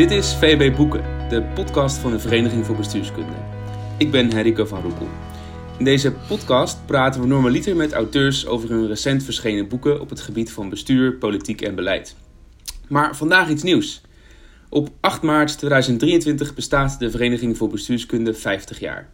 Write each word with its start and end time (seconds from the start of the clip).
Dit 0.00 0.10
is 0.10 0.34
VB 0.34 0.76
Boeken, 0.76 1.28
de 1.28 1.42
podcast 1.42 1.98
van 1.98 2.10
de 2.10 2.18
Vereniging 2.18 2.66
voor 2.66 2.76
Bestuurskunde. 2.76 3.32
Ik 3.98 4.10
ben 4.10 4.32
Henrico 4.32 4.64
van 4.64 4.82
Roekel. 4.82 5.08
In 5.78 5.84
deze 5.84 6.12
podcast 6.12 6.86
praten 6.86 7.20
we 7.20 7.26
normaliter 7.26 7.76
met 7.76 7.92
auteurs 7.92 8.46
over 8.46 8.70
hun 8.70 8.86
recent 8.86 9.22
verschenen 9.22 9.68
boeken 9.68 10.00
op 10.00 10.10
het 10.10 10.20
gebied 10.20 10.52
van 10.52 10.68
bestuur, 10.68 11.12
politiek 11.14 11.60
en 11.60 11.74
beleid. 11.74 12.16
Maar 12.88 13.16
vandaag 13.16 13.48
iets 13.48 13.62
nieuws. 13.62 14.00
Op 14.68 14.88
8 15.00 15.22
maart 15.22 15.58
2023 15.58 16.54
bestaat 16.54 16.98
de 16.98 17.10
Vereniging 17.10 17.56
voor 17.56 17.68
Bestuurskunde 17.68 18.34
50 18.34 18.78
jaar. 18.78 19.08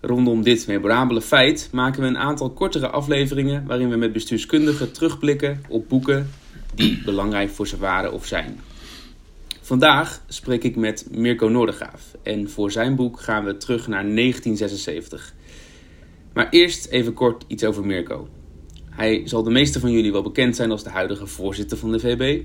Rondom 0.00 0.42
dit 0.42 0.66
memorabele 0.66 1.22
feit 1.22 1.68
maken 1.72 2.00
we 2.02 2.06
een 2.06 2.18
aantal 2.18 2.50
kortere 2.50 2.88
afleveringen 2.88 3.66
waarin 3.66 3.90
we 3.90 3.96
met 3.96 4.12
bestuurskundigen 4.12 4.92
terugblikken 4.92 5.62
op 5.68 5.88
boeken 5.88 6.30
die 6.74 7.02
belangrijk 7.04 7.50
voor 7.50 7.66
ze 7.66 7.78
waren 7.78 8.12
of 8.12 8.26
zijn. 8.26 8.60
Vandaag 9.66 10.22
spreek 10.28 10.64
ik 10.64 10.76
met 10.76 11.06
Mirko 11.10 11.48
Noordegraaf 11.48 12.16
en 12.22 12.50
voor 12.50 12.70
zijn 12.70 12.96
boek 12.96 13.20
gaan 13.20 13.44
we 13.44 13.56
terug 13.56 13.88
naar 13.88 14.02
1976. 14.02 15.34
Maar 16.32 16.48
eerst 16.50 16.86
even 16.86 17.12
kort 17.12 17.44
iets 17.46 17.64
over 17.64 17.86
Mirko. 17.86 18.28
Hij 18.90 19.22
zal 19.24 19.42
de 19.42 19.50
meeste 19.50 19.80
van 19.80 19.90
jullie 19.90 20.12
wel 20.12 20.22
bekend 20.22 20.56
zijn 20.56 20.70
als 20.70 20.82
de 20.82 20.90
huidige 20.90 21.26
voorzitter 21.26 21.78
van 21.78 21.92
de 21.92 22.00
VB, 22.00 22.42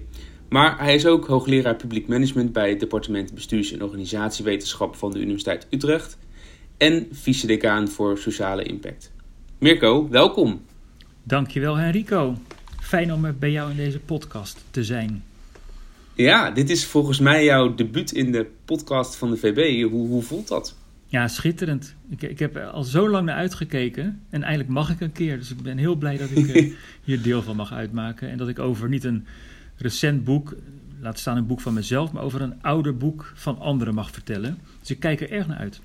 maar 0.49 0.79
hij 0.79 0.95
is 0.95 1.05
ook 1.05 1.27
hoogleraar 1.27 1.75
publiek 1.75 2.07
management 2.07 2.53
bij 2.53 2.69
het 2.69 2.79
departement 2.79 3.33
bestuurs- 3.33 3.71
en 3.71 3.83
organisatiewetenschap 3.83 4.95
van 4.95 5.11
de 5.11 5.19
Universiteit 5.19 5.67
Utrecht 5.69 6.17
en 6.77 7.07
vice-decaan 7.11 7.87
voor 7.87 8.17
sociale 8.17 8.63
impact. 8.63 9.11
Mirko, 9.59 10.09
welkom. 10.09 10.61
Dankjewel 11.23 11.75
Henrico. 11.75 12.37
Fijn 12.79 13.13
om 13.13 13.35
bij 13.39 13.51
jou 13.51 13.71
in 13.71 13.77
deze 13.77 13.99
podcast 13.99 14.63
te 14.71 14.83
zijn. 14.83 15.23
Ja, 16.21 16.51
dit 16.51 16.69
is 16.69 16.85
volgens 16.85 17.19
mij 17.19 17.43
jouw 17.43 17.75
debuut 17.75 18.11
in 18.11 18.31
de 18.31 18.47
podcast 18.65 19.15
van 19.15 19.29
de 19.31 19.37
VB. 19.37 19.89
Hoe, 19.89 20.07
hoe 20.07 20.21
voelt 20.21 20.47
dat? 20.47 20.75
Ja, 21.07 21.27
schitterend. 21.27 21.95
Ik, 22.09 22.21
ik 22.21 22.39
heb 22.39 22.57
al 22.57 22.83
zo 22.83 23.09
lang 23.09 23.25
naar 23.25 23.35
uitgekeken 23.35 24.21
en 24.29 24.43
eindelijk 24.43 24.69
mag 24.69 24.89
ik 24.89 25.01
een 25.01 25.11
keer. 25.11 25.37
Dus 25.37 25.51
ik 25.51 25.61
ben 25.61 25.77
heel 25.77 25.95
blij 25.95 26.17
dat 26.17 26.29
ik 26.29 26.55
uh, 26.55 26.73
hier 27.03 27.21
deel 27.21 27.41
van 27.41 27.55
mag 27.55 27.73
uitmaken. 27.73 28.29
En 28.29 28.37
dat 28.37 28.47
ik 28.47 28.59
over 28.59 28.89
niet 28.89 29.03
een 29.03 29.25
recent 29.77 30.23
boek, 30.23 30.55
laat 30.99 31.19
staan 31.19 31.37
een 31.37 31.47
boek 31.47 31.61
van 31.61 31.73
mezelf, 31.73 32.11
maar 32.11 32.23
over 32.23 32.41
een 32.41 32.61
ouder 32.61 32.97
boek 32.97 33.31
van 33.35 33.59
anderen 33.59 33.93
mag 33.93 34.11
vertellen. 34.11 34.57
Dus 34.79 34.89
ik 34.89 34.99
kijk 34.99 35.21
er 35.21 35.31
erg 35.31 35.47
naar 35.47 35.57
uit. 35.57 35.81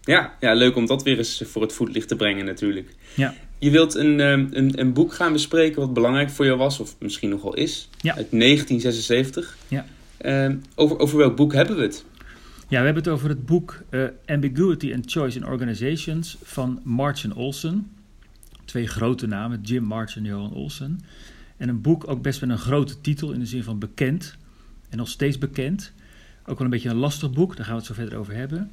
Ja, 0.00 0.36
ja, 0.40 0.54
leuk 0.54 0.76
om 0.76 0.86
dat 0.86 1.02
weer 1.02 1.18
eens 1.18 1.42
voor 1.46 1.62
het 1.62 1.72
voetlicht 1.72 2.08
te 2.08 2.16
brengen 2.16 2.44
natuurlijk. 2.44 2.94
Ja. 3.14 3.34
Je 3.58 3.70
wilt 3.70 3.94
een, 3.94 4.18
een, 4.18 4.80
een 4.80 4.92
boek 4.92 5.14
gaan 5.14 5.32
bespreken 5.32 5.80
wat 5.80 5.92
belangrijk 5.92 6.30
voor 6.30 6.44
jou 6.44 6.58
was, 6.58 6.80
of 6.80 6.96
misschien 6.98 7.28
nogal 7.28 7.54
is, 7.54 7.88
ja. 8.00 8.14
uit 8.16 8.30
1976. 8.30 9.56
Ja. 9.68 9.86
Uh, 10.22 10.54
over, 10.74 10.98
over 10.98 11.18
welk 11.18 11.36
boek 11.36 11.52
hebben 11.52 11.76
we 11.76 11.82
het? 11.82 12.04
Ja, 12.68 12.78
we 12.78 12.84
hebben 12.84 13.02
het 13.02 13.12
over 13.12 13.28
het 13.28 13.46
boek 13.46 13.82
uh, 13.90 14.04
Ambiguity 14.26 14.92
and 14.94 15.10
Choice 15.10 15.38
in 15.38 15.46
Organizations 15.46 16.36
van 16.42 16.80
March 16.84 17.24
en 17.24 17.34
Olsen. 17.34 17.90
Twee 18.64 18.86
grote 18.86 19.26
namen, 19.26 19.60
Jim 19.62 19.82
March 19.82 20.16
en 20.16 20.24
Johan 20.24 20.54
Olsen. 20.54 21.00
En 21.56 21.68
een 21.68 21.80
boek 21.80 22.08
ook 22.08 22.22
best 22.22 22.40
wel 22.40 22.50
een 22.50 22.58
grote 22.58 23.00
titel 23.00 23.32
in 23.32 23.38
de 23.38 23.46
zin 23.46 23.62
van 23.62 23.78
bekend 23.78 24.36
en 24.88 24.98
nog 24.98 25.08
steeds 25.08 25.38
bekend. 25.38 25.92
Ook 26.46 26.56
wel 26.58 26.66
een 26.66 26.72
beetje 26.72 26.88
een 26.88 26.96
lastig 26.96 27.32
boek, 27.32 27.56
daar 27.56 27.64
gaan 27.64 27.74
we 27.74 27.80
het 27.80 27.88
zo 27.88 27.94
verder 27.94 28.18
over 28.18 28.34
hebben. 28.34 28.70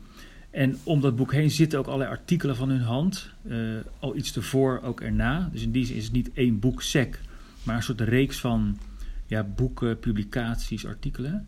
En 0.55 0.77
om 0.83 1.01
dat 1.01 1.15
boek 1.15 1.31
heen 1.31 1.51
zitten 1.51 1.79
ook 1.79 1.85
allerlei 1.85 2.09
artikelen 2.09 2.55
van 2.55 2.69
hun 2.69 2.81
hand. 2.81 3.29
Uh, 3.43 3.77
al 3.99 4.15
iets 4.15 4.35
ervoor, 4.35 4.81
ook 4.83 5.01
erna. 5.01 5.49
Dus 5.51 5.61
in 5.61 5.71
die 5.71 5.85
zin 5.85 5.95
is 5.95 6.03
het 6.03 6.13
niet 6.13 6.29
één 6.33 6.59
boek 6.59 6.81
sec, 6.81 7.19
maar 7.63 7.75
een 7.75 7.83
soort 7.83 8.01
reeks 8.01 8.39
van 8.39 8.77
ja, 9.25 9.43
boeken, 9.43 9.99
publicaties, 9.99 10.85
artikelen. 10.85 11.47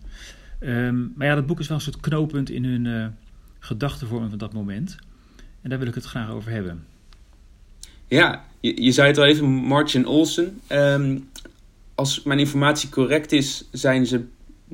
Um, 0.60 1.14
maar 1.16 1.28
ja, 1.28 1.36
dat 1.36 1.46
boek 1.46 1.60
is 1.60 1.68
wel 1.68 1.78
een 1.78 1.84
soort 1.84 2.00
knooppunt 2.00 2.50
in 2.50 2.66
hun 2.66 2.86
uh, 2.86 3.08
gedachtenvorming 3.60 4.30
van 4.30 4.40
dat 4.40 4.54
moment. 4.54 4.98
En 5.62 5.70
daar 5.70 5.80
wil 5.80 5.88
ik 5.88 5.96
het 5.96 6.06
graag 6.06 6.30
over 6.30 6.52
hebben. 6.52 6.84
Ja, 8.08 8.46
je, 8.60 8.84
je 8.84 8.92
zei 8.92 9.08
het 9.08 9.18
al 9.18 9.26
even, 9.26 9.46
March 9.46 9.96
en 9.96 10.06
Olsen. 10.06 10.60
Um, 10.70 11.30
als 11.96 12.24
mijn 12.24 12.40
informatie 12.40 12.90
correct 12.90 13.32
is, 13.32 13.68
zijn 13.72 14.06
ze 14.06 14.26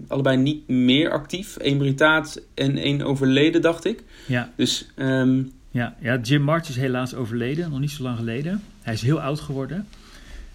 allebei 0.08 0.38
niet 0.38 0.68
meer 0.68 1.12
actief. 1.12 1.56
Eén 1.60 1.78
Britaat 1.78 2.42
en 2.54 2.78
één 2.78 3.02
overleden, 3.02 3.62
dacht 3.62 3.86
ik. 3.86 4.04
Ja. 4.28 4.52
Dus, 4.56 4.90
um... 4.96 5.52
ja, 5.72 5.96
ja, 6.00 6.18
Jim 6.18 6.42
March 6.42 6.70
is 6.70 6.76
helaas 6.76 7.14
overleden, 7.14 7.70
nog 7.70 7.80
niet 7.80 7.92
zo 7.92 8.04
lang 8.04 8.18
geleden. 8.18 8.62
Hij 8.82 8.94
is 8.94 9.02
heel 9.02 9.22
oud 9.22 9.40
geworden 9.40 9.88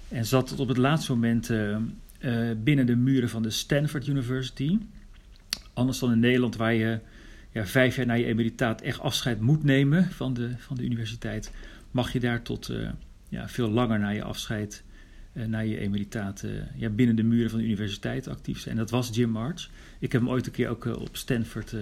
en 0.08 0.24
zat 0.24 0.46
tot 0.46 0.60
op 0.60 0.68
het 0.68 0.76
laatste 0.76 1.12
moment 1.12 1.50
uh, 1.50 1.76
uh, 2.20 2.50
binnen 2.62 2.86
de 2.86 2.96
muren 2.96 3.28
van 3.28 3.42
de 3.42 3.50
Stanford 3.50 4.06
University. 4.06 4.78
Anders 5.72 5.98
dan 5.98 6.12
in 6.12 6.20
Nederland, 6.20 6.56
waar 6.56 6.74
je 6.74 6.98
ja, 7.52 7.66
vijf 7.66 7.96
jaar 7.96 8.06
na 8.06 8.14
je 8.14 8.24
emeritaat 8.24 8.80
echt 8.80 9.00
afscheid 9.00 9.40
moet 9.40 9.64
nemen 9.64 10.10
van 10.10 10.34
de, 10.34 10.50
van 10.58 10.76
de 10.76 10.84
universiteit, 10.84 11.52
mag 11.90 12.12
je 12.12 12.20
daar 12.20 12.42
tot 12.42 12.68
uh, 12.68 12.88
ja, 13.28 13.48
veel 13.48 13.70
langer 13.70 13.98
na 13.98 14.08
je 14.08 14.22
afscheid 14.22 14.82
na 15.46 15.58
je 15.58 15.78
emeritaat 15.78 16.42
uh, 16.42 16.50
ja, 16.76 16.88
binnen 16.88 17.16
de 17.16 17.22
muren 17.22 17.50
van 17.50 17.58
de 17.58 17.64
universiteit 17.64 18.28
actief 18.28 18.60
zijn. 18.60 18.74
En 18.74 18.80
dat 18.80 18.90
was 18.90 19.10
Jim 19.12 19.30
March. 19.30 19.70
Ik 19.98 20.12
heb 20.12 20.20
hem 20.20 20.30
ooit 20.30 20.46
een 20.46 20.52
keer 20.52 20.68
ook 20.68 20.84
uh, 20.84 20.96
op 20.96 21.16
Stanford 21.16 21.74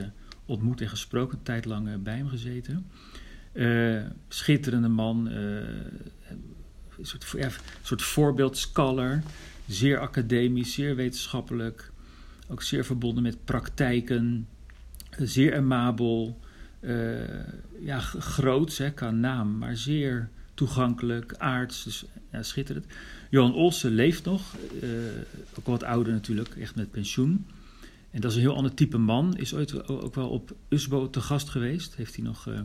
ontmoet 0.45 0.81
en 0.81 0.89
gesproken, 0.89 1.39
een 1.39 1.45
tijd 1.45 1.65
lang 1.65 2.03
bij 2.03 2.17
hem 2.17 2.29
gezeten. 2.29 2.87
schitterende 4.29 4.89
man, 4.89 5.27
een 5.27 7.07
soort, 7.07 7.35
ja, 7.37 7.49
soort 7.83 8.03
zeer 9.67 9.99
academisch, 9.99 10.75
zeer 10.75 10.97
wetenschappelijk, 10.97 11.91
ook 12.49 12.63
zeer 12.63 12.85
verbonden 12.85 13.23
met 13.23 13.45
praktijken, 13.45 14.49
zeer 15.19 15.57
amabel, 15.57 16.41
ja, 17.81 17.99
groot 18.01 18.77
hè, 18.77 18.91
qua 18.91 19.11
naam, 19.11 19.59
maar 19.59 19.77
zeer 19.77 20.29
toegankelijk, 20.57 21.35
aards, 21.39 21.85
dus 21.85 22.05
ja, 22.33 22.43
schitterend. 22.43 22.87
Johan 23.31 23.55
Olsen 23.55 23.95
leeft 23.95 24.25
nog, 24.25 24.55
uh, 24.83 24.91
ook 25.59 25.67
wat 25.67 25.83
ouder 25.83 26.13
natuurlijk, 26.13 26.57
echt 26.57 26.75
met 26.75 26.91
pensioen. 26.91 27.47
En 28.11 28.21
dat 28.21 28.31
is 28.31 28.37
een 28.37 28.43
heel 28.43 28.57
ander 28.57 28.75
type 28.75 28.99
man. 28.99 29.37
Is 29.37 29.55
ooit 29.55 29.89
ook 29.89 30.15
wel 30.15 30.29
op 30.29 30.55
USBO 30.69 31.11
te 31.11 31.21
gast 31.21 31.49
geweest. 31.49 31.95
Heeft 31.97 32.15
hij 32.15 32.25
nog 32.25 32.47
uh, 32.47 32.61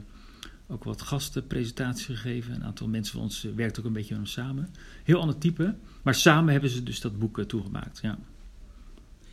ook 0.68 0.84
wat 0.84 1.02
gastenpresentaties 1.02 2.06
gegeven. 2.06 2.56
Een 2.56 2.64
aantal 2.64 2.88
mensen 2.88 3.14
van 3.14 3.22
ons 3.22 3.46
uh, 3.46 3.52
werkt 3.56 3.80
ook 3.80 3.86
een 3.86 3.94
beetje 3.94 4.16
met 4.16 4.24
hem 4.24 4.46
samen. 4.46 4.70
Heel 5.04 5.20
ander 5.20 5.38
type. 5.38 5.76
Maar 6.02 6.16
samen 6.16 6.52
hebben 6.52 6.70
ze 6.70 6.84
dus 6.84 7.02
dat 7.02 7.20
boek 7.20 7.44
toegemaakt. 7.44 8.00
Ja. 8.02 8.18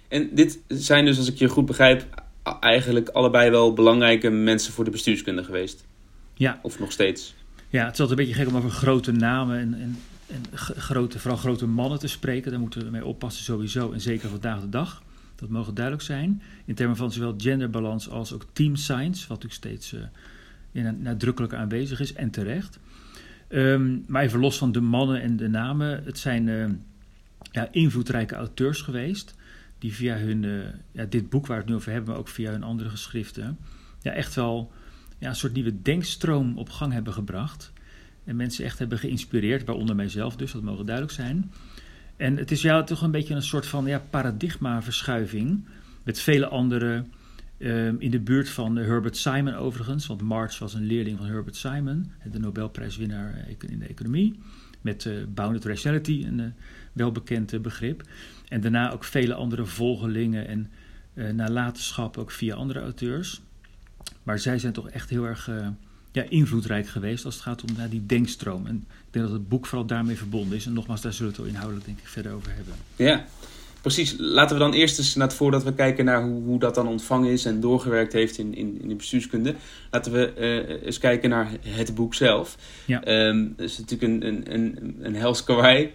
En 0.08 0.34
dit 0.34 0.60
zijn 0.68 1.04
dus, 1.04 1.18
als 1.18 1.28
ik 1.28 1.38
je 1.38 1.48
goed 1.48 1.66
begrijp, 1.66 2.24
eigenlijk 2.60 3.08
allebei 3.08 3.50
wel 3.50 3.72
belangrijke 3.72 4.30
mensen 4.30 4.72
voor 4.72 4.84
de 4.84 4.90
bestuurskunde 4.90 5.44
geweest. 5.44 5.84
Ja. 6.34 6.58
Of 6.62 6.78
nog 6.78 6.92
steeds. 6.92 7.34
Ja, 7.70 7.84
het 7.84 7.92
is 7.92 8.00
altijd 8.00 8.18
een 8.18 8.24
beetje 8.24 8.40
gek 8.40 8.48
om 8.48 8.56
over 8.56 8.70
grote 8.70 9.12
namen 9.12 9.58
en, 9.58 9.74
en, 9.74 9.96
en 10.26 10.58
grote, 10.58 11.18
vooral 11.18 11.38
grote 11.38 11.66
mannen 11.66 11.98
te 11.98 12.08
spreken. 12.08 12.50
Daar 12.50 12.60
moeten 12.60 12.84
we 12.84 12.90
mee 12.90 13.04
oppassen 13.04 13.44
sowieso 13.44 13.92
en 13.92 14.00
zeker 14.00 14.28
vandaag 14.28 14.60
de 14.60 14.68
dag. 14.68 15.02
Dat 15.34 15.48
mogen 15.48 15.74
duidelijk 15.74 16.04
zijn. 16.04 16.42
In 16.64 16.74
termen 16.74 16.96
van 16.96 17.12
zowel 17.12 17.34
genderbalans 17.36 18.08
als 18.08 18.32
ook 18.32 18.46
team 18.52 18.76
science, 18.76 19.28
wat 19.28 19.42
natuurlijk 19.42 19.54
steeds 19.54 19.94
uh, 20.72 20.90
nadrukkelijk 20.90 21.54
aanwezig 21.54 22.00
is 22.00 22.12
en 22.12 22.30
terecht. 22.30 22.78
Um, 23.48 24.04
maar 24.06 24.22
even 24.22 24.40
los 24.40 24.58
van 24.58 24.72
de 24.72 24.80
mannen 24.80 25.22
en 25.22 25.36
de 25.36 25.48
namen. 25.48 26.04
Het 26.04 26.18
zijn 26.18 26.46
uh, 26.46 26.66
ja, 27.50 27.68
invloedrijke 27.70 28.34
auteurs 28.34 28.80
geweest. 28.80 29.34
Die 29.78 29.94
via 29.94 30.16
hun, 30.16 30.42
uh, 30.42 30.64
ja, 30.92 31.04
dit 31.04 31.28
boek 31.28 31.46
waar 31.46 31.56
we 31.56 31.62
het 31.62 31.70
nu 31.70 31.76
over 31.76 31.92
hebben, 31.92 32.10
maar 32.10 32.18
ook 32.18 32.28
via 32.28 32.50
hun 32.50 32.62
andere 32.62 32.88
geschriften. 32.88 33.58
Ja, 34.02 34.12
echt 34.12 34.34
wel 34.34 34.72
ja, 35.18 35.28
een 35.28 35.36
soort 35.36 35.52
nieuwe 35.52 35.82
denkstroom 35.82 36.58
op 36.58 36.70
gang 36.70 36.92
hebben 36.92 37.12
gebracht. 37.12 37.72
En 38.24 38.36
mensen 38.36 38.64
echt 38.64 38.78
hebben 38.78 38.98
geïnspireerd, 38.98 39.64
waaronder 39.64 39.96
mijzelf 39.96 40.36
dus, 40.36 40.52
dat 40.52 40.62
mogen 40.62 40.86
duidelijk 40.86 41.14
zijn. 41.14 41.52
En 42.16 42.36
het 42.36 42.50
is 42.50 42.62
ja, 42.62 42.82
toch 42.82 43.02
een 43.02 43.10
beetje 43.10 43.34
een 43.34 43.42
soort 43.42 43.66
van 43.66 43.86
ja, 43.86 44.02
paradigmaverschuiving. 44.10 45.64
Met 46.02 46.20
vele 46.20 46.46
anderen 46.46 47.12
um, 47.58 47.96
in 48.00 48.10
de 48.10 48.20
buurt 48.20 48.48
van 48.48 48.76
Herbert 48.76 49.16
Simon 49.16 49.54
overigens. 49.54 50.06
Want 50.06 50.22
March 50.22 50.58
was 50.58 50.74
een 50.74 50.86
leerling 50.86 51.18
van 51.18 51.26
Herbert 51.26 51.56
Simon, 51.56 52.10
de 52.32 52.38
Nobelprijswinnaar 52.38 53.48
in 53.68 53.78
de 53.78 53.86
economie. 53.86 54.38
Met 54.80 55.04
uh, 55.04 55.14
bounded 55.28 55.64
rationality, 55.64 56.24
een 56.26 56.38
uh, 56.38 56.46
welbekend 56.92 57.52
uh, 57.52 57.60
begrip. 57.60 58.02
En 58.48 58.60
daarna 58.60 58.92
ook 58.92 59.04
vele 59.04 59.34
andere 59.34 59.64
volgelingen 59.64 60.48
en 60.48 60.70
nalatenschap 61.36 62.16
ook 62.16 62.30
via 62.30 62.54
andere 62.54 62.80
auteurs. 62.80 63.40
Maar 64.28 64.38
zij 64.38 64.58
zijn 64.58 64.72
toch 64.72 64.90
echt 64.90 65.10
heel 65.10 65.24
erg 65.24 65.48
uh, 65.48 65.66
ja, 66.12 66.24
invloedrijk 66.28 66.88
geweest 66.88 67.24
als 67.24 67.34
het 67.34 67.42
gaat 67.42 67.62
om 67.62 67.68
die 67.90 68.06
denkstroom. 68.06 68.66
En 68.66 68.74
ik 68.88 69.06
denk 69.10 69.24
dat 69.24 69.34
het 69.34 69.48
boek 69.48 69.66
vooral 69.66 69.86
daarmee 69.86 70.16
verbonden 70.16 70.56
is. 70.56 70.66
En 70.66 70.72
nogmaals, 70.72 71.00
daar 71.00 71.12
zullen 71.12 71.32
we 71.32 71.36
het 71.36 71.46
wel 71.46 71.54
inhoudelijk 71.54 71.86
denk 71.86 71.98
ik 71.98 72.08
verder 72.08 72.32
over 72.32 72.52
hebben. 72.54 72.74
Ja, 72.96 73.24
precies. 73.80 74.14
Laten 74.18 74.56
we 74.56 74.62
dan 74.62 74.72
eerst 74.72 74.98
eens, 74.98 75.14
net 75.14 75.34
voordat 75.34 75.64
we 75.64 75.74
kijken 75.74 76.04
naar 76.04 76.22
hoe, 76.22 76.42
hoe 76.42 76.58
dat 76.58 76.74
dan 76.74 76.88
ontvangen 76.88 77.30
is 77.30 77.44
en 77.44 77.60
doorgewerkt 77.60 78.12
heeft 78.12 78.38
in, 78.38 78.54
in, 78.54 78.78
in 78.82 78.88
de 78.88 78.94
bestuurskunde, 78.94 79.54
laten 79.90 80.12
we 80.12 80.32
uh, 80.38 80.86
eens 80.86 80.98
kijken 80.98 81.30
naar 81.30 81.50
het 81.60 81.94
boek 81.94 82.14
zelf. 82.14 82.56
Ja. 82.84 83.28
Um, 83.28 83.54
dat 83.56 83.66
is 83.66 83.78
natuurlijk 83.78 84.12
een, 84.12 84.26
een, 84.26 84.54
een, 84.54 84.96
een 85.00 85.14
hels. 85.14 85.44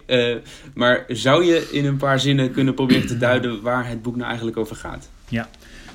Uh, 0.06 0.36
maar 0.74 1.04
zou 1.08 1.44
je 1.44 1.68
in 1.72 1.84
een 1.84 1.96
paar 1.96 2.20
zinnen 2.20 2.52
kunnen 2.52 2.74
proberen 2.74 3.06
te 3.06 3.18
duiden 3.18 3.62
waar 3.62 3.88
het 3.88 4.02
boek 4.02 4.16
nou 4.16 4.26
eigenlijk 4.26 4.56
over 4.56 4.76
gaat? 4.76 5.08
Ja, 5.28 5.48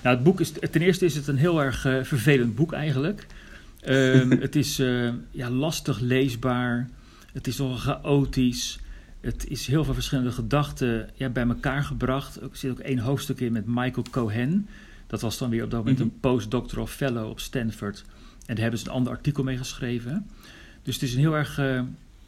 nou, 0.03 0.15
het 0.15 0.23
boek 0.23 0.39
is 0.39 0.51
ten 0.71 0.81
eerste 0.81 1.05
is 1.05 1.15
het 1.15 1.27
een 1.27 1.37
heel 1.37 1.61
erg 1.63 1.85
uh, 1.85 2.03
vervelend 2.03 2.55
boek 2.55 2.73
eigenlijk. 2.73 3.25
Um, 3.87 4.31
het 4.41 4.55
is 4.55 4.79
uh, 4.79 5.13
ja, 5.31 5.49
lastig 5.49 5.99
leesbaar. 5.99 6.89
Het 7.33 7.47
is 7.47 7.57
nogal 7.57 7.77
chaotisch. 7.77 8.79
Het 9.21 9.47
is 9.47 9.67
heel 9.67 9.83
veel 9.83 9.93
verschillende 9.93 10.31
gedachten 10.31 11.09
ja, 11.15 11.29
bij 11.29 11.47
elkaar 11.47 11.83
gebracht. 11.83 12.41
Er 12.41 12.49
zit 12.51 12.71
ook 12.71 12.79
één 12.79 12.99
hoofdstuk 12.99 13.39
in 13.39 13.51
met 13.51 13.65
Michael 13.65 14.05
Cohen. 14.11 14.67
Dat 15.07 15.21
was 15.21 15.37
dan 15.37 15.49
weer 15.49 15.63
op 15.63 15.71
dat 15.71 15.79
moment 15.79 15.97
mm 15.97 16.05
-hmm. 16.05 16.13
een 16.13 16.19
postdoctoral 16.19 16.87
fellow 16.87 17.29
op 17.29 17.39
Stanford. 17.39 18.03
En 18.45 18.55
daar 18.55 18.63
hebben 18.63 18.79
ze 18.79 18.85
een 18.85 18.93
ander 18.93 19.13
artikel 19.13 19.43
mee 19.43 19.57
geschreven. 19.57 20.27
Dus 20.83 20.93
het 20.93 21.03
is 21.03 21.13
een 21.13 21.19
heel 21.19 21.35
erg 21.35 21.59
uh, 21.59 21.81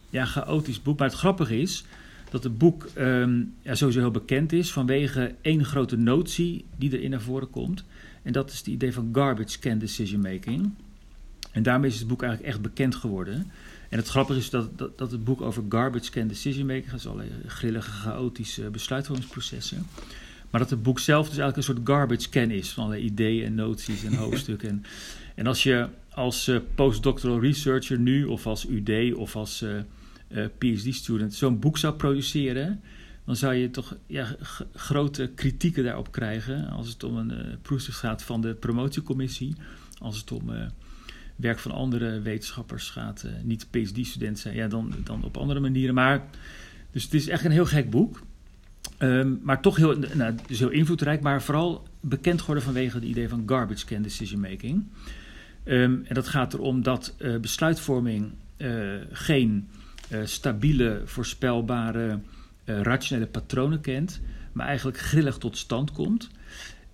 ja, 0.09 0.25
chaotisch 0.25 0.81
boek. 0.81 0.99
Maar 0.99 1.07
het 1.07 1.17
grappige 1.17 1.61
is 1.61 1.83
dat 2.31 2.43
het 2.43 2.57
boek 2.57 2.87
um, 2.97 3.53
ja, 3.61 3.75
sowieso 3.75 3.99
heel 3.99 4.11
bekend 4.11 4.53
is 4.53 4.71
vanwege 4.71 5.35
één 5.41 5.65
grote 5.65 5.97
notie 5.97 6.65
die 6.77 6.97
erin 6.97 7.09
naar 7.09 7.21
voren 7.21 7.49
komt. 7.49 7.83
En 8.23 8.31
dat 8.31 8.51
is 8.51 8.57
het 8.57 8.67
idee 8.67 8.93
van 8.93 9.09
garbage 9.11 9.59
can 9.59 9.77
decision 9.77 10.21
making. 10.21 10.73
En 11.51 11.63
daarmee 11.63 11.89
is 11.89 11.99
het 11.99 12.07
boek 12.07 12.21
eigenlijk 12.21 12.53
echt 12.53 12.61
bekend 12.61 12.95
geworden. 12.95 13.51
En 13.89 13.97
het 13.97 14.07
grappige 14.07 14.39
is 14.39 14.49
dat, 14.49 14.77
dat, 14.77 14.97
dat 14.97 15.11
het 15.11 15.23
boek 15.23 15.41
over 15.41 15.63
garbage 15.69 16.11
can 16.11 16.27
decision 16.27 16.65
making 16.65 16.89
gaat, 16.89 17.03
dus 17.03 17.07
allerlei 17.07 17.29
grillige, 17.47 17.91
chaotische 17.91 18.69
besluitvormingsprocessen. 18.69 19.85
Maar 20.49 20.61
dat 20.61 20.69
het 20.69 20.83
boek 20.83 20.99
zelf 20.99 21.29
dus 21.29 21.37
eigenlijk 21.37 21.57
een 21.67 21.75
soort 21.75 21.87
garbage 21.87 22.29
can 22.29 22.51
is 22.51 22.69
van 22.69 22.83
allerlei 22.83 23.07
ideeën 23.07 23.45
en 23.45 23.55
noties 23.55 24.03
en 24.03 24.13
hoofdstukken. 24.23 24.69
En, 24.69 24.83
en 25.35 25.47
als 25.47 25.63
je 25.63 25.87
als 26.09 26.47
uh, 26.47 26.57
postdoctoral 26.75 27.39
researcher 27.39 27.99
nu, 27.99 28.25
of 28.25 28.47
als 28.47 28.67
UD 28.69 29.13
of 29.13 29.35
als 29.35 29.61
uh, 29.61 29.69
uh, 30.35 30.45
PhD-student, 30.57 31.33
zo'n 31.33 31.59
boek 31.59 31.77
zou 31.77 31.93
produceren, 31.93 32.81
dan 33.25 33.35
zou 33.35 33.53
je 33.53 33.71
toch 33.71 33.95
ja, 34.07 34.35
grote 34.73 35.31
kritieken 35.35 35.83
daarop 35.83 36.11
krijgen. 36.11 36.69
Als 36.69 36.87
het 36.87 37.03
om 37.03 37.17
een 37.17 37.31
uh, 37.31 37.37
proefschrift 37.61 37.99
gaat 37.99 38.23
van 38.23 38.41
de 38.41 38.53
promotiecommissie, 38.53 39.55
als 39.97 40.17
het 40.17 40.31
om 40.31 40.49
werk 41.35 41.59
van 41.59 41.71
andere 41.71 42.21
wetenschappers 42.21 42.89
gaat, 42.89 43.25
niet 43.43 43.67
PhD-student 43.69 44.39
zijn, 44.39 44.55
ja, 44.55 44.67
dan, 44.67 44.93
dan 45.03 45.23
op 45.23 45.37
andere 45.37 45.59
manieren. 45.59 45.93
Maar, 45.93 46.27
dus 46.91 47.03
het 47.03 47.13
is 47.13 47.27
echt 47.27 47.45
een 47.45 47.51
heel 47.51 47.65
gek 47.65 47.89
boek. 47.89 48.21
Um, 48.99 49.39
maar 49.43 49.61
toch 49.61 49.75
heel, 49.75 49.97
nou, 50.15 50.35
dus 50.47 50.59
heel 50.59 50.69
invloedrijk, 50.69 51.21
maar 51.21 51.41
vooral 51.41 51.87
bekend 51.99 52.39
geworden 52.39 52.63
vanwege 52.63 52.95
het 52.95 53.05
idee 53.05 53.29
van 53.29 53.43
garbage 53.45 53.85
can 53.85 54.01
decision 54.01 54.39
making. 54.39 54.83
Um, 55.65 56.03
en 56.05 56.15
dat 56.15 56.27
gaat 56.27 56.53
erom 56.53 56.83
dat 56.83 57.15
besluitvorming 57.41 58.31
geen 59.11 59.67
stabiele, 60.23 61.01
voorspelbare, 61.05 62.19
rationele 62.65 63.27
patronen 63.27 63.81
kent, 63.81 64.21
maar 64.51 64.67
eigenlijk 64.67 64.97
grillig 64.97 65.37
tot 65.37 65.57
stand 65.57 65.91
komt. 65.91 66.29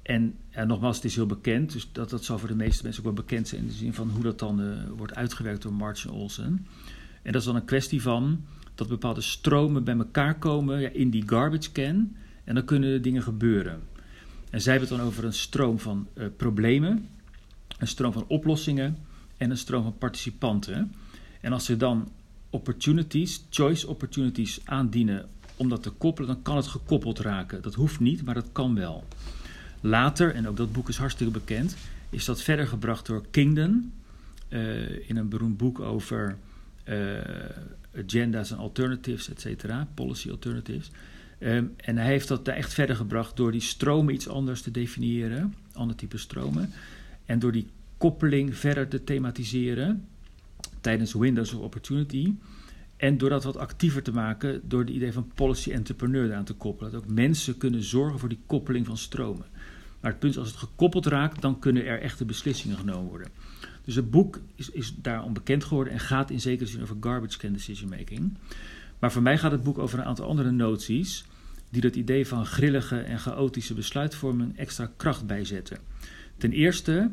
En 0.02 0.36
nogmaals, 0.66 0.96
het 0.96 1.06
is 1.06 1.16
heel 1.16 1.26
bekend, 1.26 1.72
dus 1.72 1.90
dat, 1.92 2.10
dat 2.10 2.24
zal 2.24 2.40
voor 2.40 2.48
de 2.48 2.56
meeste 2.56 2.84
mensen 2.84 3.06
ook 3.06 3.16
wel 3.16 3.26
bekend 3.26 3.48
zijn 3.48 3.62
in 3.62 3.68
de 3.68 3.74
zin 3.74 3.94
van 3.94 4.10
hoe 4.10 4.24
dat 4.24 4.40
dan 4.40 4.88
wordt 4.96 5.16
uitgewerkt 5.16 5.62
door 5.62 5.74
March 5.74 6.06
en 6.06 6.12
Olsen. 6.12 6.68
En 7.22 7.32
dat 7.32 7.42
is 7.42 7.48
dan 7.48 7.56
een 7.56 7.66
kwestie 7.66 8.02
van 8.02 8.46
dat 8.76 8.88
bepaalde 8.88 9.22
stromen 9.22 9.84
bij 9.84 9.98
elkaar 9.98 10.38
komen 10.38 10.80
ja, 10.80 10.90
in 10.90 11.10
die 11.10 11.24
garbage 11.26 11.72
can 11.72 12.16
en 12.44 12.56
dan 12.56 12.66
kunnen 12.66 13.02
dingen 13.02 13.24
gebeuren. 13.24 13.80
En 14.50 14.62
zij 14.62 14.72
hebben 14.72 14.90
het 14.90 15.00
dan 15.00 15.08
over 15.08 15.26
een 15.26 15.34
stroom 15.34 15.80
van 15.80 16.08
problemen, 16.38 17.08
een 17.78 17.88
stroom 17.88 18.14
van 18.14 18.26
oplossingen 18.28 18.98
en 19.38 19.50
een 19.50 19.58
stroom 19.58 19.84
van 19.84 19.98
participanten. 19.98 20.94
En 21.42 21.54
als 21.54 21.66
ze 21.66 21.78
dan 21.78 22.12
opportunities, 22.58 23.46
choice 23.50 23.88
opportunities 23.88 24.60
aandienen 24.66 25.26
om 25.56 25.70
dat 25.70 25.84
te 25.84 25.90
koppelen, 25.90 26.30
dan 26.30 26.42
kan 26.42 26.56
het 26.56 26.68
gekoppeld 26.68 27.20
raken. 27.20 27.62
Dat 27.62 27.76
hoeft 27.76 28.00
niet, 28.00 28.24
maar 28.24 28.34
dat 28.34 28.50
kan 28.52 28.76
wel. 28.76 29.04
Later, 29.82 30.34
en 30.36 30.48
ook 30.48 30.58
dat 30.58 30.72
boek 30.72 30.90
is 30.90 30.98
hartstikke 30.98 31.34
bekend, 31.34 31.76
is 32.10 32.26
dat 32.26 32.42
verder 32.42 32.68
gebracht 32.68 33.06
door 33.06 33.26
Kingdon 33.32 33.92
uh, 34.50 35.10
in 35.10 35.18
een 35.18 35.30
beroemd 35.30 35.58
boek 35.58 35.80
over 35.80 36.38
uh, 36.86 37.20
agendas 37.98 38.52
en 38.52 38.58
alternatives, 38.58 39.30
et 39.30 39.42
cetera, 39.42 39.88
policy 39.94 40.30
alternatives. 40.30 40.92
Um, 41.40 41.74
en 41.76 41.98
hij 41.98 42.06
heeft 42.06 42.28
dat 42.28 42.48
echt 42.48 42.74
verder 42.74 42.96
gebracht 42.96 43.36
door 43.36 43.52
die 43.52 43.62
stromen 43.62 44.14
iets 44.14 44.28
anders 44.28 44.62
te 44.62 44.72
definiëren, 44.72 45.54
ander 45.74 45.96
type 45.96 46.18
stromen. 46.18 46.70
En 47.26 47.40
door 47.40 47.52
die 47.52 47.68
koppeling 47.98 48.56
verder 48.56 48.88
te 48.88 49.04
thematiseren 49.04 50.06
tijdens 50.82 51.14
Windows 51.14 51.54
of 51.54 51.62
Opportunity. 51.62 52.34
En 52.98 53.18
door 53.18 53.30
dat 53.30 53.44
wat 53.44 53.58
actiever 53.58 54.04
te 54.04 54.12
maken 54.12 54.62
door 54.64 54.80
het 54.80 54.90
idee 54.90 55.14
van 55.14 55.32
policy 55.36 55.72
entrepreneur 55.72 56.34
aan 56.34 56.44
te 56.44 56.54
koppelen. 56.54 56.92
Dat 56.92 57.04
ook 57.04 57.10
mensen 57.10 57.58
kunnen 57.58 57.84
zorgen 57.84 58.20
voor 58.20 58.30
die 58.30 58.40
koppeling 58.46 58.86
van 58.86 58.98
stromen. 58.98 59.46
Maar 60.00 60.12
het 60.12 60.20
punt 60.20 60.34
is, 60.34 60.40
als 60.40 60.48
het 60.48 60.58
gekoppeld 60.58 61.06
raakt, 61.06 61.42
dan 61.42 61.60
kunnen 61.60 61.86
er 61.86 62.02
echte 62.02 62.26
beslissingen 62.26 62.78
genomen 62.78 63.10
worden. 63.10 63.28
Dus 63.86 63.96
het 63.96 64.12
boek 64.12 64.40
is, 64.56 64.70
is 64.70 64.96
daarom 64.96 65.34
bekend 65.34 65.64
geworden 65.64 65.94
en 65.94 66.00
gaat 66.00 66.30
in 66.30 66.42
zekere 66.42 66.70
zin 66.70 66.82
over 66.82 66.98
garbage 67.00 67.38
can 67.38 67.54
decision 67.54 67.90
making. 67.90 68.38
Maar 69.00 69.12
voor 69.12 69.22
mij 69.22 69.38
gaat 69.38 69.52
het 69.52 69.64
boek 69.64 69.78
over 69.78 70.00
een 70.00 70.06
aantal 70.06 70.28
andere 70.28 70.52
noties 70.52 71.26
die 71.70 71.82
dat 71.82 71.96
idee 71.96 72.28
van 72.28 72.46
grillige 72.46 73.00
en 73.00 73.20
chaotische 73.20 73.74
besluitvorming 73.74 74.58
extra 74.58 74.92
kracht 74.98 75.28
bijzetten. 75.28 75.78
Ten 76.38 76.52
eerste, 76.52 77.12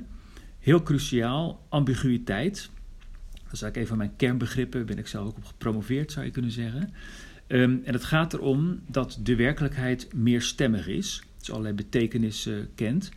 heel 0.58 0.82
cruciaal, 0.82 1.66
ambiguïteit. 1.69 2.70
Dat 3.55 3.62
is 3.62 3.69
eigenlijk 3.69 3.93
een 3.93 3.99
van 3.99 4.06
mijn 4.06 4.17
kernbegrippen, 4.17 4.87
ben 4.87 4.99
ik 4.99 5.06
zelf 5.06 5.27
ook 5.27 5.37
op 5.37 5.45
gepromoveerd, 5.45 6.12
zou 6.12 6.25
je 6.25 6.31
kunnen 6.31 6.51
zeggen. 6.51 6.93
Um, 7.49 7.83
en 7.85 7.93
het 7.93 8.05
gaat 8.05 8.33
erom 8.33 8.81
dat 8.87 9.19
de 9.23 9.37
werkelijkheid 9.37 10.15
meerstemmig 10.15 10.89
is, 10.89 11.23
dus 11.39 11.51
allerlei 11.51 11.75
betekenissen 11.75 12.69
kent, 12.75 13.11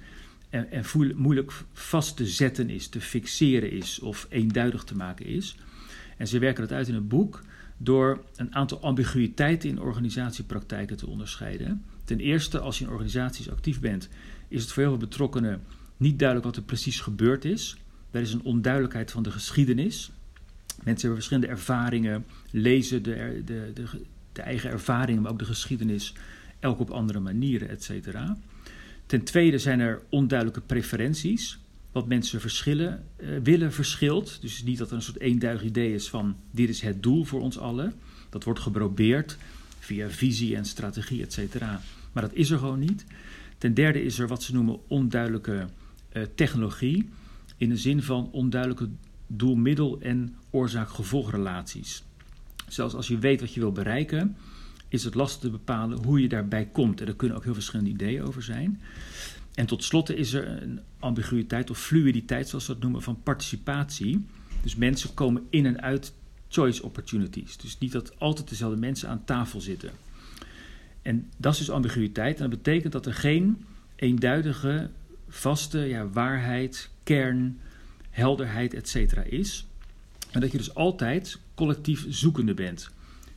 en, 0.49 0.71
en 0.71 0.83
moeilijk 1.15 1.51
vast 1.73 2.17
te 2.17 2.25
zetten 2.25 2.69
is, 2.69 2.87
te 2.87 3.01
fixeren 3.01 3.71
is 3.71 3.99
of 3.99 4.27
eenduidig 4.29 4.83
te 4.83 4.95
maken 4.95 5.25
is. 5.25 5.57
En 6.17 6.27
ze 6.27 6.39
werken 6.39 6.67
dat 6.67 6.77
uit 6.77 6.87
in 6.87 6.95
het 6.95 7.07
boek 7.07 7.43
door 7.77 8.23
een 8.35 8.55
aantal 8.55 8.81
ambiguïteiten 8.81 9.69
in 9.69 9.79
organisatiepraktijken 9.79 10.97
te 10.97 11.07
onderscheiden. 11.07 11.83
Ten 12.03 12.19
eerste, 12.19 12.59
als 12.59 12.79
je 12.79 12.85
in 12.85 12.91
organisaties 12.91 13.49
actief 13.49 13.79
bent, 13.79 14.09
is 14.47 14.61
het 14.61 14.71
voor 14.71 14.83
heel 14.83 14.91
veel 14.91 15.07
betrokkenen 15.07 15.61
niet 15.97 16.19
duidelijk 16.19 16.47
wat 16.47 16.57
er 16.57 16.63
precies 16.63 16.99
gebeurd 16.99 17.45
is. 17.45 17.77
Er 18.11 18.21
is 18.21 18.33
een 18.33 18.43
onduidelijkheid 18.43 19.11
van 19.11 19.23
de 19.23 19.31
geschiedenis. 19.31 20.11
Mensen 20.87 21.07
hebben 21.07 21.25
verschillende 21.25 21.47
ervaringen, 21.47 22.25
lezen 22.51 23.03
de, 23.03 23.41
de, 23.45 23.71
de, 23.73 23.85
de 24.31 24.41
eigen 24.41 24.69
ervaringen, 24.69 25.21
maar 25.21 25.31
ook 25.31 25.39
de 25.39 25.45
geschiedenis, 25.45 26.13
elk 26.59 26.79
op 26.79 26.89
andere 26.89 27.19
manieren, 27.19 27.69
et 27.69 27.83
cetera. 27.83 28.37
Ten 29.05 29.23
tweede 29.23 29.57
zijn 29.57 29.79
er 29.79 30.01
onduidelijke 30.09 30.61
preferenties. 30.61 31.59
Wat 31.91 32.07
mensen 32.07 32.41
verschillen, 32.41 33.03
uh, 33.17 33.27
willen 33.43 33.73
verschilt. 33.73 34.41
Dus 34.41 34.63
niet 34.63 34.77
dat 34.77 34.89
er 34.89 34.95
een 34.95 35.01
soort 35.01 35.19
eenduidig 35.19 35.63
idee 35.63 35.93
is 35.93 36.09
van 36.09 36.35
dit 36.51 36.69
is 36.69 36.81
het 36.81 37.03
doel 37.03 37.23
voor 37.23 37.41
ons 37.41 37.57
allen. 37.57 37.93
Dat 38.29 38.43
wordt 38.43 38.59
geprobeerd 38.59 39.37
via 39.79 40.09
visie 40.09 40.55
en 40.55 40.65
strategie, 40.65 41.21
et 41.21 41.33
cetera. 41.33 41.81
Maar 42.11 42.23
dat 42.23 42.33
is 42.33 42.49
er 42.49 42.57
gewoon 42.57 42.79
niet. 42.79 43.05
Ten 43.57 43.73
derde 43.73 44.03
is 44.03 44.19
er 44.19 44.27
wat 44.27 44.43
ze 44.43 44.53
noemen 44.53 44.79
onduidelijke 44.87 45.67
uh, 46.13 46.23
technologie. 46.35 47.09
In 47.57 47.69
de 47.69 47.77
zin 47.77 48.03
van 48.03 48.29
onduidelijke 48.31 48.89
doel-middel- 49.27 49.99
en 50.01 50.35
oorzaak-gevolgrelaties. 50.49 52.03
Zelfs 52.67 52.93
als 52.93 53.07
je 53.07 53.17
weet 53.17 53.39
wat 53.39 53.53
je 53.53 53.59
wil 53.59 53.71
bereiken, 53.71 54.37
is 54.87 55.03
het 55.03 55.15
lastig 55.15 55.41
te 55.41 55.49
bepalen 55.49 56.03
hoe 56.03 56.21
je 56.21 56.27
daarbij 56.27 56.65
komt. 56.65 57.01
En 57.01 57.07
er 57.07 57.15
kunnen 57.15 57.37
ook 57.37 57.43
heel 57.43 57.53
verschillende 57.53 57.91
ideeën 57.91 58.23
over 58.23 58.43
zijn. 58.43 58.81
En 59.53 59.65
tot 59.65 59.83
slot 59.83 60.09
is 60.09 60.33
er 60.33 60.61
een 60.61 60.79
ambiguïteit 60.99 61.69
of 61.69 61.79
fluiditeit, 61.79 62.49
zoals 62.49 62.67
we 62.67 62.73
dat 62.73 62.81
noemen, 62.81 63.01
van 63.01 63.23
participatie. 63.23 64.25
Dus 64.61 64.75
mensen 64.75 65.13
komen 65.13 65.45
in 65.49 65.65
en 65.65 65.81
uit 65.81 66.13
choice 66.47 66.83
opportunities. 66.83 67.57
Dus 67.57 67.77
niet 67.77 67.91
dat 67.91 68.19
altijd 68.19 68.49
dezelfde 68.49 68.79
mensen 68.79 69.09
aan 69.09 69.25
tafel 69.25 69.61
zitten. 69.61 69.91
En 71.01 71.29
dat 71.37 71.53
is 71.53 71.59
dus 71.59 71.69
ambiguïteit. 71.69 72.35
En 72.35 72.49
dat 72.49 72.63
betekent 72.63 72.93
dat 72.93 73.05
er 73.05 73.13
geen 73.13 73.65
eenduidige, 73.95 74.89
vaste 75.27 75.79
ja, 75.79 76.07
waarheid, 76.07 76.89
kern, 77.03 77.59
helderheid, 78.17 78.73
etc. 78.73 79.13
is. 79.25 79.65
En 80.31 80.41
dat 80.41 80.51
je 80.51 80.57
dus 80.57 80.75
altijd 80.75 81.39
collectief 81.55 82.05
zoekende 82.09 82.53
bent. 82.53 82.89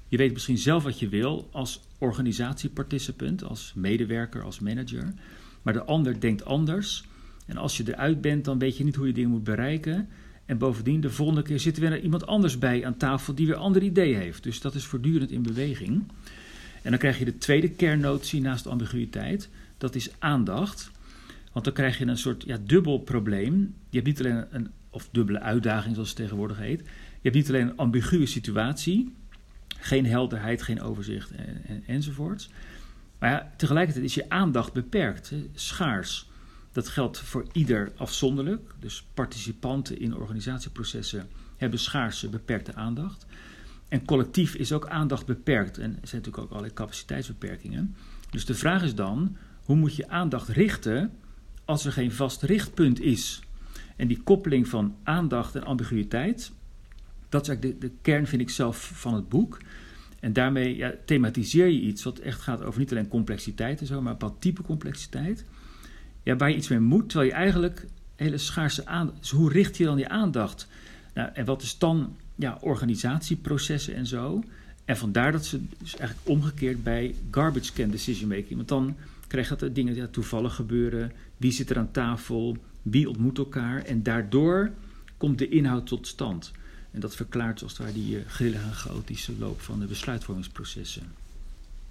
Je 0.08 0.16
weet 0.16 0.32
misschien 0.32 0.58
zelf 0.58 0.82
wat 0.82 0.98
je 0.98 1.08
wil 1.08 1.48
als 1.52 1.80
organisatieparticipant, 1.98 3.44
als 3.44 3.72
medewerker, 3.74 4.42
als 4.42 4.60
manager. 4.60 5.14
Maar 5.62 5.72
de 5.72 5.84
ander 5.84 6.20
denkt 6.20 6.44
anders. 6.44 7.04
En 7.46 7.56
als 7.56 7.76
je 7.76 7.84
eruit 7.86 8.20
bent, 8.20 8.44
dan 8.44 8.58
weet 8.58 8.76
je 8.76 8.84
niet 8.84 8.96
hoe 8.96 9.06
je 9.06 9.12
dingen 9.12 9.30
moet 9.30 9.44
bereiken. 9.44 10.08
En 10.46 10.58
bovendien, 10.58 11.00
de 11.00 11.10
volgende 11.10 11.42
keer 11.42 11.60
zit 11.60 11.76
er 11.76 11.90
weer 11.90 12.00
iemand 12.00 12.26
anders 12.26 12.58
bij 12.58 12.86
aan 12.86 12.96
tafel 12.96 13.34
die 13.34 13.46
weer 13.46 13.56
andere 13.56 13.84
ideeën 13.84 14.18
heeft. 14.18 14.42
Dus 14.42 14.60
dat 14.60 14.74
is 14.74 14.84
voortdurend 14.84 15.30
in 15.30 15.42
beweging. 15.42 16.02
En 16.82 16.90
dan 16.90 16.98
krijg 16.98 17.18
je 17.18 17.24
de 17.24 17.38
tweede 17.38 17.68
kernnotie 17.68 18.40
naast 18.40 18.66
ambiguïteit. 18.66 19.48
Dat 19.78 19.94
is 19.94 20.10
aandacht. 20.18 20.90
Want 21.52 21.64
dan 21.64 21.74
krijg 21.74 21.98
je 21.98 22.06
een 22.06 22.18
soort 22.18 22.44
ja, 22.46 22.58
dubbel 22.64 22.98
probleem. 22.98 23.74
Je 23.88 23.96
hebt 23.96 24.06
niet 24.06 24.20
alleen 24.20 24.44
een, 24.50 24.70
of 24.90 25.08
dubbele 25.12 25.40
uitdaging 25.40 25.94
zoals 25.94 26.08
het 26.08 26.18
tegenwoordig 26.18 26.58
heet. 26.58 26.80
Je 26.80 26.86
hebt 27.22 27.34
niet 27.34 27.48
alleen 27.48 27.68
een 27.68 27.76
ambiguë 27.76 28.26
situatie. 28.26 29.14
Geen 29.78 30.06
helderheid, 30.06 30.62
geen 30.62 30.82
overzicht 30.82 31.30
en, 31.30 31.64
en, 31.66 31.82
enzovoorts. 31.86 32.50
Maar 33.18 33.30
ja, 33.30 33.52
tegelijkertijd 33.56 34.04
is 34.04 34.14
je 34.14 34.28
aandacht 34.28 34.72
beperkt, 34.72 35.32
schaars. 35.54 36.28
Dat 36.72 36.88
geldt 36.88 37.18
voor 37.18 37.46
ieder 37.52 37.92
afzonderlijk. 37.96 38.74
Dus 38.78 39.04
participanten 39.14 40.00
in 40.00 40.16
organisatieprocessen 40.16 41.28
hebben 41.56 41.78
schaarse, 41.78 42.28
beperkte 42.28 42.74
aandacht. 42.74 43.26
En 43.88 44.04
collectief 44.04 44.54
is 44.54 44.72
ook 44.72 44.88
aandacht 44.88 45.26
beperkt. 45.26 45.78
En 45.78 45.90
er 45.90 46.08
zijn 46.08 46.22
natuurlijk 46.22 46.38
ook 46.38 46.50
allerlei 46.50 46.74
capaciteitsbeperkingen. 46.74 47.96
Dus 48.30 48.44
de 48.44 48.54
vraag 48.54 48.82
is 48.82 48.94
dan: 48.94 49.36
hoe 49.64 49.76
moet 49.76 49.96
je 49.96 50.08
aandacht 50.08 50.48
richten 50.48 51.12
als 51.70 51.84
er 51.84 51.92
geen 51.92 52.12
vast 52.12 52.42
richtpunt 52.42 53.00
is? 53.00 53.40
En 53.96 54.08
die 54.08 54.20
koppeling 54.22 54.68
van 54.68 54.96
aandacht 55.02 55.54
en 55.54 55.64
ambiguïteit, 55.64 56.52
dat 57.28 57.42
is 57.42 57.48
eigenlijk 57.48 57.80
de, 57.80 57.86
de 57.86 57.92
kern, 58.02 58.26
vind 58.26 58.42
ik 58.42 58.50
zelf, 58.50 58.90
van 58.94 59.14
het 59.14 59.28
boek. 59.28 59.58
En 60.20 60.32
daarmee 60.32 60.76
ja, 60.76 60.94
thematiseer 61.04 61.66
je 61.66 61.80
iets 61.80 62.02
wat 62.02 62.18
echt 62.18 62.40
gaat 62.40 62.62
over 62.62 62.80
niet 62.80 62.90
alleen 62.90 63.08
complexiteit 63.08 63.80
en 63.80 63.86
zo, 63.86 64.00
maar 64.00 64.12
een 64.12 64.18
bepaald 64.18 64.40
type 64.40 64.62
complexiteit. 64.62 65.44
Ja, 66.22 66.36
waar 66.36 66.50
je 66.50 66.56
iets 66.56 66.68
mee 66.68 66.78
moet, 66.78 67.08
terwijl 67.08 67.30
je 67.30 67.36
eigenlijk 67.36 67.86
hele 68.16 68.38
schaarse 68.38 68.86
aandacht. 68.86 69.18
Dus 69.18 69.30
hoe 69.30 69.52
richt 69.52 69.76
je 69.76 69.84
dan 69.84 69.98
je 69.98 70.08
aandacht? 70.08 70.68
Nou, 71.14 71.30
en 71.32 71.44
wat 71.44 71.62
is 71.62 71.78
dan 71.78 72.16
ja, 72.34 72.58
organisatieprocessen 72.60 73.94
en 73.94 74.06
zo? 74.06 74.42
En 74.84 74.96
vandaar 74.96 75.32
dat 75.32 75.46
ze 75.46 75.60
dus 75.78 75.96
eigenlijk 75.96 76.28
omgekeerd 76.28 76.82
bij 76.82 77.14
garbage 77.30 77.72
can 77.72 77.90
decision 77.90 78.28
making. 78.28 78.56
Want 78.56 78.68
dan 78.68 78.96
krijg 79.30 79.48
je 79.48 79.56
dat 79.56 79.74
dingen 79.74 79.94
ja, 79.94 80.06
toevallig 80.06 80.54
gebeuren. 80.54 81.12
Wie 81.36 81.52
zit 81.52 81.70
er 81.70 81.78
aan 81.78 81.90
tafel? 81.90 82.56
Wie 82.82 83.08
ontmoet 83.08 83.38
elkaar? 83.38 83.82
En 83.84 84.02
daardoor 84.02 84.70
komt 85.16 85.38
de 85.38 85.48
inhoud 85.48 85.86
tot 85.86 86.06
stand. 86.06 86.52
En 86.90 87.00
dat 87.00 87.16
verklaart 87.16 87.58
zoals 87.58 87.78
het 87.78 87.86
ware 87.86 87.98
die 87.98 88.16
uh, 88.16 88.20
grillige 88.26 88.64
en 88.64 88.72
chaotische 88.72 89.32
loop 89.38 89.60
van 89.60 89.80
de 89.80 89.86
besluitvormingsprocessen. 89.86 91.02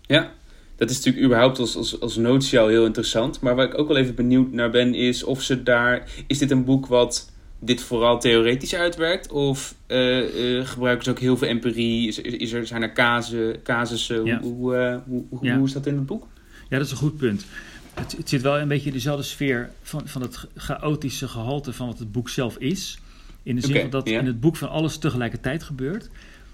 Ja, 0.02 0.32
dat 0.76 0.90
is 0.90 0.96
natuurlijk 0.96 1.26
überhaupt 1.26 1.60
als, 1.60 1.76
als, 1.76 2.00
als 2.00 2.16
notie 2.16 2.60
al 2.60 2.68
heel 2.68 2.86
interessant. 2.86 3.42
Maar 3.42 3.56
waar 3.56 3.66
ik 3.66 3.78
ook 3.78 3.88
wel 3.88 3.98
even 3.98 4.16
benieuwd 4.16 4.52
naar 4.52 4.70
ben, 4.70 4.94
is 4.94 5.24
of 5.24 5.42
ze 5.42 5.64
daar. 5.64 6.10
Is 6.28 6.38
dit 6.38 6.52
een 6.52 6.66
boek 6.66 6.86
wat 6.86 7.32
dit 7.60 7.82
vooral 7.82 8.20
theoretisch 8.20 8.76
uitwerkt? 8.76 9.32
Of 9.32 9.76
uh, 9.88 10.58
uh, 10.58 10.66
gebruiken 10.66 11.04
ze 11.04 11.12
ook 11.12 11.20
heel 11.20 11.38
veel 11.38 11.48
empirie? 11.48 12.08
Is, 12.08 12.20
is 12.20 12.52
er, 12.52 12.68
zijn 12.68 12.82
er 12.82 12.94
casus, 12.94 13.56
casussen? 13.64 14.26
Ja. 14.26 14.40
Hoe, 14.42 15.02
hoe, 15.08 15.24
hoe, 15.30 15.40
ja. 15.42 15.58
hoe, 15.58 15.68
is 15.68 15.74
dat 15.74 15.86
in 15.86 15.96
het 15.96 16.06
boek? 16.06 16.28
Ja, 16.70 16.78
dat 16.78 16.86
is 16.86 16.92
een 16.92 16.98
goed 16.98 17.18
punt. 17.18 17.46
Het, 17.94 18.18
het, 18.18 18.30
zit 18.30 18.42
wel 18.42 18.60
een 18.60 18.68
beetje 18.68 18.88
in 18.88 18.94
dezelfde 18.94 19.24
sfeer 19.24 19.72
van, 19.82 20.08
van 20.08 20.22
het 20.22 20.48
chaotische 20.56 21.28
gehalte 21.28 21.74
van 21.74 21.88
wat 21.88 22.00
het 22.00 22.12
boek 22.12 22.30
zelf 22.30 22.58
is. 22.58 23.00
In 23.44 23.56
de 23.56 23.62
zin 23.62 23.70
okay, 23.70 23.82
van 23.82 23.90
dat 23.90 24.08
yeah. 24.08 24.20
in 24.22 24.26
het 24.26 24.40
boek 24.40 24.56
van 24.56 24.70
alles 24.70 24.98
tegelijkertijd 24.98 25.64
gebeurt. 25.64 26.10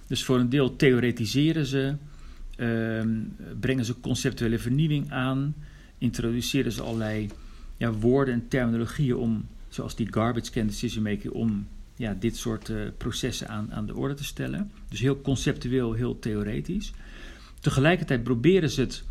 Dus 0.07 0.23
voor 0.23 0.39
een 0.39 0.49
deel 0.49 0.75
theoretiseren 0.75 1.65
ze, 1.65 1.95
um, 2.57 3.35
brengen 3.59 3.85
ze 3.85 3.99
conceptuele 3.99 4.59
vernieuwing 4.59 5.11
aan, 5.11 5.55
introduceren 5.97 6.71
ze 6.71 6.81
allerlei 6.81 7.29
ja, 7.77 7.91
woorden 7.91 8.33
en 8.33 8.47
terminologieën 8.47 9.15
om, 9.15 9.45
zoals 9.69 9.95
die 9.95 10.07
garbage 10.13 10.51
can 10.51 10.67
decision 10.67 11.03
making, 11.03 11.33
om 11.33 11.67
ja, 11.95 12.15
dit 12.19 12.37
soort 12.37 12.69
uh, 12.69 12.77
processen 12.97 13.47
aan, 13.47 13.73
aan 13.73 13.85
de 13.85 13.95
orde 13.95 14.13
te 14.13 14.23
stellen. 14.23 14.71
Dus 14.89 14.99
heel 14.99 15.21
conceptueel, 15.21 15.93
heel 15.93 16.19
theoretisch. 16.19 16.93
Tegelijkertijd 17.59 18.23
proberen 18.23 18.69
ze 18.69 18.81
het 18.81 19.03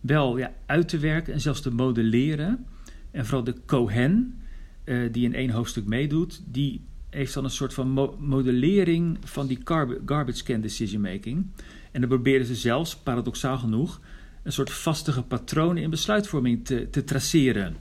wel 0.00 0.38
ja, 0.38 0.52
uit 0.66 0.88
te 0.88 0.98
werken 0.98 1.32
en 1.32 1.40
zelfs 1.40 1.60
te 1.60 1.70
modelleren. 1.70 2.66
En 3.10 3.24
vooral 3.24 3.44
de 3.44 3.54
Cohen, 3.66 4.40
uh, 4.84 5.12
die 5.12 5.24
in 5.24 5.34
één 5.34 5.50
hoofdstuk 5.50 5.86
meedoet, 5.86 6.42
die 6.46 6.84
heeft 7.10 7.34
dan 7.34 7.44
een 7.44 7.50
soort 7.50 7.74
van 7.74 7.88
mo 7.90 8.16
modellering 8.18 9.18
van 9.24 9.46
die 9.46 9.58
garbage 10.04 10.44
can 10.44 10.60
decision 10.60 11.00
making. 11.00 11.46
En 11.92 12.00
dan 12.00 12.08
proberen 12.08 12.46
ze 12.46 12.54
zelfs, 12.54 12.96
paradoxaal 12.96 13.58
genoeg, 13.58 14.00
een 14.42 14.52
soort 14.52 14.70
vastige 14.70 15.22
patronen 15.22 15.82
in 15.82 15.90
besluitvorming 15.90 16.64
te, 16.64 16.88
te 16.90 17.04
traceren. 17.04 17.76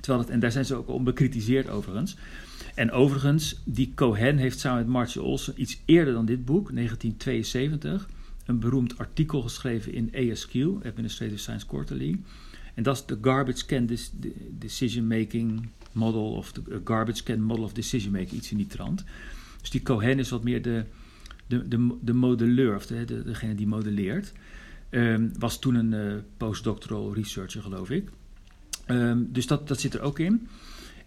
Terwijl 0.00 0.24
het, 0.24 0.32
en 0.32 0.40
daar 0.40 0.52
zijn 0.52 0.64
ze 0.64 0.74
ook 0.74 0.88
om 0.88 1.04
bekritiseerd 1.04 1.68
overigens. 1.68 2.16
En 2.74 2.90
overigens, 2.90 3.62
die 3.64 3.92
Cohen 3.94 4.36
heeft 4.36 4.58
samen 4.58 4.78
met 4.78 4.86
Marcia 4.86 5.22
Olsen 5.22 5.60
iets 5.60 5.80
eerder 5.84 6.14
dan 6.14 6.26
dit 6.26 6.44
boek, 6.44 6.70
1972, 6.74 8.08
een 8.48 8.58
beroemd 8.58 8.98
artikel 8.98 9.42
geschreven 9.42 9.92
in 9.92 10.12
ASQ, 10.14 10.54
Administrative 10.84 11.38
Science 11.38 11.66
Quarterly. 11.66 12.18
En 12.74 12.82
dat 12.82 12.96
is 12.96 13.06
de 13.06 13.18
Garbage 13.20 13.66
Can 13.66 13.88
Decision 14.58 15.06
Making 15.06 15.68
Model 15.92 16.32
of 16.32 16.52
de 16.52 16.80
Garbage 16.84 17.22
Can 17.22 17.42
Model 17.42 17.64
of 17.64 17.72
Decision 17.72 18.12
Making, 18.12 18.32
iets 18.32 18.50
in 18.50 18.56
die 18.56 18.66
trant. 18.66 19.04
Dus 19.60 19.70
die 19.70 19.82
Cohen 19.82 20.18
is 20.18 20.30
wat 20.30 20.44
meer 20.44 20.62
de, 20.62 20.84
de, 21.46 21.68
de, 21.68 21.96
de 22.00 22.12
modelleur, 22.12 22.74
of 22.74 22.86
de, 22.86 23.04
de, 23.04 23.22
degene 23.22 23.54
die 23.54 23.66
modelleert. 23.66 24.32
Um, 24.90 25.32
was 25.38 25.58
toen 25.58 25.74
een 25.74 25.92
uh, 25.92 26.14
postdoctoral 26.36 27.14
researcher, 27.14 27.62
geloof 27.62 27.90
ik. 27.90 28.08
Um, 28.86 29.28
dus 29.32 29.46
dat, 29.46 29.68
dat 29.68 29.80
zit 29.80 29.94
er 29.94 30.00
ook 30.00 30.18
in. 30.18 30.48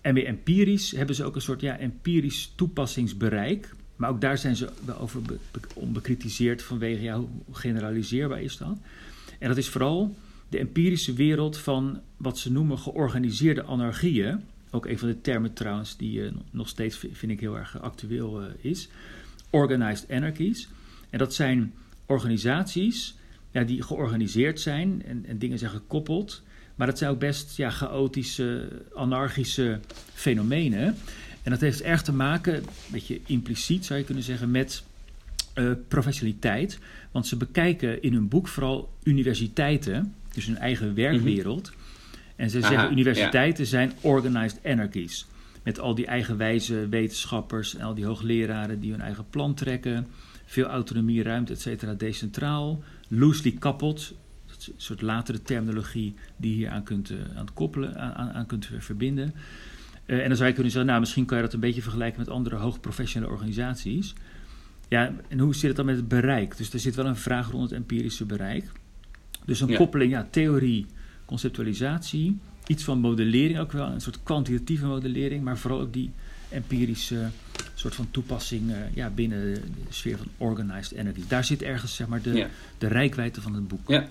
En 0.01 0.13
weer 0.13 0.25
empirisch 0.25 0.91
hebben 0.91 1.15
ze 1.15 1.23
ook 1.23 1.35
een 1.35 1.41
soort 1.41 1.61
ja, 1.61 1.77
empirisch 1.77 2.53
toepassingsbereik. 2.55 3.75
Maar 4.01 4.09
ook 4.09 4.21
daar 4.21 4.37
zijn 4.37 4.55
ze 4.55 4.69
over 4.99 5.21
be, 5.21 5.37
be, 5.51 5.59
onbekritiseerd 5.73 6.63
vanwege 6.63 7.01
ja, 7.01 7.17
hoe 7.17 7.29
generaliseerbaar 7.51 8.41
is 8.41 8.57
dat. 8.57 8.77
En 9.39 9.47
dat 9.47 9.57
is 9.57 9.69
vooral 9.69 10.15
de 10.49 10.57
empirische 10.57 11.13
wereld 11.13 11.57
van 11.57 11.99
wat 12.17 12.39
ze 12.39 12.51
noemen 12.51 12.79
georganiseerde 12.79 13.63
anarchieën. 13.63 14.39
Ook 14.69 14.85
een 14.85 14.99
van 14.99 15.07
de 15.07 15.21
termen 15.21 15.53
trouwens 15.53 15.97
die 15.97 16.19
uh, 16.19 16.31
nog 16.51 16.69
steeds 16.69 16.97
vind 17.11 17.31
ik 17.31 17.39
heel 17.39 17.57
erg 17.57 17.81
actueel 17.81 18.41
uh, 18.41 18.47
is. 18.61 18.89
Organized 19.49 20.11
anarchies. 20.11 20.67
En 21.09 21.17
dat 21.17 21.33
zijn 21.33 21.73
organisaties 22.05 23.15
ja, 23.51 23.63
die 23.63 23.81
georganiseerd 23.81 24.59
zijn 24.59 25.03
en, 25.05 25.25
en 25.25 25.37
dingen 25.37 25.59
zijn 25.59 25.71
gekoppeld. 25.71 26.41
Maar 26.75 26.87
dat 26.87 26.97
zijn 26.97 27.11
ook 27.11 27.19
best 27.19 27.57
ja, 27.57 27.69
chaotische, 27.69 28.67
anarchische 28.93 29.79
fenomenen. 30.13 30.95
En 31.43 31.51
dat 31.51 31.61
heeft 31.61 31.81
erg 31.81 32.01
te 32.01 32.13
maken, 32.13 32.55
een 32.55 32.63
beetje 32.91 33.19
impliciet 33.25 33.85
zou 33.85 33.99
je 33.99 34.05
kunnen 34.05 34.23
zeggen, 34.23 34.51
met 34.51 34.83
uh, 35.55 35.71
professionaliteit. 35.87 36.79
Want 37.11 37.27
ze 37.27 37.37
bekijken 37.37 38.01
in 38.01 38.13
hun 38.13 38.27
boek 38.27 38.47
vooral 38.47 38.93
universiteiten, 39.03 40.13
dus 40.33 40.45
hun 40.45 40.57
eigen 40.57 40.95
werkwereld. 40.95 41.67
Mm 41.67 41.73
-hmm. 41.73 41.79
En 42.35 42.49
ze 42.49 42.57
Aha, 42.57 42.67
zeggen 42.67 42.91
universiteiten 42.91 43.63
ja. 43.63 43.69
zijn 43.69 43.91
organized 44.01 44.59
anarchies. 44.65 45.25
Met 45.63 45.79
al 45.79 45.95
die 45.95 46.05
eigenwijze 46.05 46.87
wetenschappers 46.89 47.75
en 47.75 47.85
al 47.85 47.93
die 47.93 48.05
hoogleraren 48.05 48.79
die 48.79 48.91
hun 48.91 49.01
eigen 49.01 49.25
plan 49.29 49.53
trekken. 49.53 50.07
Veel 50.45 50.65
autonomie, 50.65 51.23
ruimte, 51.23 51.53
et 51.53 51.61
cetera, 51.61 51.93
decentraal. 51.93 52.83
Loosely 53.07 53.55
coupled, 53.59 54.13
een 54.47 54.73
soort 54.77 55.01
latere 55.01 55.41
terminologie 55.41 56.15
die 56.37 56.51
je 56.51 56.57
hier 56.57 56.69
aan 56.69 56.83
kunt, 56.83 57.09
uh, 57.09 57.17
aan 57.35 57.53
koppelen, 57.53 57.97
aan, 57.97 58.31
aan 58.31 58.45
kunt 58.45 58.69
verbinden. 58.79 59.33
Uh, 60.05 60.21
en 60.21 60.27
dan 60.27 60.37
zou 60.37 60.47
je 60.47 60.53
kunnen 60.53 60.71
zeggen, 60.71 60.89
nou, 60.89 60.99
misschien 60.99 61.25
kan 61.25 61.37
je 61.37 61.43
dat 61.43 61.53
een 61.53 61.59
beetje 61.59 61.81
vergelijken 61.81 62.19
met 62.19 62.29
andere 62.29 62.55
hoogprofessionele 62.55 63.31
organisaties. 63.31 64.13
Ja, 64.87 65.13
en 65.27 65.39
hoe 65.39 65.55
zit 65.55 65.67
het 65.67 65.75
dan 65.75 65.85
met 65.85 65.95
het 65.95 66.07
bereik? 66.07 66.57
Dus 66.57 66.73
er 66.73 66.79
zit 66.79 66.95
wel 66.95 67.05
een 67.05 67.15
vraag 67.15 67.51
rond 67.51 67.63
het 67.63 67.79
empirische 67.79 68.25
bereik. 68.25 68.71
Dus 69.45 69.61
een 69.61 69.67
ja. 69.67 69.77
koppeling, 69.77 70.11
ja, 70.11 70.27
theorie, 70.29 70.85
conceptualisatie, 71.25 72.37
iets 72.67 72.83
van 72.83 72.99
modellering 72.99 73.59
ook 73.59 73.71
wel, 73.71 73.87
een 73.87 74.01
soort 74.01 74.23
kwantitatieve 74.23 74.85
modellering, 74.85 75.43
maar 75.43 75.57
vooral 75.57 75.81
ook 75.81 75.93
die 75.93 76.11
empirische 76.49 77.29
soort 77.81 77.95
van 77.95 78.11
toepassing 78.11 78.69
uh, 78.69 78.75
ja, 78.93 79.09
binnen 79.09 79.53
de, 79.53 79.61
sfeer 79.89 80.17
van 80.17 80.27
organized 80.37 80.91
energy. 80.91 81.21
Daar 81.27 81.43
zit 81.43 81.61
ergens 81.61 81.95
zeg 81.95 82.07
maar 82.07 82.21
de, 82.21 82.33
ja. 82.33 82.47
de 82.77 82.87
rijkwijde 82.87 83.41
van 83.41 83.53
het 83.53 83.67
boek. 83.67 83.89
Ja. 83.89 84.07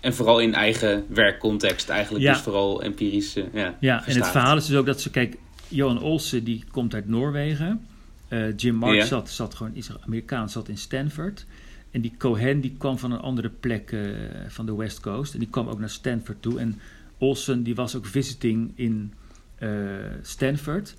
En 0.00 0.14
vooral 0.14 0.38
in 0.38 0.54
eigen 0.54 1.04
werkcontext 1.08 1.88
eigenlijk, 1.88 2.24
ja. 2.24 2.32
dus 2.32 2.42
vooral 2.42 2.82
empirisch. 2.82 3.36
Uh, 3.36 3.44
ja, 3.52 3.76
ja 3.80 4.06
en 4.06 4.16
het 4.16 4.28
verhaal 4.28 4.56
is 4.56 4.66
dus 4.66 4.76
ook 4.76 4.86
dat 4.86 5.00
ze, 5.00 5.10
kijk, 5.10 5.36
Johan 5.68 6.00
Olsen 6.02 6.44
die 6.44 6.64
komt 6.70 6.94
uit 6.94 7.08
Noorwegen. 7.08 7.86
Uh, 8.28 8.56
Jim 8.56 8.74
Mark 8.74 8.94
ja. 8.94 9.04
zat, 9.04 9.30
zat 9.30 9.54
gewoon, 9.54 9.74
is 9.74 9.90
Amerikaans, 10.00 10.52
zat 10.52 10.68
in 10.68 10.78
Stanford. 10.78 11.46
En 11.90 12.00
die 12.00 12.14
Cohen 12.18 12.60
die 12.60 12.74
kwam 12.78 12.98
van 12.98 13.12
een 13.12 13.20
andere 13.20 13.48
plek 13.48 13.90
uh, 13.90 14.16
van 14.48 14.66
de 14.66 14.74
West 14.74 15.00
Coast. 15.00 15.32
En 15.32 15.38
die 15.38 15.48
kwam 15.48 15.68
ook 15.68 15.78
naar 15.78 15.90
Stanford 15.90 16.42
toe. 16.42 16.58
En 16.60 16.80
Olsen 17.18 17.62
die 17.62 17.74
was 17.74 17.96
ook 17.96 18.06
visiting 18.06 18.72
in 18.74 19.12
Stanford. 20.22 20.94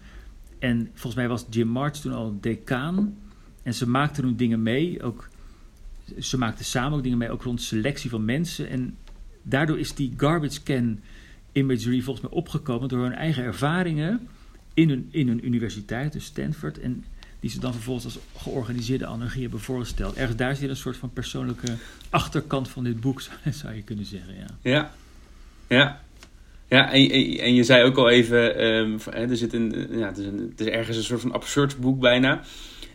En 0.59 0.89
volgens 0.93 1.15
mij 1.15 1.27
was 1.27 1.45
Jim 1.49 1.67
March 1.67 1.95
toen 1.95 2.13
al 2.13 2.37
decaan. 2.41 3.17
En 3.63 3.73
ze 3.73 3.89
maakten 3.89 4.23
toen 4.23 4.35
dingen 4.35 4.63
mee. 4.63 5.03
Ook, 5.03 5.29
ze 6.19 6.37
maakten 6.37 6.65
samen 6.65 6.97
ook 6.97 7.03
dingen 7.03 7.17
mee, 7.17 7.29
ook 7.29 7.43
rond 7.43 7.61
selectie 7.61 8.09
van 8.09 8.25
mensen. 8.25 8.69
En 8.69 8.97
daardoor 9.41 9.79
is 9.79 9.93
die 9.93 10.13
garbage 10.17 10.63
can 10.63 10.99
imagery 11.51 12.01
volgens 12.01 12.25
mij 12.29 12.37
opgekomen 12.37 12.89
door 12.89 13.03
hun 13.03 13.13
eigen 13.13 13.43
ervaringen 13.43 14.27
in 14.73 14.89
hun, 14.89 15.07
in 15.11 15.27
hun 15.27 15.45
universiteit, 15.45 16.13
dus 16.13 16.25
Stanford. 16.25 16.79
En 16.79 17.05
die 17.39 17.49
ze 17.49 17.59
dan 17.59 17.73
vervolgens 17.73 18.05
als 18.05 18.19
georganiseerde 18.37 19.05
anarchie 19.05 19.41
hebben 19.41 19.59
voorgesteld. 19.59 20.15
Ergens 20.15 20.37
daar 20.37 20.55
zit 20.55 20.69
een 20.69 20.75
soort 20.75 20.97
van 20.97 21.13
persoonlijke 21.13 21.75
achterkant 22.09 22.69
van 22.69 22.83
dit 22.83 22.99
boek, 22.99 23.21
zou 23.61 23.75
je 23.75 23.81
kunnen 23.81 24.05
zeggen. 24.05 24.35
Ja, 24.35 24.45
ja. 24.61 24.91
ja. 25.67 26.01
Ja, 26.67 26.91
en, 26.91 27.09
en 27.39 27.53
je 27.53 27.63
zei 27.63 27.83
ook 27.83 27.97
al 27.97 28.09
even, 28.09 28.65
um, 28.65 28.99
er 29.13 29.37
zit 29.37 29.53
een, 29.53 29.87
ja, 29.91 30.07
het, 30.07 30.17
is 30.17 30.25
een, 30.25 30.47
het 30.49 30.59
is 30.61 30.67
ergens 30.67 30.97
een 30.97 31.03
soort 31.03 31.21
van 31.21 31.31
absurd 31.31 31.79
boek 31.79 31.99
bijna. 31.99 32.41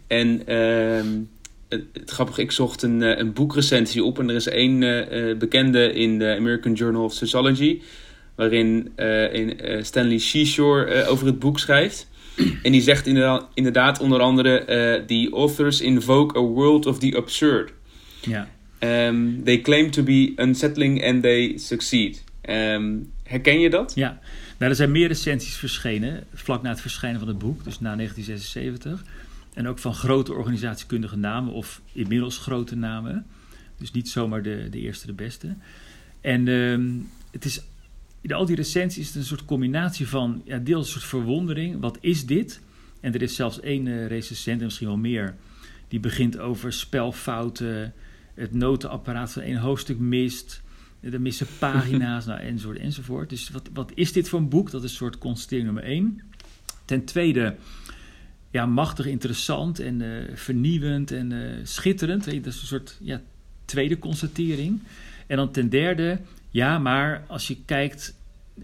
En 0.07 0.55
um, 0.55 1.29
het, 1.69 1.85
grappige, 2.07 2.41
ik 2.41 2.51
zocht 2.51 2.83
een, 2.83 3.01
een 3.21 3.33
boekrecensie 3.33 4.05
op 4.05 4.19
en 4.19 4.29
er 4.29 4.35
is 4.35 4.47
één 4.47 4.83
uh, 4.83 5.37
bekende 5.37 5.93
in 5.93 6.19
de 6.19 6.35
American 6.37 6.73
Journal 6.73 7.05
of 7.05 7.13
Sociology 7.13 7.81
waarin 8.35 8.93
in, 9.33 9.59
Stanley 9.85 10.19
Seashore 10.19 11.07
over 11.07 11.27
het 11.27 11.39
boek 11.39 11.59
schrijft. 11.59 12.09
En 12.63 12.73
die 12.73 12.81
zegt 12.81 13.07
inderdaad, 13.07 13.49
inderdaad 13.55 14.01
onder 14.01 14.21
andere: 14.21 14.65
The 15.07 15.31
authors 15.33 15.81
invoke 15.81 16.39
a 16.39 16.43
world 16.43 16.87
of 16.87 16.99
the 16.99 17.17
absurd. 17.17 17.73
Ja. 18.21 18.49
Um, 18.81 19.45
they 19.45 19.61
claim 19.61 19.91
to 19.91 20.03
be 20.03 20.33
unsettling 20.37 21.05
and 21.05 21.23
they 21.23 21.59
succeed. 21.59 22.25
Um, 22.49 23.13
herken 23.23 23.61
je 23.61 23.71
dat? 23.71 23.93
Ja, 23.95 24.19
nou, 24.59 24.71
er 24.71 24.77
zijn 24.77 24.91
meer 24.91 25.09
recensies 25.09 25.55
verschenen 25.55 26.25
vlak 26.35 26.63
na 26.63 26.71
het 26.71 26.81
verschijnen 26.81 27.19
van 27.19 27.29
het 27.29 27.39
boek, 27.39 27.65
dus 27.65 27.81
na 27.81 27.97
1976. 27.97 29.05
En 29.57 29.69
ook 29.69 29.79
van 29.79 29.95
grote 29.95 30.33
organisatiekundige 30.33 31.17
namen 31.17 31.53
of 31.53 31.83
inmiddels 31.93 32.39
grote 32.39 32.77
namen. 32.77 33.27
Dus 33.79 33.91
niet 33.91 34.09
zomaar 34.09 34.43
de, 34.43 34.69
de 34.71 34.81
eerste, 34.81 35.07
de 35.07 35.13
beste. 35.13 35.57
En 36.21 36.49
um, 36.49 37.09
het 37.31 37.45
is, 37.45 37.63
in 38.21 38.33
al 38.33 38.47
die 38.47 38.57
recensies 38.57 39.03
is 39.03 39.07
het 39.07 39.17
een 39.17 39.25
soort 39.25 39.45
combinatie 39.45 40.09
van 40.09 40.43
ja, 40.45 40.59
deels 40.59 40.87
een 40.87 40.93
soort 40.93 41.05
verwondering. 41.05 41.81
Wat 41.81 41.99
is 42.01 42.27
dit? 42.27 42.61
En 43.01 43.15
er 43.15 43.23
is 43.23 43.35
zelfs 43.35 43.61
één 43.61 43.87
uh, 43.87 44.07
recensent, 44.07 44.59
en 44.59 44.65
misschien 44.65 44.87
wel 44.87 44.97
meer, 44.97 45.35
die 45.89 46.01
begint 46.01 46.39
over 46.39 46.73
spelfouten, 46.73 47.95
het 48.35 48.53
notenapparaat 48.53 49.33
van 49.33 49.43
één 49.43 49.57
hoofdstuk 49.57 49.99
mist, 49.99 50.63
er 51.01 51.21
missen 51.21 51.47
pagina's, 51.59 52.27
nou, 52.27 52.41
enzovoort, 52.41 52.79
enzovoort. 52.79 53.31
Dus 53.31 53.51
wat, 53.51 53.69
wat 53.73 53.93
is 53.95 54.13
dit 54.13 54.29
voor 54.29 54.39
een 54.39 54.49
boek? 54.49 54.71
Dat 54.71 54.85
is 54.85 54.91
een 54.91 54.97
soort 54.97 55.19
constatering 55.19 55.65
nummer 55.65 55.85
één. 55.85 56.23
Ten 56.85 57.05
tweede, 57.05 57.57
ja, 58.57 58.67
machtig 58.67 59.07
interessant 59.07 59.81
en 59.81 60.01
uh, 60.01 60.09
vernieuwend 60.35 61.11
en 61.11 61.31
uh, 61.31 61.41
schitterend. 61.63 62.25
Dat 62.25 62.35
is 62.35 62.61
een 62.61 62.67
soort 62.67 62.99
ja, 63.01 63.21
tweede 63.65 63.99
constatering. 63.99 64.81
En 65.27 65.37
dan 65.37 65.51
ten 65.51 65.69
derde, 65.69 66.19
ja, 66.51 66.79
maar 66.79 67.25
als 67.29 67.47
je 67.49 67.57
kijkt 67.65 68.15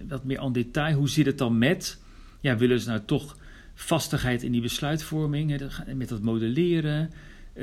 wat 0.09 0.25
meer 0.25 0.39
aan 0.39 0.53
detail, 0.53 0.97
hoe 0.97 1.09
zit 1.09 1.27
het 1.27 1.39
dan 1.39 1.59
met? 1.59 1.99
Ja, 2.41 2.57
willen 2.57 2.81
ze 2.81 2.89
nou 2.89 3.01
toch 3.07 3.37
vastigheid 3.75 4.43
in 4.43 4.53
die 4.53 4.61
besluitvorming, 4.61 5.59
hè, 5.59 5.95
met 5.95 6.09
dat 6.09 6.23
modelleren? 6.23 7.11
Uh, 7.55 7.63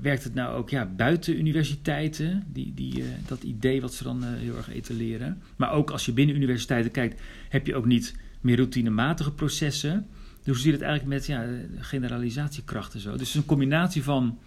werkt 0.00 0.24
het 0.24 0.34
nou 0.34 0.56
ook 0.56 0.70
ja, 0.70 0.86
buiten 0.86 1.38
universiteiten, 1.38 2.44
die, 2.52 2.72
die, 2.74 3.04
dat 3.26 3.42
idee 3.42 3.80
wat 3.80 3.94
ze 3.94 4.04
dan 4.04 4.24
heel 4.24 4.56
erg 4.56 4.70
etaleren. 4.70 5.42
Maar 5.56 5.72
ook 5.72 5.90
als 5.90 6.06
je 6.06 6.12
binnen 6.12 6.36
universiteiten 6.36 6.90
kijkt, 6.90 7.20
heb 7.48 7.66
je 7.66 7.74
ook 7.74 7.86
niet 7.86 8.14
meer 8.40 8.56
routinematige 8.56 9.32
processen. 9.32 10.06
Dus 10.48 10.56
hoe 10.56 10.66
zit 10.66 10.80
het 10.80 10.88
eigenlijk 10.88 11.18
met 11.18 11.26
ja, 11.26 11.46
generalisatiekracht 11.78 12.94
en 12.94 13.00
zo. 13.00 13.16
Dus 13.16 13.34
een 13.34 13.44
combinatie 13.44 14.02
van 14.02 14.38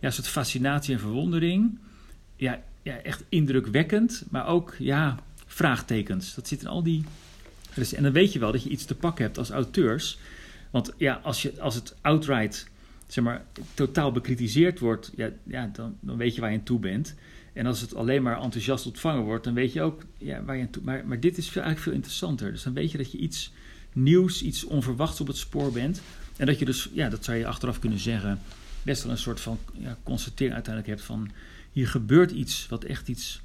ja, 0.00 0.10
soort 0.10 0.28
fascinatie 0.28 0.94
en 0.94 1.00
verwondering. 1.00 1.78
Ja, 2.36 2.62
ja, 2.82 2.96
echt 2.96 3.24
indrukwekkend, 3.28 4.24
maar 4.30 4.46
ook 4.46 4.74
ja, 4.78 5.18
vraagtekens. 5.46 6.34
Dat 6.34 6.48
zit 6.48 6.60
in 6.60 6.66
al 6.66 6.82
die... 6.82 7.04
En 7.96 8.02
dan 8.02 8.12
weet 8.12 8.32
je 8.32 8.38
wel 8.38 8.52
dat 8.52 8.62
je 8.62 8.70
iets 8.70 8.84
te 8.84 8.94
pakken 8.94 9.24
hebt 9.24 9.38
als 9.38 9.50
auteurs. 9.50 10.18
Want 10.70 10.92
ja, 10.96 11.20
als, 11.22 11.42
je, 11.42 11.60
als 11.60 11.74
het 11.74 11.96
outright 12.00 12.68
zeg 13.06 13.24
maar, 13.24 13.44
totaal 13.74 14.12
bekritiseerd 14.12 14.78
wordt, 14.78 15.12
ja, 15.16 15.30
ja, 15.44 15.70
dan, 15.72 15.96
dan 16.00 16.16
weet 16.16 16.34
je 16.34 16.40
waar 16.40 16.52
je 16.52 16.58
aan 16.58 16.64
toe 16.64 16.78
bent. 16.78 17.14
En 17.52 17.66
als 17.66 17.80
het 17.80 17.94
alleen 17.94 18.22
maar 18.22 18.42
enthousiast 18.42 18.86
ontvangen 18.86 19.24
wordt, 19.24 19.44
dan 19.44 19.54
weet 19.54 19.72
je 19.72 19.82
ook 19.82 20.02
ja, 20.18 20.44
waar 20.44 20.56
je 20.56 20.62
aan 20.62 20.70
toe 20.70 20.82
Maar, 20.82 21.06
maar 21.06 21.20
dit 21.20 21.38
is 21.38 21.48
veel, 21.48 21.62
eigenlijk 21.62 21.82
veel 21.82 21.96
interessanter. 21.98 22.50
Dus 22.50 22.62
dan 22.62 22.74
weet 22.74 22.90
je 22.90 22.98
dat 22.98 23.12
je 23.12 23.18
iets 23.18 23.52
nieuws, 23.92 24.42
iets 24.42 24.64
onverwachts 24.64 25.20
op 25.20 25.26
het 25.26 25.36
spoor 25.36 25.72
bent. 25.72 26.00
En 26.36 26.46
dat 26.46 26.58
je 26.58 26.64
dus, 26.64 26.90
ja, 26.92 27.08
dat 27.08 27.24
zou 27.24 27.38
je 27.38 27.46
achteraf 27.46 27.78
kunnen 27.78 27.98
zeggen, 27.98 28.40
best 28.82 29.02
wel 29.02 29.12
een 29.12 29.18
soort 29.18 29.40
van 29.40 29.58
ja, 29.72 29.96
constatering 30.02 30.54
uiteindelijk 30.54 30.94
hebt 30.94 31.06
van 31.06 31.30
hier 31.72 31.88
gebeurt 31.88 32.30
iets 32.30 32.66
wat 32.68 32.84
echt 32.84 33.08
iets 33.08 33.40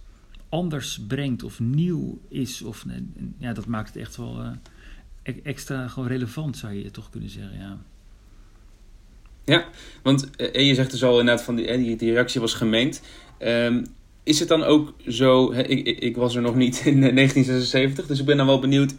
anders 0.49 0.99
brengt 1.07 1.43
of 1.43 1.59
nieuw 1.59 2.19
is. 2.27 2.61
Of, 2.61 2.85
ja, 3.37 3.53
dat 3.53 3.65
maakt 3.65 3.87
het 3.87 3.97
echt 3.97 4.15
wel 4.15 4.41
uh, 5.23 5.35
extra 5.43 5.87
gewoon 5.87 6.07
relevant, 6.07 6.57
zou 6.57 6.73
je 6.73 6.91
toch 6.91 7.09
kunnen 7.09 7.29
zeggen. 7.29 7.57
Ja. 7.57 7.77
Ja, 9.45 9.67
want 10.01 10.35
en 10.35 10.53
eh, 10.53 10.67
je 10.67 10.75
zegt 10.75 10.91
dus 10.91 11.03
al 11.03 11.19
inderdaad 11.19 11.43
van 11.43 11.55
die, 11.55 11.95
die, 11.95 12.11
reactie 12.11 12.41
was 12.41 12.53
gemengd. 12.53 13.01
Um, 13.39 13.85
is 14.25 14.39
het 14.39 14.47
dan 14.47 14.63
ook 14.63 14.93
zo, 15.07 15.51
ik, 15.51 15.99
ik, 15.99 16.15
was 16.15 16.35
er 16.35 16.41
nog 16.41 16.55
niet 16.55 16.75
in 16.85 16.99
1976, 16.99 18.05
dus 18.07 18.19
ik 18.19 18.25
ben 18.25 18.37
dan 18.37 18.45
wel 18.45 18.59
benieuwd. 18.59 18.93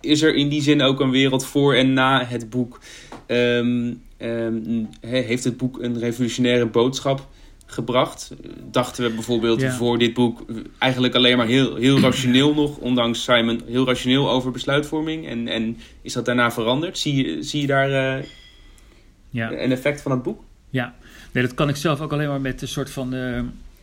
Is 0.00 0.22
er 0.22 0.34
in 0.34 0.48
die 0.48 0.62
zin 0.62 0.82
ook 0.82 1.00
een 1.00 1.10
wereld 1.10 1.46
voor 1.46 1.74
en 1.74 1.92
na 1.92 2.24
het 2.24 2.50
boek? 2.50 2.80
Um, 3.26 4.02
um, 4.18 4.88
heeft 5.00 5.44
het 5.44 5.56
boek 5.56 5.82
een 5.82 5.98
revolutionaire 5.98 6.66
boodschap 6.66 7.28
gebracht? 7.66 8.34
Dachten 8.70 9.04
we 9.04 9.14
bijvoorbeeld 9.14 9.64
voor 9.64 9.98
dit 9.98 10.14
boek 10.14 10.44
eigenlijk 10.78 11.14
alleen 11.14 11.36
maar 11.36 11.46
heel, 11.46 11.76
heel 11.76 12.00
rationeel 12.00 12.54
nog, 12.62 12.76
ondanks 12.76 13.24
Simon, 13.24 13.60
heel 13.66 13.86
rationeel 13.86 14.30
over 14.30 14.50
besluitvorming. 14.50 15.28
En, 15.28 15.48
en 15.48 15.76
is 16.00 16.12
dat 16.12 16.24
daarna 16.24 16.52
veranderd? 16.52 16.98
Zie 16.98 17.26
je, 17.26 17.42
zie 17.42 17.60
je 17.60 17.66
daar 17.66 18.18
uh, 18.18 18.24
ja. 19.30 19.52
een 19.52 19.72
effect 19.72 20.02
van 20.02 20.10
het 20.12 20.22
boek? 20.22 20.42
Ja, 20.70 20.94
nee, 21.32 21.44
dat 21.44 21.54
kan 21.54 21.68
ik 21.68 21.76
zelf 21.76 22.00
ook 22.00 22.12
alleen 22.12 22.28
maar 22.28 22.40
met 22.40 22.62
een 22.62 22.68
soort 22.68 22.90
van 22.90 23.14
uh, 23.14 23.40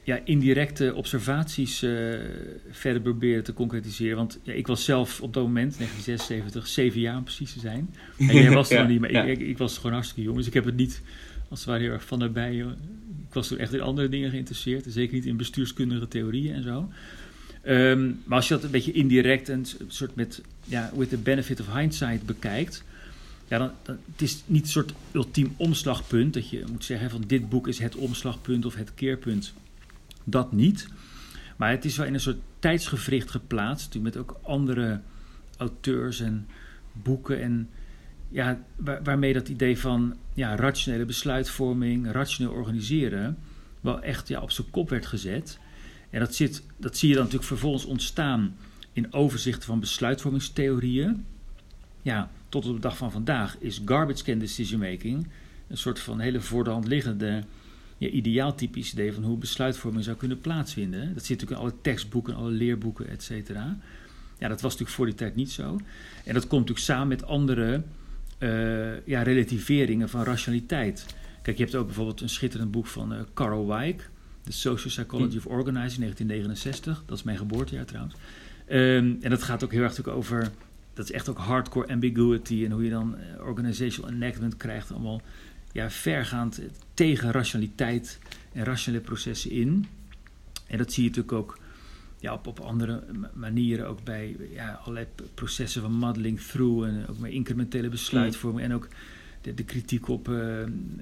ja, 0.09 0.19
indirecte 0.23 0.93
observaties 0.95 1.83
uh, 1.83 2.15
verder 2.71 3.01
proberen 3.01 3.43
te 3.43 3.53
concretiseren. 3.53 4.17
Want 4.17 4.39
ja, 4.43 4.53
ik 4.53 4.67
was 4.67 4.83
zelf 4.83 5.21
op 5.21 5.33
dat 5.33 5.43
moment, 5.43 5.77
1976, 5.77 6.67
zeven 6.67 6.99
jaar 6.99 7.17
om 7.17 7.23
precies 7.23 7.53
te 7.53 7.59
zijn. 7.59 7.89
En 8.17 8.35
jij 8.35 8.51
was 8.51 8.69
er 8.69 8.77
ja, 8.81 8.87
niet, 8.87 8.99
maar 8.99 9.11
ja. 9.11 9.23
ik, 9.23 9.39
ik, 9.39 9.57
was 9.57 9.75
gewoon 9.75 9.91
hartstikke 9.91 10.23
jong. 10.23 10.37
Dus 10.37 10.47
ik 10.47 10.53
heb 10.53 10.65
het 10.65 10.75
niet, 10.75 11.01
als 11.49 11.59
het 11.59 11.67
ware, 11.67 11.81
heel 11.83 11.91
erg 11.91 12.05
van 12.05 12.19
daarbij. 12.19 12.55
Ik 13.27 13.33
was 13.33 13.47
toen 13.47 13.57
echt 13.57 13.73
in 13.73 13.81
andere 13.81 14.09
dingen 14.09 14.29
geïnteresseerd. 14.29 14.85
Zeker 14.87 15.13
niet 15.13 15.25
in 15.25 15.37
bestuurskundige 15.37 16.07
theorieën 16.07 16.53
en 16.53 16.63
zo. 16.63 16.89
Um, 17.67 18.21
maar 18.25 18.37
als 18.37 18.47
je 18.47 18.53
dat 18.53 18.63
een 18.63 18.71
beetje 18.71 18.91
indirect 18.91 19.49
en 19.49 19.65
soort 19.87 20.15
met, 20.15 20.41
ja, 20.63 20.91
with 20.95 21.09
the 21.09 21.17
benefit 21.17 21.59
of 21.59 21.73
hindsight 21.73 22.25
bekijkt 22.25 22.83
ja, 23.47 23.57
dan, 23.57 23.71
dan, 23.83 23.97
het 24.11 24.21
is 24.21 24.43
niet 24.45 24.63
een 24.63 24.69
soort 24.69 24.93
ultiem 25.11 25.53
omslagpunt 25.57 26.33
dat 26.33 26.49
je 26.49 26.63
moet 26.71 26.85
zeggen 26.85 27.09
van 27.09 27.23
dit 27.27 27.49
boek 27.49 27.67
is 27.67 27.79
het 27.79 27.95
omslagpunt 27.95 28.65
of 28.65 28.75
het 28.75 28.93
keerpunt. 28.93 29.53
Dat 30.29 30.51
niet. 30.51 30.87
Maar 31.57 31.71
het 31.71 31.85
is 31.85 31.97
wel 31.97 32.05
in 32.05 32.13
een 32.13 32.19
soort 32.19 32.39
tijdsgevricht 32.59 33.31
geplaatst, 33.31 33.99
met 33.99 34.17
ook 34.17 34.39
andere 34.41 35.01
auteurs 35.57 36.19
en 36.19 36.47
boeken 36.91 37.41
en 37.41 37.69
ja, 38.29 38.63
waar, 38.75 39.03
waarmee 39.03 39.33
dat 39.33 39.49
idee 39.49 39.79
van 39.79 40.15
ja, 40.33 40.55
rationele 40.55 41.05
besluitvorming, 41.05 42.11
rationeel 42.11 42.53
organiseren, 42.53 43.37
wel 43.81 44.01
echt 44.01 44.27
ja, 44.27 44.41
op 44.41 44.51
zijn 44.51 44.69
kop 44.69 44.89
werd 44.89 45.05
gezet. 45.05 45.59
En 46.09 46.19
dat, 46.19 46.35
zit, 46.35 46.63
dat 46.77 46.97
zie 46.97 47.07
je 47.07 47.13
dan 47.13 47.23
natuurlijk 47.23 47.49
vervolgens 47.49 47.85
ontstaan 47.85 48.55
in 48.93 49.13
overzichten 49.13 49.65
van 49.65 49.79
besluitvormingstheorieën. 49.79 51.25
Ja, 52.01 52.29
tot 52.49 52.65
op 52.65 52.73
de 52.73 52.81
dag 52.81 52.97
van 52.97 53.11
vandaag 53.11 53.57
is 53.59 53.81
garbage 53.85 54.23
can 54.23 54.39
decision 54.39 54.79
making 54.79 55.27
een 55.69 55.77
soort 55.77 55.99
van 55.99 56.19
hele 56.19 56.41
voor 56.41 56.63
de 56.63 56.69
hand 56.69 56.87
liggende 56.87 57.43
ja, 57.99 58.07
ideaaltypisch 58.07 58.91
idee 58.91 59.13
van 59.13 59.23
hoe 59.23 59.37
besluitvorming 59.37 60.03
zou 60.03 60.17
kunnen 60.17 60.39
plaatsvinden. 60.39 61.13
Dat 61.13 61.25
zit 61.25 61.29
natuurlijk 61.29 61.61
in 61.61 61.67
alle 61.67 61.81
tekstboeken, 61.81 62.35
alle 62.35 62.51
leerboeken, 62.51 63.09
et 63.09 63.23
cetera. 63.23 63.77
Ja, 64.39 64.47
dat 64.47 64.61
was 64.61 64.71
natuurlijk 64.71 64.97
voor 64.97 65.05
die 65.05 65.15
tijd 65.15 65.35
niet 65.35 65.51
zo. 65.51 65.79
En 66.25 66.33
dat 66.33 66.47
komt 66.47 66.67
natuurlijk 66.67 66.85
samen 66.85 67.07
met 67.07 67.25
andere 67.25 67.83
uh, 68.39 69.05
ja, 69.05 69.21
relativeringen 69.21 70.09
van 70.09 70.23
rationaliteit. 70.23 71.05
Kijk, 71.41 71.57
je 71.57 71.63
hebt 71.63 71.75
ook 71.75 71.85
bijvoorbeeld 71.85 72.21
een 72.21 72.29
schitterend 72.29 72.71
boek 72.71 72.87
van 72.87 73.13
uh, 73.13 73.19
Carl 73.33 73.67
Weick, 73.67 74.09
The 74.43 74.51
Social 74.51 74.93
Psychology 74.93 75.37
of 75.37 75.45
Organizing, 75.45 75.99
1969. 75.99 77.03
Dat 77.05 77.17
is 77.17 77.23
mijn 77.23 77.37
geboortejaar 77.37 77.85
trouwens. 77.85 78.15
Um, 78.69 79.17
en 79.21 79.29
dat 79.29 79.43
gaat 79.43 79.63
ook 79.63 79.71
heel 79.71 79.83
erg 79.83 80.07
over 80.07 80.51
dat 80.93 81.09
is 81.09 81.15
echt 81.15 81.29
ook 81.29 81.37
hardcore 81.37 81.87
ambiguity 81.87 82.65
en 82.65 82.71
hoe 82.71 82.83
je 82.83 82.89
dan 82.89 83.15
uh, 83.15 83.45
organizational 83.45 84.11
enactment 84.11 84.57
krijgt, 84.57 84.91
allemaal 84.91 85.21
ja, 85.71 85.89
vergaand 85.89 86.61
tegen 86.93 87.31
rationaliteit 87.31 88.19
en 88.53 88.63
rationele 88.63 89.03
processen 89.03 89.51
in. 89.51 89.85
En 90.67 90.77
dat 90.77 90.93
zie 90.93 91.03
je 91.03 91.09
natuurlijk 91.09 91.37
ook 91.37 91.57
ja, 92.19 92.33
op, 92.33 92.47
op 92.47 92.59
andere 92.59 93.03
manieren, 93.33 93.87
ook 93.87 94.03
bij 94.03 94.35
ja, 94.53 94.79
allerlei 94.81 95.07
processen 95.33 95.81
van 95.81 95.93
modeling 95.93 96.39
through 96.39 96.87
en 96.87 97.07
ook 97.09 97.17
met 97.17 97.31
incrementele 97.31 97.89
besluitvorming 97.89 98.65
en 98.65 98.73
ook 98.73 98.87
de, 99.41 99.53
de 99.53 99.63
kritiek 99.63 100.07
op 100.07 100.27
uh, 100.27 100.59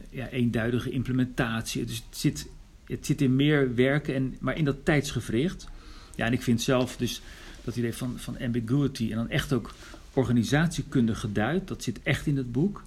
ja, 0.09 0.27
eenduidige 0.29 0.89
implementatie. 0.89 1.85
Dus 1.85 2.03
het 2.09 2.17
zit, 2.17 2.47
het 2.85 3.05
zit 3.05 3.21
in 3.21 3.35
meer 3.35 3.75
werken, 3.75 4.15
en, 4.15 4.35
maar 4.39 4.57
in 4.57 4.65
dat 4.65 4.85
tijdsgevricht. 4.85 5.67
Ja, 6.15 6.25
en 6.25 6.33
ik 6.33 6.41
vind 6.41 6.61
zelf 6.61 6.97
dus 6.97 7.21
dat 7.63 7.75
idee 7.75 7.93
van, 7.93 8.19
van 8.19 8.39
ambiguity 8.39 9.09
en 9.11 9.15
dan 9.15 9.29
echt 9.29 9.53
ook 9.53 9.73
organisatiekunde 10.13 11.15
geduid. 11.15 11.67
Dat 11.67 11.83
zit 11.83 11.99
echt 12.03 12.25
in 12.25 12.37
het 12.37 12.51
boek. 12.51 12.83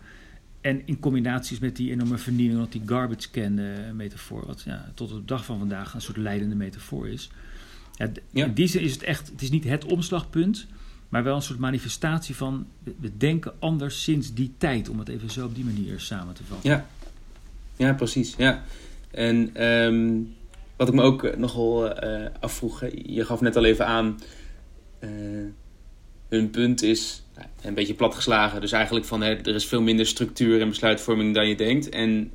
En 0.61 0.83
in 0.85 0.99
combinaties 0.99 1.59
met 1.59 1.77
die 1.77 1.91
enorme 1.91 2.19
vernieuwing, 2.19 2.61
wat 2.61 2.73
die 2.73 2.83
garbage 2.87 3.31
can 3.31 3.59
uh, 3.59 3.91
metafoor, 3.95 4.47
wat 4.47 4.63
ja, 4.63 4.93
tot 4.95 5.13
op 5.13 5.19
de 5.19 5.25
dag 5.25 5.45
van 5.45 5.59
vandaag 5.59 5.95
een 5.95 6.01
soort 6.01 6.17
leidende 6.17 6.55
metafoor 6.55 7.09
is. 7.09 7.31
Ja, 7.93 8.11
ja. 8.31 8.45
In 8.45 8.55
die 8.55 8.67
zin 8.67 8.81
is 8.81 8.93
het 8.93 9.03
echt, 9.03 9.31
het 9.31 9.43
is 9.43 9.51
niet 9.51 9.65
het 9.65 9.85
omslagpunt, 9.85 10.67
maar 11.09 11.23
wel 11.23 11.37
een 11.37 11.43
soort 11.43 11.59
manifestatie 11.59 12.37
van 12.37 12.67
we 13.01 13.17
denken 13.17 13.53
anders 13.59 14.03
sinds 14.03 14.35
die 14.35 14.53
tijd, 14.59 14.89
om 14.89 14.99
het 14.99 15.09
even 15.09 15.31
zo 15.31 15.47
op 15.47 15.55
die 15.55 15.65
manier 15.65 16.01
samen 16.01 16.35
te 16.35 16.45
vatten. 16.45 16.71
Ja, 16.71 16.87
ja 17.77 17.93
precies. 17.93 18.35
Ja. 18.37 18.63
En 19.11 19.65
um, 19.67 20.35
wat 20.77 20.89
ik 20.89 20.95
me 20.95 21.03
ook 21.03 21.37
nogal 21.37 22.05
uh, 22.05 22.27
afvroeg, 22.41 22.85
je 23.05 23.25
gaf 23.25 23.41
net 23.41 23.57
al 23.57 23.65
even 23.65 23.87
aan 23.87 24.19
hun 26.31 26.51
punt 26.51 26.83
is 26.83 27.23
een 27.63 27.75
beetje 27.75 27.95
platgeslagen. 27.95 28.61
Dus 28.61 28.73
eigenlijk 28.73 29.07
van 29.07 29.21
hè, 29.21 29.35
er 29.35 29.55
is 29.55 29.67
veel 29.67 29.83
minder 29.83 30.07
structuur 30.07 30.61
en 30.61 30.69
besluitvorming 30.69 31.35
dan 31.35 31.49
je 31.49 31.57
denkt. 31.57 31.89
En 31.89 32.31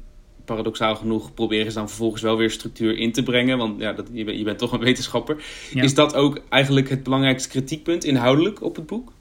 paradoxaal 0.46 0.96
genoeg 0.96 1.34
proberen 1.34 1.72
ze 1.72 1.78
dan 1.78 1.88
vervolgens 1.88 2.22
wel 2.22 2.38
weer 2.38 2.52
structuur 2.52 2.98
in 2.98 3.12
te 3.12 3.24
brengen. 3.24 3.58
Want 3.58 3.82
ja, 3.82 3.94
dat, 3.94 4.08
je, 4.12 4.24
bent, 4.24 4.38
je 4.38 4.44
bent 4.44 4.58
toch 4.58 4.72
een 4.72 4.80
wetenschapper. 4.90 5.44
Is 5.74 5.94
dat 5.94 6.16
ook 6.16 6.42
eigenlijk 6.50 6.90
het 6.90 7.04
belangrijkste 7.04 7.50
kritiekpunt 7.50 8.04
inhoudelijk 8.04 8.62
op 8.62 8.76
het 8.76 8.86
boek? 8.86 9.14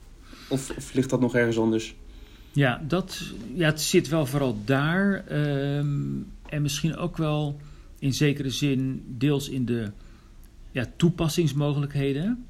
Of, 0.49 0.71
of 0.77 0.95
ligt 0.95 1.11
dat 1.11 1.21
nog 1.21 1.35
ergens 1.35 1.59
anders? 1.59 1.95
Ja, 2.53 2.83
dat, 2.89 3.23
ja, 3.55 3.67
het 3.67 3.81
zit 3.81 4.09
wel 4.09 4.27
vooral 4.27 4.59
daar. 4.65 5.25
Ehm, 5.27 5.97
en 6.47 6.63
misschien 6.63 6.97
ook 6.97 7.17
wel 7.17 7.61
in 7.99 8.13
zekere 8.13 8.51
zin 8.51 9.05
deels 9.07 9.49
in 9.49 9.65
de 9.65 9.91
ja, 10.71 10.87
toepassingsmogelijkheden. 10.97 12.47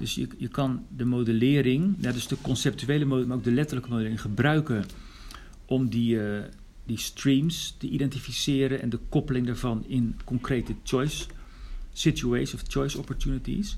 Dus 0.00 0.14
je, 0.14 0.28
je 0.38 0.48
kan 0.48 0.86
de 0.96 1.04
modellering, 1.04 1.94
ja, 1.98 2.12
dus 2.12 2.26
de 2.26 2.36
conceptuele 2.40 3.04
modellering, 3.04 3.28
maar 3.28 3.36
ook 3.36 3.44
de 3.44 3.52
letterlijke 3.52 3.90
modellering 3.90 4.20
gebruiken 4.20 4.84
om 5.64 5.88
die, 5.88 6.14
uh, 6.14 6.38
die 6.86 6.98
streams 6.98 7.74
te 7.78 7.88
identificeren 7.88 8.82
en 8.82 8.90
de 8.90 8.98
koppeling 9.08 9.46
daarvan 9.46 9.84
in 9.86 10.16
concrete 10.24 10.74
choice 10.84 11.26
situations 11.92 12.54
of 12.54 12.62
choice 12.68 12.98
opportunities. 12.98 13.76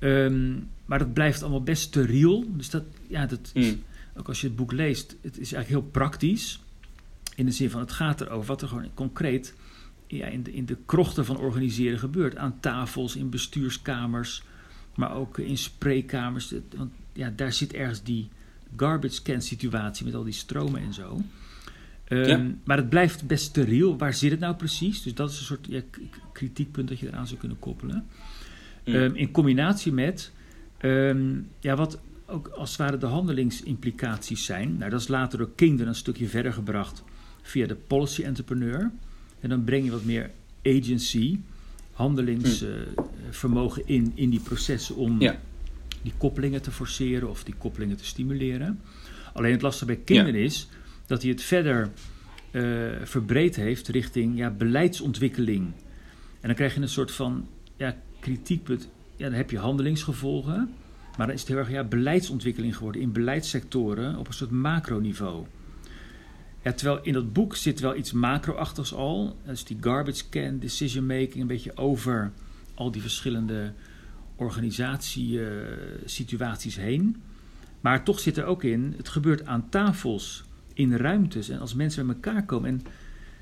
Um, 0.00 0.68
maar 0.84 0.98
dat 0.98 1.12
blijft 1.12 1.42
allemaal 1.42 1.62
best 1.62 1.82
steriel. 1.82 2.44
Dus 2.56 2.70
dat, 2.70 2.84
ja, 3.06 3.26
dat 3.26 3.50
mm. 3.54 3.82
ook 4.16 4.28
als 4.28 4.40
je 4.40 4.46
het 4.46 4.56
boek 4.56 4.72
leest, 4.72 5.16
het 5.20 5.38
is 5.38 5.52
eigenlijk 5.52 5.68
heel 5.68 5.90
praktisch. 5.90 6.60
In 7.34 7.46
de 7.46 7.52
zin 7.52 7.70
van 7.70 7.80
het 7.80 7.92
gaat 7.92 8.20
erover 8.20 8.46
wat 8.46 8.62
er 8.62 8.68
gewoon 8.68 8.88
concreet 8.94 9.54
ja, 10.06 10.26
in, 10.26 10.42
de, 10.42 10.52
in 10.52 10.66
de 10.66 10.76
krochten 10.86 11.24
van 11.24 11.38
organiseren 11.38 11.98
gebeurt. 11.98 12.36
Aan 12.36 12.60
tafels, 12.60 13.16
in 13.16 13.30
bestuurskamers, 13.30 14.42
maar 14.96 15.14
ook 15.14 15.38
in 15.38 15.58
spreekkamers. 15.58 16.54
Want 16.76 16.92
ja, 17.12 17.32
daar 17.36 17.52
zit 17.52 17.72
ergens 17.72 18.02
die 18.02 18.28
garbage 18.76 19.22
can 19.22 19.42
situatie 19.42 20.04
met 20.04 20.14
al 20.14 20.24
die 20.24 20.32
stromen 20.32 20.80
en 20.80 20.94
zo. 20.94 21.20
Um, 22.08 22.60
Maar 22.64 22.76
het 22.76 22.88
blijft 22.88 23.26
best 23.26 23.44
steriel. 23.44 23.98
Waar 23.98 24.14
zit 24.14 24.30
het 24.30 24.40
nou 24.40 24.54
precies? 24.54 25.02
Dus 25.02 25.14
dat 25.14 25.30
is 25.30 25.38
een 25.38 25.44
soort 25.44 25.66
ja, 25.68 25.80
kritiekpunt 26.32 26.88
dat 26.88 26.98
je 26.98 27.06
eraan 27.06 27.26
zou 27.26 27.38
kunnen 27.38 27.58
koppelen. 27.58 28.06
Mm. 28.84 28.94
Um, 28.94 29.14
in 29.14 29.30
combinatie 29.30 29.92
met 29.92 30.32
um, 30.80 31.48
ja, 31.60 31.76
wat 31.76 31.98
ook 32.26 32.48
als 32.48 32.70
het 32.70 32.78
ware 32.78 32.98
de 32.98 33.06
handelingsimplicaties 33.06 34.44
zijn. 34.44 34.76
Nou, 34.78 34.90
dat 34.90 35.00
is 35.00 35.08
later 35.08 35.38
door 35.38 35.50
Kingdom 35.54 35.86
een 35.86 35.94
stukje 35.94 36.28
verder 36.28 36.52
gebracht 36.52 37.02
via 37.42 37.66
de 37.66 37.74
policy 37.74 38.22
entrepreneur. 38.22 38.90
En 39.40 39.48
dan 39.48 39.64
breng 39.64 39.84
je 39.84 39.90
wat 39.90 40.04
meer 40.04 40.30
agency, 40.62 41.38
handelingsvermogen 41.94 43.82
uh, 43.82 43.88
in, 43.96 44.12
in 44.14 44.30
die 44.30 44.40
processen 44.40 44.96
om 44.96 45.20
ja. 45.20 45.40
die 46.02 46.12
koppelingen 46.16 46.62
te 46.62 46.70
forceren 46.70 47.30
of 47.30 47.44
die 47.44 47.54
koppelingen 47.58 47.96
te 47.96 48.04
stimuleren. 48.04 48.80
Alleen 49.32 49.52
het 49.52 49.62
lastige 49.62 49.98
bij 50.04 50.16
ja. 50.16 50.26
is 50.26 50.68
dat 51.06 51.22
hij 51.22 51.30
het 51.30 51.42
verder 51.42 51.90
uh, 52.50 52.90
verbreed 53.02 53.56
heeft 53.56 53.88
richting 53.88 54.36
ja, 54.38 54.50
beleidsontwikkeling. 54.50 55.72
En 56.40 56.50
dan 56.50 56.54
krijg 56.54 56.74
je 56.74 56.80
een 56.80 56.88
soort 56.88 57.10
van 57.10 57.48
ja, 57.76 57.96
kritiekpunt. 58.20 58.88
Ja, 59.16 59.24
dan 59.28 59.36
heb 59.36 59.50
je 59.50 59.58
handelingsgevolgen. 59.58 60.74
Maar 61.16 61.26
dan 61.26 61.34
is 61.34 61.40
het 61.40 61.48
heel 61.48 61.58
erg 61.58 61.70
ja, 61.70 61.84
beleidsontwikkeling 61.84 62.76
geworden 62.76 63.00
in 63.00 63.12
beleidssectoren 63.12 64.16
op 64.16 64.26
een 64.26 64.34
soort 64.34 64.50
macroniveau. 64.50 65.46
Terwijl 66.72 66.98
in 67.02 67.12
dat 67.12 67.32
boek 67.32 67.56
zit 67.56 67.80
wel 67.80 67.96
iets 67.96 68.12
macro-achtigs 68.12 68.94
al. 68.94 69.36
Dus 69.46 69.64
die 69.64 69.76
garbage 69.80 70.28
can, 70.30 70.58
decision 70.58 71.06
making, 71.06 71.34
een 71.34 71.46
beetje 71.46 71.76
over 71.76 72.32
al 72.74 72.90
die 72.90 73.02
verschillende 73.02 73.72
organisatiesituaties 74.36 76.76
heen. 76.76 77.22
Maar 77.80 78.04
toch 78.04 78.20
zit 78.20 78.36
er 78.36 78.44
ook 78.44 78.64
in, 78.64 78.94
het 78.96 79.08
gebeurt 79.08 79.46
aan 79.46 79.68
tafels, 79.68 80.44
in 80.74 80.96
ruimtes 80.96 81.48
en 81.48 81.60
als 81.60 81.74
mensen 81.74 82.06
bij 82.06 82.14
elkaar 82.14 82.44
komen. 82.44 82.82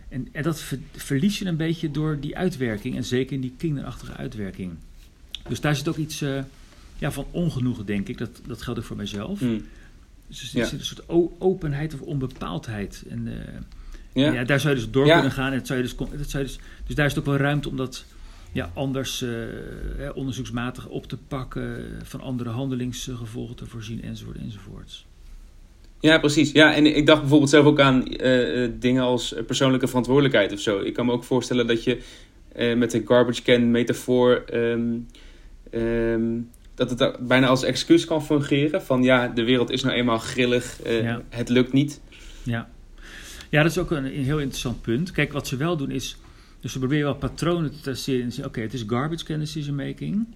En, 0.08 0.28
en, 0.32 0.42
dat 0.42 0.64
verlies 0.92 1.38
je 1.38 1.44
een 1.44 1.56
beetje 1.56 1.90
door 1.90 2.20
die 2.20 2.36
uitwerking 2.36 2.96
en 2.96 3.04
zeker 3.04 3.32
in 3.32 3.40
die 3.40 3.54
kinderachtige 3.56 4.12
uitwerking. 4.12 4.72
Dus 5.48 5.60
daar 5.60 5.76
zit 5.76 5.88
ook 5.88 5.96
iets 5.96 6.22
uh, 6.22 6.42
ja, 6.98 7.12
van 7.12 7.26
ongenoegen, 7.30 7.86
denk 7.86 8.08
ik. 8.08 8.18
Dat, 8.18 8.40
dat 8.46 8.62
geldt 8.62 8.80
ook 8.80 8.86
voor 8.86 8.96
mijzelf. 8.96 9.40
Mm. 9.40 9.62
Dus 10.40 10.54
er 10.54 10.66
zit 10.66 10.78
een 10.78 10.84
soort 10.84 11.08
openheid 11.38 11.94
of 11.94 12.00
onbepaaldheid. 12.00 13.04
En 13.08 13.26
uh, 13.26 13.34
ja. 14.12 14.32
ja. 14.32 14.44
daar 14.44 14.60
zou 14.60 14.74
je 14.74 14.80
dus 14.80 14.90
door 14.90 15.04
kunnen 15.04 15.30
gaan. 15.30 15.52
En 15.52 15.58
dat 15.58 15.66
zou 15.66 15.78
je 15.78 15.84
dus, 15.84 15.96
dat 15.96 16.30
zou 16.30 16.42
je 16.42 16.48
dus, 16.48 16.58
dus 16.86 16.94
daar 16.94 17.06
is 17.06 17.14
het 17.14 17.20
ook 17.20 17.30
wel 17.30 17.40
ruimte 17.40 17.68
om 17.68 17.76
dat 17.76 18.04
ja, 18.52 18.70
anders 18.74 19.22
uh, 19.22 19.30
onderzoeksmatig 20.14 20.88
op 20.88 21.06
te 21.06 21.16
pakken, 21.28 21.84
van 22.02 22.20
andere 22.20 22.50
handelingsgevolgen 22.50 23.56
te 23.56 23.66
voorzien, 23.66 24.02
enzovoort, 24.02 24.36
enzovoorts. 24.36 25.06
Ja, 26.00 26.18
precies. 26.18 26.52
Ja, 26.52 26.74
en 26.74 26.96
ik 26.96 27.06
dacht 27.06 27.20
bijvoorbeeld 27.20 27.50
zelf 27.50 27.64
ook 27.64 27.80
aan 27.80 28.04
uh, 28.06 28.70
dingen 28.78 29.02
als 29.02 29.34
persoonlijke 29.46 29.86
verantwoordelijkheid 29.86 30.52
of 30.52 30.60
zo. 30.60 30.80
Ik 30.80 30.94
kan 30.94 31.06
me 31.06 31.12
ook 31.12 31.24
voorstellen 31.24 31.66
dat 31.66 31.84
je 31.84 32.02
met 32.76 32.90
de 32.90 33.02
garbage 33.06 33.42
can 33.42 33.70
metafoor 33.70 34.44
um, 34.52 35.06
um, 35.74 36.50
dat 36.88 36.98
het 36.98 37.26
bijna 37.26 37.46
als 37.46 37.62
excuus 37.62 38.04
kan 38.04 38.24
fungeren. 38.24 38.82
Van 38.82 39.02
ja, 39.02 39.28
de 39.28 39.44
wereld 39.44 39.70
is 39.70 39.82
nou 39.82 39.94
eenmaal 39.94 40.18
grillig, 40.18 40.86
uh, 40.86 41.16
het 41.28 41.48
lukt 41.48 41.72
niet. 41.72 42.00
Ja. 42.42 42.68
ja, 43.50 43.62
dat 43.62 43.70
is 43.70 43.78
ook 43.78 43.90
een, 43.90 44.04
een, 44.04 44.24
heel 44.24 44.38
interessant 44.38 44.82
punt. 44.82 45.10
Kijk, 45.10 45.32
wat 45.32 45.46
ze 45.46 45.56
wel 45.56 45.76
doen 45.76 45.90
is, 45.90 46.16
dus 46.60 46.72
ze 46.72 46.78
proberen 46.78 47.04
wel 47.04 47.14
patronen 47.14 47.70
te 47.70 47.80
traceren 47.80 48.44
oké, 48.44 48.60
het 48.60 48.74
is 48.74 48.84
garbage 48.86 49.24
can 49.24 49.38
decision 49.38 49.74
making. 49.74 50.26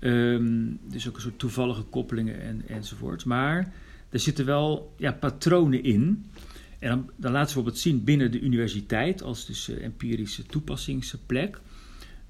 Um, 0.00 0.78
dus 0.90 1.08
ook 1.08 1.14
een 1.14 1.22
soort 1.22 1.38
toevallige 1.38 1.82
koppelingen 1.82 2.40
en, 2.40 2.62
enzovoort. 2.68 3.24
Maar 3.24 3.72
er 4.10 4.20
zitten 4.20 4.44
wel 4.44 4.94
ja, 4.96 5.12
patronen 5.12 5.82
in. 5.82 6.30
En 6.78 6.88
dan, 6.88 7.10
dan 7.16 7.32
laten 7.32 7.48
ze 7.48 7.54
bijvoorbeeld 7.54 7.78
zien 7.78 8.04
binnen 8.04 8.30
de 8.30 8.40
universiteit, 8.40 9.22
als 9.22 9.46
dus 9.46 9.68
uh, 9.68 9.84
empirische 9.84 10.46
toepassingsplek, 10.46 11.60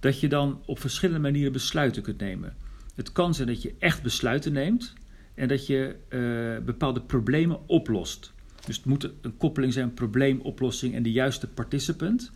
dat 0.01 0.21
je 0.21 0.29
dan 0.29 0.61
op 0.67 0.81
verschillende 0.81 1.21
manieren 1.21 1.53
besluiten 1.53 2.03
kunt 2.03 2.21
nemen. 2.21 2.57
Het 2.95 3.13
kan 3.13 3.35
zijn 3.35 3.49
dat 3.49 3.63
je 3.63 3.75
echt 3.79 4.03
besluiten 4.03 4.53
neemt 4.53 4.93
en 5.35 5.49
dat 5.49 5.67
je 5.67 5.97
uh, 6.09 6.65
bepaalde 6.65 7.01
problemen 7.01 7.69
oplost. 7.69 8.33
Dus 8.67 8.77
het 8.77 8.85
moet 8.85 9.11
een 9.21 9.37
koppeling 9.37 9.73
zijn, 9.73 9.95
probleemoplossing 9.95 10.95
en 10.95 11.03
de 11.03 11.13
juiste 11.13 11.49
participant. 11.49 12.31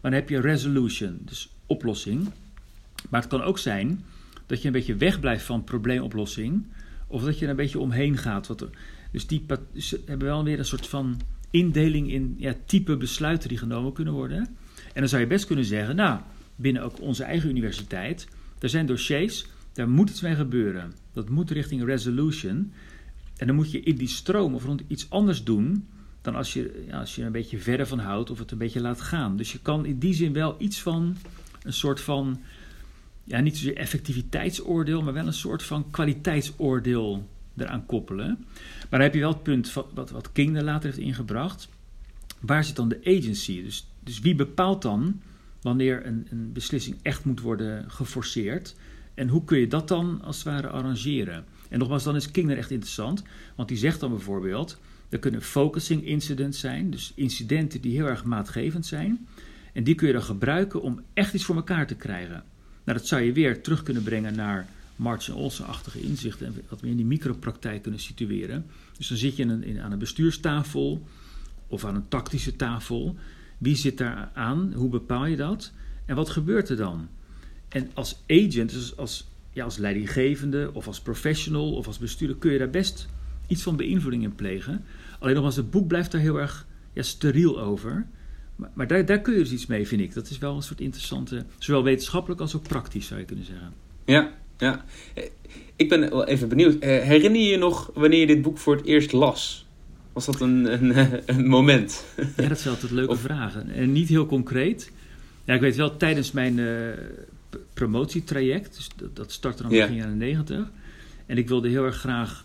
Maar 0.00 0.10
dan 0.10 0.20
heb 0.20 0.28
je 0.28 0.40
resolution, 0.40 1.18
dus 1.24 1.54
oplossing. 1.66 2.30
Maar 3.08 3.20
het 3.20 3.30
kan 3.30 3.42
ook 3.42 3.58
zijn 3.58 4.04
dat 4.46 4.60
je 4.60 4.66
een 4.66 4.72
beetje 4.72 4.96
wegblijft 4.96 5.44
van 5.44 5.64
probleemoplossing, 5.64 6.66
of 7.06 7.22
dat 7.22 7.38
je 7.38 7.44
er 7.44 7.50
een 7.50 7.56
beetje 7.56 7.78
omheen 7.78 8.16
gaat. 8.16 8.46
Wat 8.46 8.60
er, 8.60 8.70
dus 9.12 9.26
die 9.26 9.44
hebben 10.04 10.26
wel 10.26 10.44
weer 10.44 10.58
een 10.58 10.64
soort 10.64 10.86
van 10.86 11.20
indeling 11.50 12.12
in 12.12 12.34
ja, 12.38 12.54
type 12.66 12.96
besluiten 12.96 13.48
die 13.48 13.58
genomen 13.58 13.92
kunnen 13.92 14.14
worden. 14.14 14.38
En 14.92 15.00
dan 15.00 15.08
zou 15.08 15.22
je 15.22 15.28
best 15.28 15.46
kunnen 15.46 15.64
zeggen, 15.64 15.96
nou, 15.96 16.20
binnen 16.56 16.82
ook 16.82 17.00
onze 17.00 17.24
eigen 17.24 17.48
universiteit, 17.48 18.28
er 18.58 18.68
zijn 18.68 18.86
dossiers 18.86 19.46
daar 19.78 19.88
moet 19.88 20.10
iets 20.10 20.20
mee 20.20 20.34
gebeuren. 20.34 20.92
Dat 21.12 21.28
moet 21.28 21.50
richting 21.50 21.84
resolution. 21.84 22.72
En 23.36 23.46
dan 23.46 23.56
moet 23.56 23.70
je 23.70 23.80
in 23.80 23.96
die 23.96 24.08
stroom 24.08 24.54
of 24.54 24.64
rond 24.64 24.82
iets 24.86 25.10
anders 25.10 25.44
doen 25.44 25.86
dan 26.20 26.34
als 26.34 26.52
je, 26.52 26.84
ja, 26.86 26.98
als 26.98 27.14
je 27.14 27.20
er 27.20 27.26
een 27.26 27.32
beetje 27.32 27.58
verder 27.58 27.86
van 27.86 27.98
houdt 27.98 28.30
of 28.30 28.38
het 28.38 28.50
een 28.50 28.58
beetje 28.58 28.80
laat 28.80 29.00
gaan. 29.00 29.36
Dus 29.36 29.52
je 29.52 29.58
kan 29.58 29.86
in 29.86 29.98
die 29.98 30.14
zin 30.14 30.32
wel 30.32 30.56
iets 30.58 30.82
van 30.82 31.16
een 31.62 31.72
soort 31.72 32.00
van, 32.00 32.40
ja, 33.24 33.40
niet 33.40 33.56
zozeer 33.56 33.76
effectiviteitsoordeel, 33.76 35.02
maar 35.02 35.12
wel 35.12 35.26
een 35.26 35.32
soort 35.32 35.62
van 35.62 35.90
kwaliteitsoordeel 35.90 37.28
eraan 37.56 37.86
koppelen. 37.86 38.36
Maar 38.80 38.86
dan 38.90 39.00
heb 39.00 39.14
je 39.14 39.20
wel 39.20 39.32
het 39.32 39.42
punt 39.42 39.72
wat, 39.72 40.10
wat 40.10 40.32
King 40.32 40.56
er 40.56 40.64
later 40.64 40.84
heeft 40.84 41.06
ingebracht. 41.06 41.68
Waar 42.40 42.64
zit 42.64 42.76
dan 42.76 42.88
de 42.88 43.00
agency? 43.04 43.62
Dus, 43.62 43.88
dus 44.00 44.20
wie 44.20 44.34
bepaalt 44.34 44.82
dan 44.82 45.20
wanneer 45.60 46.06
een, 46.06 46.26
een 46.30 46.52
beslissing 46.52 46.96
echt 47.02 47.24
moet 47.24 47.40
worden 47.40 47.90
geforceerd? 47.90 48.74
En 49.18 49.28
hoe 49.28 49.44
kun 49.44 49.58
je 49.58 49.66
dat 49.66 49.88
dan 49.88 50.22
als 50.22 50.36
het 50.36 50.44
ware 50.44 50.68
arrangeren? 50.68 51.44
En 51.68 51.78
nogmaals, 51.78 52.04
dan 52.04 52.16
is 52.16 52.30
King 52.30 52.50
er 52.50 52.58
echt 52.58 52.70
interessant, 52.70 53.22
want 53.54 53.68
die 53.68 53.78
zegt 53.78 54.00
dan 54.00 54.10
bijvoorbeeld: 54.10 54.78
er 55.08 55.18
kunnen 55.18 55.42
focusing 55.42 56.04
incidents 56.04 56.60
zijn, 56.60 56.90
dus 56.90 57.12
incidenten 57.14 57.80
die 57.80 57.96
heel 57.96 58.06
erg 58.06 58.24
maatgevend 58.24 58.86
zijn. 58.86 59.26
En 59.72 59.84
die 59.84 59.94
kun 59.94 60.06
je 60.06 60.12
dan 60.12 60.22
gebruiken 60.22 60.82
om 60.82 61.00
echt 61.12 61.34
iets 61.34 61.44
voor 61.44 61.56
elkaar 61.56 61.86
te 61.86 61.94
krijgen. 61.94 62.42
Nou, 62.84 62.98
dat 62.98 63.06
zou 63.06 63.22
je 63.22 63.32
weer 63.32 63.62
terug 63.62 63.82
kunnen 63.82 64.02
brengen 64.02 64.34
naar 64.34 64.68
March 64.96 65.28
en 65.28 65.34
Olsen-achtige 65.34 66.00
inzichten 66.00 66.46
en 66.46 66.54
wat 66.68 66.82
meer 66.82 66.90
in 66.90 66.96
die 66.96 67.06
micropraktijk 67.06 67.82
kunnen 67.82 68.00
situeren. 68.00 68.66
Dus 68.96 69.08
dan 69.08 69.16
zit 69.16 69.36
je 69.36 69.42
in 69.42 69.62
in, 69.64 69.80
aan 69.80 69.92
een 69.92 69.98
bestuurstafel 69.98 71.06
of 71.66 71.84
aan 71.84 71.94
een 71.94 72.08
tactische 72.08 72.56
tafel. 72.56 73.16
Wie 73.58 73.76
zit 73.76 73.98
daar 73.98 74.30
aan? 74.34 74.72
Hoe 74.72 74.88
bepaal 74.88 75.26
je 75.26 75.36
dat? 75.36 75.72
En 76.04 76.16
wat 76.16 76.30
gebeurt 76.30 76.68
er 76.68 76.76
dan? 76.76 77.08
En 77.68 77.90
als 77.94 78.22
agent, 78.26 78.70
dus 78.70 78.96
als, 78.96 79.28
ja, 79.52 79.64
als 79.64 79.76
leidinggevende 79.76 80.70
of 80.72 80.86
als 80.86 81.00
professional 81.00 81.72
of 81.72 81.86
als 81.86 81.98
bestuurder, 81.98 82.36
kun 82.36 82.52
je 82.52 82.58
daar 82.58 82.70
best 82.70 83.08
iets 83.46 83.62
van 83.62 83.76
beïnvloeding 83.76 84.22
in 84.22 84.34
plegen. 84.34 84.84
Alleen 85.18 85.34
nog 85.34 85.44
als 85.44 85.56
het 85.56 85.70
boek 85.70 85.86
blijft 85.86 86.12
daar 86.12 86.20
heel 86.20 86.40
erg 86.40 86.66
ja, 86.92 87.02
steriel 87.02 87.60
over. 87.60 88.06
Maar, 88.56 88.70
maar, 88.74 88.86
daar, 88.86 89.06
daar 89.06 89.20
kun 89.20 89.32
je 89.32 89.38
dus 89.38 89.52
iets 89.52 89.66
mee, 89.66 89.86
vind 89.86 90.00
ik. 90.00 90.14
Dat 90.14 90.30
is 90.30 90.38
wel 90.38 90.56
een 90.56 90.62
soort 90.62 90.80
interessante, 90.80 91.44
zowel 91.58 91.82
wetenschappelijk 91.82 92.40
als 92.40 92.56
ook 92.56 92.68
praktisch, 92.68 93.06
zou 93.06 93.20
je 93.20 93.26
kunnen 93.26 93.44
zeggen. 93.44 93.72
Ja, 94.04 94.32
Ja, 94.58 94.84
ik 95.76 95.88
ben 95.88 96.00
wel 96.00 96.26
even 96.26 96.48
benieuwd. 96.48 96.82
Herinner 96.82 97.40
je 97.40 97.48
je 97.48 97.56
nog 97.56 97.90
wanneer 97.94 98.20
je 98.20 98.26
dit 98.26 98.42
boek 98.42 98.58
voor 98.58 98.76
het 98.76 98.84
eerst 98.84 99.12
las? 99.12 99.66
Was 100.12 100.26
dat 100.26 100.40
een, 100.40 100.72
een, 100.72 101.20
een 101.36 101.46
moment? 101.46 102.04
Ja, 102.36 102.48
dat 102.48 102.60
zijn 102.60 102.74
altijd 102.74 102.92
leuke 102.92 103.16
vragen. 103.16 103.70
En 103.70 103.92
niet 103.92 104.08
heel 104.08 104.26
concreet. 104.26 104.92
Ja, 105.44 105.54
ik 105.54 105.60
weet 105.60 105.76
wel, 105.76 105.96
tijdens 105.96 106.32
mijn 106.32 106.58
uh, 106.58 106.88
promotietraject, 107.74 108.76
dus 108.76 108.88
dat, 108.96 109.16
dat 109.16 109.32
startte 109.32 109.62
dan 109.62 109.72
begin 109.72 109.94
jaren 109.94 110.16
negentig. 110.16 110.70
En 111.26 111.38
ik 111.38 111.48
wilde 111.48 111.68
heel 111.68 111.84
erg 111.84 111.96
graag 111.96 112.44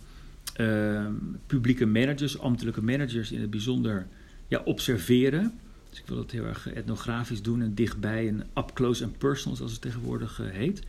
uh, 0.57 1.07
publieke 1.47 1.85
managers, 1.85 2.39
ambtelijke 2.39 2.83
managers 2.83 3.31
in 3.31 3.41
het 3.41 3.49
bijzonder, 3.49 4.07
ja, 4.47 4.61
observeren. 4.65 5.53
Dus 5.89 5.99
ik 5.99 6.07
wil 6.07 6.17
het 6.17 6.31
heel 6.31 6.45
erg 6.45 6.73
etnografisch 6.73 7.41
doen 7.41 7.61
en 7.61 7.73
dichtbij 7.73 8.27
en 8.27 8.47
up 8.57 8.71
close 8.73 9.03
and 9.03 9.17
personal, 9.17 9.55
zoals 9.55 9.71
het 9.71 9.81
tegenwoordig 9.81 10.39
uh, 10.39 10.47
heet. 10.49 10.81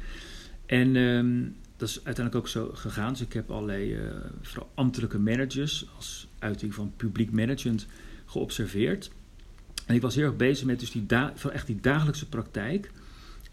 En 0.66 0.96
um, 0.96 1.56
dat 1.76 1.88
is 1.88 2.04
uiteindelijk 2.04 2.44
ook 2.44 2.48
zo 2.48 2.70
gegaan. 2.74 3.12
Dus 3.12 3.20
ik 3.20 3.32
heb 3.32 3.50
allerlei, 3.50 3.94
uh, 3.94 4.10
vooral 4.42 4.70
ambtelijke 4.74 5.18
managers 5.18 5.86
als 5.96 6.26
uiting 6.38 6.74
van 6.74 6.92
publiek 6.96 7.30
management 7.30 7.86
geobserveerd. 8.24 9.10
En 9.86 9.94
ik 9.94 10.02
was 10.02 10.14
heel 10.14 10.24
erg 10.24 10.36
bezig 10.36 10.66
met 10.66 10.80
dus 10.80 10.90
die, 10.90 11.06
echt 11.52 11.66
die 11.66 11.80
dagelijkse 11.80 12.28
praktijk. 12.28 12.90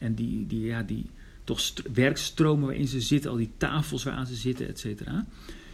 En 0.02 0.14
die, 0.14 0.48
die, 0.48 0.66
ja, 0.66 0.84
die 0.84 1.06
toch 1.44 1.74
werkstromen 1.94 2.66
waarin 2.66 2.88
ze 2.88 3.02
zitten, 3.02 3.32
al 3.32 3.38
die 3.38 3.52
tafels 3.58 4.04
waaraan 4.04 4.28
ze 4.28 4.36
zitten, 4.36 4.68
et 4.68 4.80
cetera. 4.80 5.26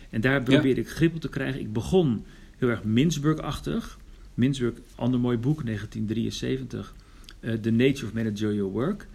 En 0.09 0.21
daar 0.21 0.43
probeerde 0.43 0.81
ik 0.81 0.89
grip 0.89 1.15
op 1.15 1.21
te 1.21 1.29
krijgen. 1.29 1.59
Ik 1.59 1.73
begon 1.73 2.25
heel 2.57 2.69
erg 2.69 2.83
Mintzberg-achtig. 2.83 3.97
Mintzberg, 4.33 4.73
ander 4.95 5.19
mooi 5.19 5.37
boek, 5.37 5.65
1973. 5.65 6.93
Uh, 7.39 7.53
The 7.53 7.71
Nature 7.71 8.05
of 8.05 8.13
Managerial 8.13 8.71
Work. 8.71 9.07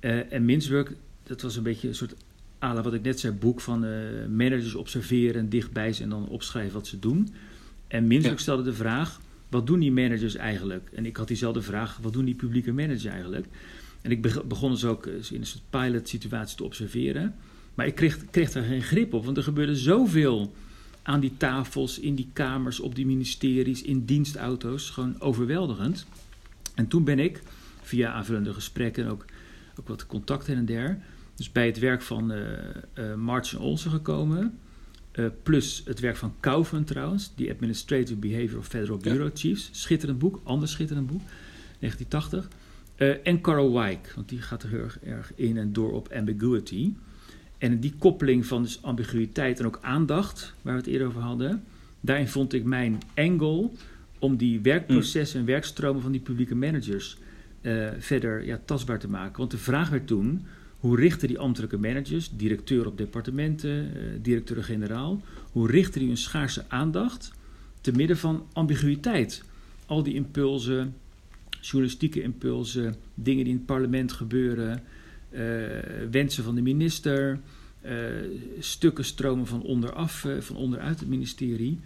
Uh, 0.00 0.32
en 0.32 0.44
Mintzberg, 0.44 0.92
dat 1.22 1.42
was 1.42 1.56
een 1.56 1.62
beetje 1.62 1.88
een 1.88 1.94
soort 1.94 2.14
ala 2.58 2.82
wat 2.82 2.94
ik 2.94 3.02
net 3.02 3.20
zei, 3.20 3.32
boek 3.32 3.60
van 3.60 3.84
uh, 3.84 3.90
managers 4.28 4.74
observeren, 4.74 5.48
dichtbij 5.48 5.92
ze 5.92 6.02
en 6.02 6.08
dan 6.08 6.28
opschrijven 6.28 6.72
wat 6.72 6.86
ze 6.86 6.98
doen. 6.98 7.28
En 7.88 8.06
Mintzberg 8.06 8.40
stelde 8.40 8.62
de 8.62 8.72
vraag, 8.72 9.20
wat 9.48 9.66
doen 9.66 9.78
die 9.78 9.92
managers 9.92 10.34
eigenlijk? 10.34 10.90
En 10.94 11.06
ik 11.06 11.16
had 11.16 11.28
diezelfde 11.28 11.62
vraag, 11.62 11.98
wat 12.02 12.12
doen 12.12 12.24
die 12.24 12.34
publieke 12.34 12.72
managers 12.72 13.04
eigenlijk? 13.04 13.46
En 14.02 14.10
ik 14.10 14.48
begon 14.48 14.70
dus 14.70 14.84
ook 14.84 15.06
in 15.06 15.24
een 15.30 15.46
soort 15.46 15.70
pilot 15.70 16.08
situatie 16.08 16.56
te 16.56 16.64
observeren. 16.64 17.34
Maar 17.74 17.86
ik 17.86 17.94
kreeg, 17.94 18.30
kreeg 18.30 18.52
daar 18.52 18.62
geen 18.62 18.82
grip 18.82 19.12
op, 19.12 19.24
want 19.24 19.36
er 19.36 19.42
gebeurde 19.42 19.76
zoveel 19.76 20.52
aan 21.02 21.20
die 21.20 21.36
tafels, 21.36 21.98
in 21.98 22.14
die 22.14 22.28
kamers, 22.32 22.80
op 22.80 22.94
die 22.94 23.06
ministeries, 23.06 23.82
in 23.82 24.04
dienstauto's. 24.04 24.90
Gewoon 24.90 25.20
overweldigend. 25.20 26.06
En 26.74 26.88
toen 26.88 27.04
ben 27.04 27.18
ik, 27.18 27.42
via 27.82 28.12
aanvullende 28.12 28.52
gesprekken 28.52 29.04
en 29.04 29.10
ook, 29.10 29.24
ook 29.80 29.88
wat 29.88 30.06
contact 30.06 30.48
en 30.48 30.64
der, 30.64 30.98
dus 31.36 31.52
bij 31.52 31.66
het 31.66 31.78
werk 31.78 32.02
van 32.02 32.32
uh, 32.32 32.40
uh, 32.98 33.14
Martin 33.14 33.58
Olsen 33.58 33.90
gekomen. 33.90 34.58
Uh, 35.12 35.26
plus 35.42 35.82
het 35.84 36.00
werk 36.00 36.16
van 36.16 36.34
Kaufman 36.40 36.84
trouwens, 36.84 37.32
die 37.34 37.50
Administrative 37.50 38.16
Behavior 38.16 38.58
of 38.58 38.66
Federal 38.66 38.96
Bureau 38.96 39.30
Chiefs. 39.34 39.68
Schitterend 39.72 40.18
boek, 40.18 40.40
anders 40.44 40.70
schitterend 40.70 41.06
boek, 41.06 41.22
1980. 41.78 42.48
En 43.22 43.40
Carl 43.40 43.72
Weick, 43.72 44.12
want 44.14 44.28
die 44.28 44.40
gaat 44.40 44.62
er 44.62 44.68
heel 44.68 44.86
erg 45.04 45.32
in 45.34 45.56
en 45.56 45.72
door 45.72 45.92
op 45.92 46.12
ambiguity. 46.12 46.92
En 47.58 47.80
die 47.80 47.94
koppeling 47.98 48.46
van 48.46 48.62
dus 48.62 48.82
ambiguïteit 48.82 49.58
en 49.58 49.66
ook 49.66 49.78
aandacht, 49.80 50.54
waar 50.62 50.72
we 50.72 50.80
het 50.80 50.88
eerder 50.88 51.06
over 51.06 51.20
hadden, 51.20 51.64
daarin 52.00 52.28
vond 52.28 52.52
ik 52.52 52.64
mijn 52.64 52.98
angle 53.14 53.70
om 54.18 54.36
die 54.36 54.60
werkprocessen 54.60 55.40
en 55.40 55.46
werkstromen 55.46 56.02
van 56.02 56.12
die 56.12 56.20
publieke 56.20 56.54
managers 56.54 57.16
uh, 57.60 57.88
verder 57.98 58.44
ja, 58.44 58.60
tastbaar 58.64 58.98
te 58.98 59.08
maken. 59.08 59.38
Want 59.38 59.50
de 59.50 59.58
vraag 59.58 59.88
werd 59.88 60.06
toen, 60.06 60.46
hoe 60.78 60.96
richten 60.96 61.28
die 61.28 61.38
ambtelijke 61.38 61.78
managers, 61.78 62.30
directeur 62.36 62.86
op 62.86 62.98
departementen, 62.98 63.70
uh, 63.70 64.02
directeur-generaal, 64.22 65.22
hoe 65.52 65.70
richten 65.70 65.98
die 65.98 66.08
hun 66.08 66.16
schaarse 66.16 66.64
aandacht 66.68 67.32
te 67.80 67.92
midden 67.92 68.16
van 68.16 68.46
ambiguïteit? 68.52 69.42
Al 69.86 70.02
die 70.02 70.14
impulsen, 70.14 70.94
journalistieke 71.62 72.22
impulsen, 72.22 72.94
dingen 73.14 73.44
die 73.44 73.52
in 73.52 73.58
het 73.58 73.66
parlement 73.66 74.12
gebeuren, 74.12 74.82
uh, 75.30 75.40
wensen 76.10 76.44
van 76.44 76.54
de 76.54 76.62
minister, 76.62 77.38
uh, 77.84 77.90
stukken 78.58 79.04
stromen 79.04 79.46
van 79.46 79.62
onderaf, 79.62 80.24
uh, 80.24 80.40
van 80.40 80.56
onderuit 80.56 81.00
het 81.00 81.08
ministerie. 81.08 81.78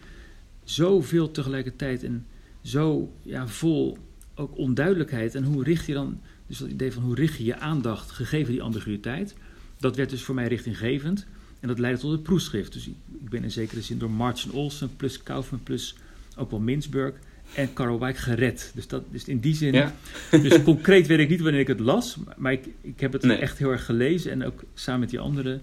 Zoveel 0.65 1.31
tegelijkertijd 1.31 2.05
en 2.05 2.27
zo 2.63 3.13
ja, 3.23 3.49
vol 3.49 3.99
ook 4.35 4.57
onduidelijkheid. 4.57 5.35
En 5.35 5.45
hoe 5.45 5.65
richt 5.65 5.87
je 5.87 5.93
dan, 5.93 6.21
dus 6.47 6.59
dat 6.59 6.69
idee 6.69 6.93
van 6.93 7.03
hoe 7.03 7.15
richt 7.15 7.37
je 7.37 7.45
je 7.45 7.59
aandacht 7.59 8.11
gegeven 8.11 8.53
die 8.53 8.63
ambiguïteit, 8.63 9.35
dat 9.79 9.97
werd 9.97 10.11
dus 10.11 10.23
voor 10.23 10.35
mij 10.35 10.49
richtinggevend. 10.49 11.27
En 11.61 11.69
dat 11.69 11.79
leidde 11.79 12.01
tot 12.01 12.11
het 12.11 12.23
proefschrift. 12.23 12.73
Dus 12.73 12.87
ik, 12.87 12.95
ben 13.31 13.43
in 13.43 13.51
zekere 13.51 13.83
zin 13.83 13.99
door 13.99 14.11
Martin 14.11 14.53
Olsen 14.53 14.97
plus 14.97 15.23
Kaufman 15.23 15.63
plus 15.63 15.97
ook 16.37 16.51
wel 16.51 16.61
Mintzberg 16.61 17.15
en 17.55 17.99
Weick 17.99 18.17
gered. 18.17 18.73
Dus, 18.75 18.89
dat, 18.89 19.03
dus 19.11 19.25
in 19.25 19.39
die 19.39 19.55
zin, 19.55 19.73
ja. 19.73 19.95
dus 20.43 20.63
concreet 20.63 21.07
weet 21.07 21.19
ik 21.19 21.29
niet 21.29 21.41
wanneer 21.41 21.61
ik 21.61 21.67
het 21.67 21.81
las, 21.81 22.17
maar 22.37 22.53
ik, 22.53 22.69
ik 22.81 23.01
heb 23.01 23.13
het 23.13 23.23
nee. 23.23 23.37
echt 23.37 23.59
heel 23.59 23.71
erg 23.71 23.85
gelezen 23.85 24.31
en 24.31 24.45
ook 24.45 24.65
samen 24.75 25.01
met 25.01 25.11
die 25.11 25.19
andere 25.19 25.61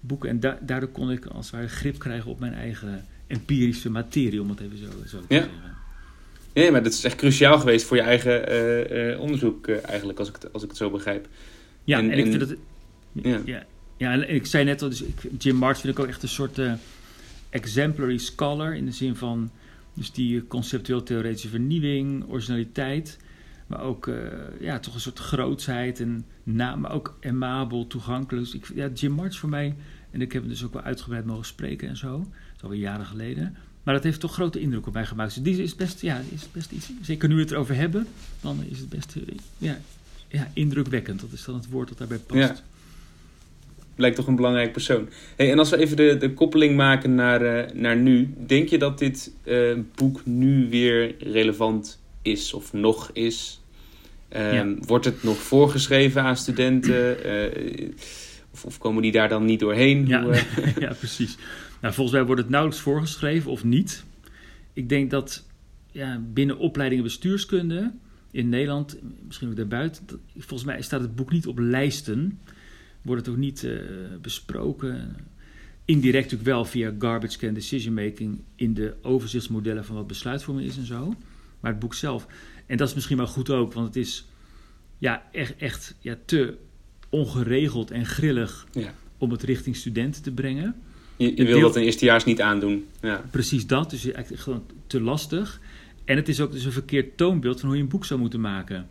boeken. 0.00 0.28
En 0.28 0.40
da 0.40 0.58
daardoor 0.62 0.88
kon 0.88 1.10
ik 1.10 1.26
als 1.26 1.46
het 1.46 1.54
ware 1.54 1.68
grip 1.68 1.98
krijgen 1.98 2.30
op 2.30 2.40
mijn 2.40 2.54
eigen 2.54 3.04
empirische 3.26 3.90
materie, 3.90 4.42
om 4.42 4.50
het 4.50 4.60
even 4.60 4.78
zo, 4.78 4.84
zo 5.06 5.18
te 5.26 5.34
ja. 5.34 5.40
zeggen. 5.40 5.78
Nee, 6.52 6.70
maar 6.70 6.82
dat 6.82 6.92
is 6.92 7.04
echt 7.04 7.16
cruciaal 7.16 7.58
geweest 7.58 7.86
voor 7.86 7.96
je 7.96 8.02
eigen 8.02 8.52
uh, 8.52 9.10
uh, 9.10 9.20
onderzoek 9.20 9.66
uh, 9.66 9.84
eigenlijk, 9.84 10.18
als 10.18 10.28
ik, 10.28 10.34
het, 10.34 10.52
als 10.52 10.62
ik 10.62 10.68
het 10.68 10.78
zo 10.78 10.90
begrijp. 10.90 11.28
Ja, 11.84 11.98
en, 11.98 12.10
en 12.10 12.18
ik 12.18 12.26
vind 12.26 12.40
dat... 12.40 12.54
Ja. 13.12 13.40
ja. 13.44 13.66
Ja, 13.96 14.12
en 14.12 14.34
ik 14.34 14.46
zei 14.46 14.64
net 14.64 14.82
al, 14.82 14.88
dus 14.88 15.02
ik, 15.02 15.14
Jim 15.38 15.56
March 15.56 15.80
vind 15.80 15.92
ik 15.92 16.04
ook 16.04 16.08
echt 16.08 16.22
een 16.22 16.28
soort 16.28 16.60
exemplary 17.50 18.18
scholar, 18.18 18.76
in 18.76 18.84
de 18.84 18.92
zin 18.92 19.16
van 19.16 19.50
dus 19.94 20.12
die 20.12 20.46
conceptueel-theoretische 20.46 21.48
vernieuwing, 21.48 22.24
originaliteit, 22.28 23.18
maar 23.66 23.80
ook 23.80 24.06
uh, 24.06 24.16
ja, 24.60 24.78
toch 24.78 24.94
een 24.94 25.00
soort 25.00 25.18
grootsheid 25.18 26.00
en 26.00 26.24
na, 26.42 26.76
maar 26.76 26.92
ook 26.92 27.16
emabel, 27.20 27.86
toegankelijk. 27.86 28.44
Dus 28.44 28.54
ik, 28.54 28.70
ja, 28.74 28.88
Jim 28.94 29.12
March 29.12 29.38
voor 29.38 29.48
mij, 29.48 29.76
en 30.10 30.20
ik 30.20 30.32
heb 30.32 30.42
hem 30.42 30.50
dus 30.50 30.64
ook 30.64 30.72
wel 30.72 30.82
uitgebreid 30.82 31.24
mogen 31.24 31.44
spreken 31.44 31.88
en 31.88 31.96
zo, 31.96 32.18
dat 32.18 32.56
is 32.56 32.62
alweer 32.62 32.78
jaren 32.78 33.06
geleden. 33.06 33.56
Maar 33.82 33.94
dat 33.94 34.04
heeft 34.04 34.20
toch 34.20 34.32
grote 34.32 34.60
indruk 34.60 34.86
op 34.86 34.92
mij 34.92 35.06
gemaakt. 35.06 35.34
Dus 35.34 35.42
die 35.42 35.62
is 35.62 35.74
best, 35.74 36.00
ja, 36.00 36.22
is 36.30 36.50
best 36.52 36.70
iets, 36.70 36.90
zeker 37.02 37.28
nu 37.28 37.34
we 37.34 37.40
het 37.40 37.50
erover 37.50 37.74
hebben, 37.74 38.06
dan 38.40 38.64
is 38.68 38.78
het 38.78 38.88
best 38.88 39.16
ja, 39.58 39.78
ja, 40.28 40.50
indrukwekkend. 40.52 41.20
Dat 41.20 41.32
is 41.32 41.44
dan 41.44 41.54
het 41.54 41.68
woord 41.68 41.88
dat 41.88 41.98
daarbij 41.98 42.18
past. 42.18 42.62
Lijkt 44.00 44.16
toch 44.16 44.26
een 44.26 44.36
belangrijk 44.36 44.72
persoon. 44.72 45.08
Hey, 45.36 45.50
en 45.50 45.58
als 45.58 45.70
we 45.70 45.76
even 45.76 45.96
de, 45.96 46.16
de 46.16 46.32
koppeling 46.32 46.76
maken 46.76 47.14
naar, 47.14 47.42
uh, 47.42 47.72
naar 47.74 47.96
nu, 47.96 48.34
denk 48.46 48.68
je 48.68 48.78
dat 48.78 48.98
dit 48.98 49.32
uh, 49.44 49.78
boek 49.94 50.26
nu 50.26 50.68
weer 50.70 51.14
relevant 51.18 52.00
is 52.22 52.54
of 52.54 52.72
nog 52.72 53.10
is? 53.12 53.60
Um, 54.36 54.54
ja. 54.54 54.74
Wordt 54.86 55.04
het 55.04 55.22
nog 55.22 55.36
voorgeschreven 55.36 56.22
aan 56.22 56.36
studenten? 56.36 57.16
Uh, 57.26 57.90
of, 58.52 58.64
of, 58.64 58.78
komen 58.78 59.02
die 59.02 59.12
daar 59.12 59.28
dan 59.28 59.44
niet 59.44 59.60
doorheen? 59.60 60.06
Ja, 60.06 60.22
Hoe, 60.22 60.34
ja 60.78 60.92
precies. 60.92 61.36
Nou, 61.80 61.94
volgens 61.94 62.16
mij 62.16 62.26
wordt 62.26 62.40
het 62.40 62.50
nauwelijks 62.50 62.82
voorgeschreven 62.82 63.50
of 63.50 63.64
niet. 63.64 64.04
Ik 64.72 64.88
denk 64.88 65.10
dat 65.10 65.46
ja, 65.92 66.20
binnen 66.32 66.58
opleidingen 66.58 67.04
bestuurskunde 67.04 67.92
in 68.30 68.48
Nederland, 68.48 68.98
misschien 69.26 69.48
ook 69.48 69.56
daarbuiten, 69.56 70.04
volgens 70.36 70.64
mij 70.64 70.82
staat 70.82 71.00
het 71.00 71.14
boek 71.14 71.32
niet 71.32 71.46
op 71.46 71.58
lijsten 71.58 72.38
wordt 73.02 73.26
het 73.26 73.34
ook 73.34 73.40
niet 73.40 73.62
uh, 73.62 73.80
besproken. 74.20 75.16
Indirect 75.84 76.24
natuurlijk 76.24 76.50
wel 76.50 76.64
via 76.64 76.94
garbage 76.98 77.38
can 77.38 77.54
decision 77.54 77.94
making 77.94 78.40
in 78.54 78.74
de 78.74 78.94
overzichtsmodellen 79.02 79.84
van 79.84 79.96
wat 79.96 80.06
besluitvorming 80.06 80.68
is 80.68 80.76
en 80.76 80.86
zo. 80.86 81.14
Maar 81.60 81.70
het 81.70 81.80
boek 81.80 81.94
zelf, 81.94 82.26
en 82.66 82.76
dat 82.76 82.88
is 82.88 82.94
misschien 82.94 83.16
wel 83.16 83.26
goed 83.26 83.50
ook, 83.50 83.72
want 83.72 83.86
het 83.86 83.96
is 83.96 84.26
ja, 84.98 85.28
echt, 85.32 85.56
echt 85.56 85.94
ja, 86.00 86.16
te 86.24 86.56
ongeregeld 87.08 87.90
en 87.90 88.06
grillig 88.06 88.66
ja. 88.72 88.94
om 89.18 89.30
het 89.30 89.42
richting 89.42 89.76
studenten 89.76 90.22
te 90.22 90.32
brengen. 90.32 90.74
Je, 91.16 91.36
je 91.36 91.44
wil 91.44 91.46
deel... 91.46 91.60
dat 91.60 91.76
een 91.76 91.82
eerstejaars 91.82 92.24
niet 92.24 92.40
aandoen. 92.40 92.86
Ja. 93.00 93.24
Precies 93.30 93.66
dat, 93.66 93.90
dus 93.90 94.10
eigenlijk 94.10 94.42
gewoon 94.42 94.64
te 94.86 95.00
lastig. 95.00 95.60
En 96.04 96.16
het 96.16 96.28
is 96.28 96.40
ook 96.40 96.52
dus 96.52 96.64
een 96.64 96.72
verkeerd 96.72 97.16
toonbeeld 97.16 97.60
van 97.60 97.68
hoe 97.68 97.76
je 97.76 97.82
een 97.82 97.88
boek 97.88 98.04
zou 98.04 98.20
moeten 98.20 98.40
maken. 98.40 98.88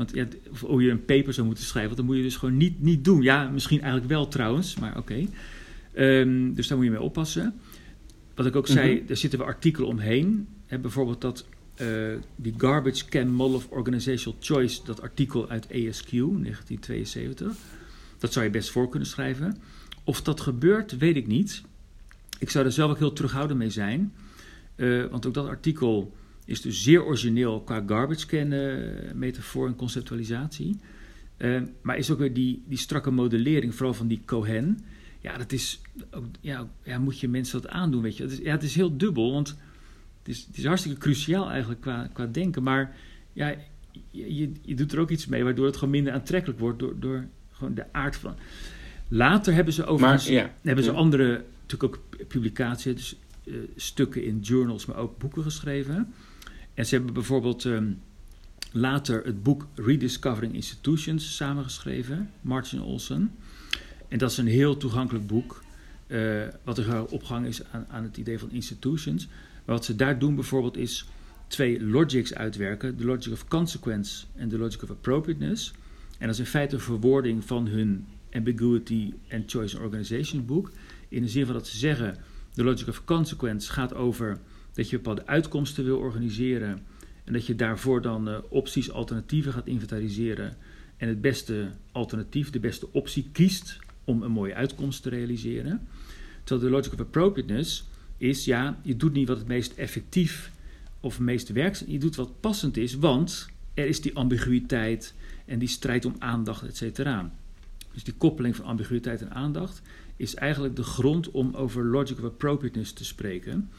Want 0.00 0.14
ja, 0.14 0.26
hoe 0.60 0.82
je 0.82 0.90
een 0.90 1.04
paper 1.04 1.32
zou 1.32 1.46
moeten 1.46 1.64
schrijven, 1.64 1.96
dat 1.96 2.04
moet 2.04 2.16
je 2.16 2.22
dus 2.22 2.36
gewoon 2.36 2.56
niet, 2.56 2.82
niet 2.82 3.04
doen. 3.04 3.22
Ja, 3.22 3.48
misschien 3.48 3.80
eigenlijk 3.80 4.10
wel 4.10 4.28
trouwens, 4.28 4.76
maar 4.76 4.96
oké. 4.96 5.26
Okay. 5.94 6.20
Um, 6.20 6.54
dus 6.54 6.68
daar 6.68 6.76
moet 6.76 6.86
je 6.86 6.92
mee 6.92 7.00
oppassen. 7.00 7.54
Wat 8.34 8.46
ik 8.46 8.56
ook 8.56 8.66
zei, 8.66 8.90
mm 8.90 8.98
-hmm. 8.98 9.06
daar 9.06 9.16
zitten 9.16 9.38
we 9.38 9.44
artikelen 9.44 9.88
omheen. 9.88 10.48
He, 10.66 10.78
bijvoorbeeld 10.78 11.20
dat 11.20 11.46
uh, 11.80 11.88
die 12.36 12.54
Garbage 12.56 13.04
Can 13.04 13.28
Model 13.28 13.56
of 13.56 13.68
Organizational 13.70 14.38
Choice, 14.42 14.80
dat 14.84 15.02
artikel 15.02 15.48
uit 15.48 15.64
ASQ 15.64 16.10
1972. 16.10 17.56
Dat 18.18 18.32
zou 18.32 18.44
je 18.44 18.50
best 18.50 18.70
voor 18.70 18.88
kunnen 18.88 19.08
schrijven. 19.08 19.56
Of 20.04 20.22
dat 20.22 20.40
gebeurt, 20.40 20.98
weet 20.98 21.16
ik 21.16 21.26
niet. 21.26 21.62
Ik 22.38 22.50
zou 22.50 22.64
er 22.64 22.72
zelf 22.72 22.90
ook 22.90 22.98
heel 22.98 23.12
terughoudend 23.12 23.58
mee 23.58 23.70
zijn. 23.70 24.12
Uh, 24.76 25.06
want 25.06 25.26
ook 25.26 25.34
dat 25.34 25.46
artikel 25.46 26.12
is 26.50 26.60
dus 26.60 26.82
zeer 26.82 27.04
origineel 27.04 27.60
qua 27.60 27.82
garbage 27.86 28.26
can 28.26 28.52
uh, 28.52 29.12
metafoor 29.14 29.66
en 29.66 29.76
conceptualisatie. 29.76 30.76
Uh, 31.38 31.62
maar 31.82 31.98
is 31.98 32.10
ook 32.10 32.18
weer 32.18 32.32
die, 32.32 32.62
die 32.66 32.78
strakke 32.78 33.10
modellering, 33.10 33.74
vooral 33.74 33.94
van 33.94 34.08
die 34.08 34.20
Cohen. 34.24 34.78
Ja, 35.20 35.38
dat 35.38 35.52
is 35.52 35.80
ook, 36.10 36.24
ja, 36.40 36.68
ja, 36.82 36.98
moet 36.98 37.20
je 37.20 37.28
mensen 37.28 37.62
dat 37.62 37.70
aandoen, 37.70 38.02
weet 38.02 38.16
je. 38.16 38.22
Het 38.22 38.32
is, 38.32 38.38
ja, 38.38 38.50
het 38.50 38.62
is 38.62 38.74
heel 38.74 38.96
dubbel, 38.96 39.32
want 39.32 39.48
het 40.18 40.28
is, 40.28 40.44
het 40.46 40.58
is 40.58 40.64
hartstikke 40.64 40.98
cruciaal 40.98 41.50
eigenlijk 41.50 41.80
qua, 41.80 42.10
qua 42.12 42.26
denken. 42.26 42.62
Maar 42.62 42.96
ja, 43.32 43.54
je, 44.10 44.52
je 44.62 44.74
doet 44.74 44.92
er 44.92 45.00
ook 45.00 45.10
iets 45.10 45.26
mee 45.26 45.44
waardoor 45.44 45.66
het 45.66 45.76
gewoon 45.76 45.90
minder 45.90 46.12
aantrekkelijk 46.12 46.58
wordt 46.58 46.78
door, 46.78 47.00
door 47.00 47.26
gewoon 47.50 47.74
de 47.74 47.92
aard 47.92 48.16
van. 48.16 48.34
Later 49.08 49.54
hebben 49.54 49.74
ze 49.74 49.84
overigens 49.84 50.26
ja, 50.26 50.54
hebben 50.62 50.84
ze 50.84 50.92
andere 50.92 51.44
natuurlijk 51.62 51.94
ook 51.94 52.26
publicaties, 52.28 52.94
dus, 52.94 53.16
uh, 53.44 53.54
stukken 53.76 54.24
in 54.24 54.38
journals, 54.38 54.86
maar 54.86 54.96
ook 54.96 55.18
boeken 55.18 55.42
geschreven. 55.42 56.12
En 56.80 56.86
ze 56.86 56.94
hebben 56.94 57.14
bijvoorbeeld 57.14 57.64
um, 57.64 58.00
later 58.72 59.24
het 59.24 59.42
boek 59.42 59.66
Rediscovering 59.74 60.54
Institutions 60.54 61.36
samengeschreven, 61.36 62.30
Martin 62.40 62.82
Olsen. 62.82 63.32
En 64.08 64.18
dat 64.18 64.30
is 64.30 64.36
een 64.36 64.46
heel 64.46 64.76
toegankelijk 64.76 65.26
boek, 65.26 65.62
uh, 66.06 66.42
wat 66.64 66.78
er 66.78 67.06
opgehangen 67.06 67.48
is 67.48 67.60
aan, 67.72 67.86
aan 67.88 68.02
het 68.02 68.16
idee 68.16 68.38
van 68.38 68.50
institutions. 68.50 69.28
Wat 69.64 69.84
ze 69.84 69.96
daar 69.96 70.18
doen 70.18 70.34
bijvoorbeeld 70.34 70.76
is 70.76 71.06
twee 71.46 71.84
logics 71.84 72.34
uitwerken: 72.34 72.96
de 72.96 73.04
logic 73.04 73.32
of 73.32 73.48
consequence 73.48 74.24
en 74.36 74.48
de 74.48 74.58
logic 74.58 74.82
of 74.82 74.90
appropriateness. 74.90 75.72
En 76.18 76.26
dat 76.26 76.34
is 76.34 76.38
in 76.38 76.46
feite 76.46 76.74
een 76.74 76.80
verwoording 76.80 77.44
van 77.44 77.66
hun 77.66 78.06
Ambiguity 78.32 79.12
and 79.30 79.50
Choice 79.50 79.80
Organization 79.80 80.46
boek. 80.46 80.70
In 81.08 81.22
de 81.22 81.28
zin 81.28 81.44
van 81.44 81.54
dat 81.54 81.66
ze 81.66 81.76
zeggen: 81.76 82.16
de 82.54 82.64
logic 82.64 82.88
of 82.88 83.04
consequence 83.04 83.72
gaat 83.72 83.94
over 83.94 84.38
dat 84.72 84.90
je 84.90 84.96
bepaalde 84.96 85.26
uitkomsten 85.26 85.84
wil 85.84 85.98
organiseren. 85.98 86.78
En 87.24 87.32
dat 87.32 87.46
je 87.46 87.54
daarvoor 87.54 88.02
dan 88.02 88.28
uh, 88.28 88.38
opties, 88.48 88.90
alternatieven 88.90 89.52
gaat 89.52 89.66
inventariseren. 89.66 90.56
En 90.96 91.08
het 91.08 91.20
beste 91.20 91.70
alternatief, 91.92 92.50
de 92.50 92.60
beste 92.60 92.92
optie 92.92 93.28
kiest 93.32 93.78
om 94.04 94.22
een 94.22 94.32
mooie 94.32 94.54
uitkomst 94.54 95.02
te 95.02 95.08
realiseren. 95.08 95.88
Terwijl 96.44 96.68
de 96.68 96.76
logic 96.76 96.92
of 96.92 97.00
appropriateness 97.00 97.88
is, 98.16 98.44
ja, 98.44 98.80
je 98.82 98.96
doet 98.96 99.12
niet 99.12 99.28
wat 99.28 99.38
het 99.38 99.46
meest 99.46 99.72
effectief 99.72 100.50
of 101.00 101.12
het 101.12 101.22
meest 101.24 101.48
werkt. 101.48 101.84
Je 101.86 101.98
doet 101.98 102.16
wat 102.16 102.40
passend 102.40 102.76
is, 102.76 102.94
want 102.94 103.48
er 103.74 103.86
is 103.86 104.00
die 104.00 104.16
ambiguïteit 104.16 105.14
en 105.44 105.58
die 105.58 105.68
strijd 105.68 106.04
om 106.04 106.14
aandacht, 106.18 106.62
et 106.62 106.76
cetera. 106.76 107.32
Dus 107.92 108.04
die 108.04 108.14
koppeling 108.14 108.56
van 108.56 108.64
ambiguïteit 108.64 109.20
en 109.20 109.34
aandacht 109.34 109.82
is 110.16 110.34
eigenlijk 110.34 110.76
de 110.76 110.82
grond 110.82 111.30
om 111.30 111.54
over 111.54 111.84
logic 111.84 112.18
of 112.18 112.24
appropriateness 112.24 112.92
te 112.92 113.04
spreken. 113.04 113.70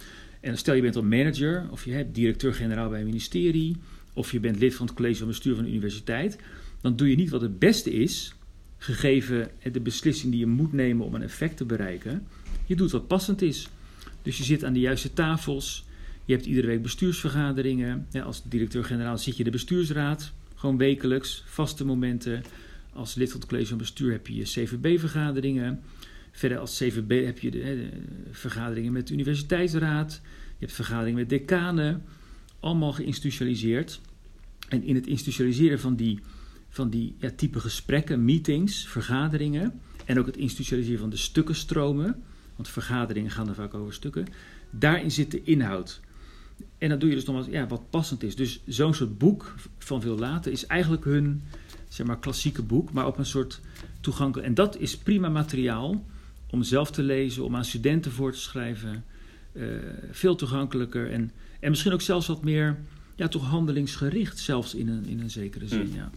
En 0.42 0.58
stel 0.58 0.74
je 0.74 0.82
bent 0.82 0.96
een 0.96 1.08
manager, 1.08 1.68
of 1.72 1.86
je 1.86 1.92
hebt 1.92 2.16
directeur-generaal 2.16 2.90
bij 2.90 3.00
een 3.00 3.06
ministerie, 3.06 3.78
of 4.14 4.32
je 4.32 4.40
bent 4.40 4.60
lid 4.60 4.76
van 4.76 4.86
het 4.86 4.96
college 4.96 5.18
van 5.18 5.28
bestuur 5.28 5.56
van 5.56 5.64
de 5.64 5.70
universiteit, 5.70 6.38
dan 6.82 6.96
doe 6.96 7.10
je 7.10 7.16
niet 7.16 7.30
wat 7.30 7.42
het 7.42 7.60
beste 7.60 7.92
is, 7.92 8.34
gegeven 8.78 9.50
de 9.72 9.80
beslissing 9.80 10.32
die 10.32 10.40
je 10.40 10.48
moet 10.48 10.74
nemen 10.74 11.06
om 11.06 11.16
een 11.16 11.22
effect 11.22 11.58
te 11.58 11.66
bereiken. 11.66 12.28
Je 12.66 12.76
doet 12.76 12.92
wat 12.92 13.08
passend 13.08 13.42
is. 13.42 13.70
Dus 14.22 14.38
je 14.38 14.44
zit 14.44 14.64
aan 14.64 14.74
de 14.74 14.80
juiste 14.80 15.14
tafels, 15.14 15.86
je 16.26 16.34
hebt 16.34 16.46
iedere 16.46 16.68
week 16.68 16.82
bestuursvergaderingen. 16.82 18.08
Als 18.24 18.42
directeur-generaal 18.44 19.18
zit 19.18 19.38
je 19.38 19.44
de 19.44 19.50
bestuursraad, 19.50 20.34
gewoon 20.56 20.78
wekelijks, 20.78 21.44
vaste 21.46 21.86
momenten. 21.86 22.44
Als 22.94 23.16
lid 23.16 23.32
van 23.32 23.40
het 23.40 23.50
college 23.50 23.68
van 23.68 23.78
bestuur 23.78 24.12
heb 24.12 24.28
je 24.28 24.36
je 24.36 24.44
CVB-vergaderingen. 24.44 25.80
Verder 26.42 26.58
als 26.58 26.78
CVB 26.78 27.26
heb 27.26 27.40
je 27.40 27.52
de, 27.52 27.60
de, 27.60 27.90
vergaderingen 28.32 28.92
met 28.92 29.08
de 29.08 29.14
universiteitsraad. 29.14 30.22
Je 30.24 30.66
hebt 30.66 30.72
vergaderingen 30.72 31.20
met 31.20 31.30
decanen. 31.30 32.04
Allemaal 32.60 32.94
geïnstitutionaliseerd. 32.94 34.02
En 34.70 34.84
in 34.84 34.96
het 34.96 35.08
institutionaliseren 35.08 35.80
van 35.80 35.96
die, 35.96 36.20
van 36.70 36.90
die 36.90 37.16
ja, 37.20 37.32
type 37.36 37.60
gesprekken, 37.60 38.26
meetings, 38.26 38.88
vergaderingen... 38.88 39.80
en 40.06 40.20
ook 40.20 40.26
het 40.26 40.38
institutionaliseren 40.38 41.00
van 41.00 41.10
de 41.10 41.18
stukkenstromen... 41.18 42.24
want 42.56 42.70
vergaderingen 42.70 43.32
gaan 43.32 43.50
er 43.50 43.56
vaak 43.56 43.74
over 43.74 43.94
stukken... 43.94 44.26
daarin 44.70 45.12
zit 45.12 45.32
de 45.32 45.44
inhoud... 45.44 46.00
En 46.78 46.90
dat 46.90 47.00
doe 47.00 47.10
je 47.10 47.16
dus 47.16 47.26
nog 47.26 47.36
wat, 47.36 47.46
ja, 47.46 47.68
wat 47.68 47.90
passend 47.90 48.24
is. 48.24 48.36
Dus 48.36 48.62
zo'n 48.68 48.94
soort 48.94 49.18
boek 49.18 49.56
van 49.78 50.02
veel 50.02 50.18
later 50.18 50.52
is 50.52 50.66
eigenlijk 50.66 51.04
hun 51.04 51.42
zeg 51.88 52.08
maar, 52.08 52.20
klassieke 52.20 52.64
boek, 52.64 52.92
maar 52.92 53.08
op 53.08 53.18
een 53.18 53.26
soort 53.26 53.62
toegankelijk. 54.00 54.48
En 54.48 54.54
dat 54.54 54.78
is 54.78 54.98
prima 54.98 55.30
materiaal 55.30 56.04
om 56.52 56.64
zelf 56.64 56.92
te 56.92 57.04
lezen, 57.04 57.44
om 57.44 57.56
aan 57.56 57.66
studenten 57.66 58.12
voor 58.12 58.32
te 58.32 58.40
schrijven. 58.40 59.04
Uh, 59.54 59.66
veel 60.12 60.36
toegankelijker 60.36 61.12
en, 61.12 61.32
en 61.60 61.70
misschien 61.70 61.94
ook 61.94 62.02
zelfs 62.02 62.28
wat 62.28 62.44
meer, 62.44 62.78
ja, 63.16 63.28
toch 63.28 63.46
handelingsgericht, 63.46 64.40
zelfs 64.40 64.76
in 64.76 64.88
een, 64.88 65.06
in 65.06 65.20
een 65.20 65.30
zekere 65.30 65.68
zin. 65.68 65.86
Hmm. 65.86 65.96
Ja. 65.96 66.12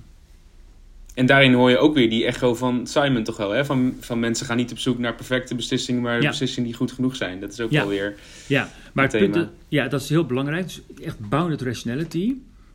En 1.14 1.26
daarin 1.26 1.52
hoor 1.52 1.70
je 1.70 1.78
ook 1.78 1.94
weer 1.94 2.10
die 2.10 2.24
echo 2.24 2.54
van 2.54 2.86
Simon 2.86 3.22
toch 3.22 3.36
wel, 3.36 3.50
hè? 3.50 3.64
Van, 3.64 3.96
van 4.00 4.20
mensen 4.20 4.46
gaan 4.46 4.56
niet 4.56 4.70
op 4.70 4.78
zoek 4.78 4.98
naar 4.98 5.14
perfecte 5.14 5.54
beslissingen, 5.54 6.02
maar 6.02 6.20
beslissingen 6.20 6.68
die 6.68 6.78
goed 6.78 6.92
genoeg 6.92 7.16
zijn. 7.16 7.40
Dat 7.40 7.52
is 7.52 7.60
ook 7.60 7.70
wel 7.70 7.88
weer. 7.88 8.14
Ja, 8.48 8.70
maar 8.92 9.04
het 9.12 9.32
punt, 9.32 9.48
ja, 9.68 9.88
dat 9.88 10.00
is 10.00 10.08
heel 10.08 10.26
belangrijk. 10.26 10.64
Dus 10.64 10.80
echt 11.02 11.28
bounded 11.28 11.62
rationality. 11.62 12.34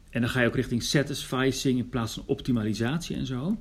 En 0.10 0.22
dan 0.22 0.30
ga 0.30 0.42
je 0.42 0.48
ook 0.48 0.56
richting 0.56 0.84
satisficing 0.84 1.78
in 1.78 1.90
plaats 1.90 2.14
van 2.14 2.24
optimalisatie 2.26 3.16
en 3.16 3.26
zo. 3.26 3.58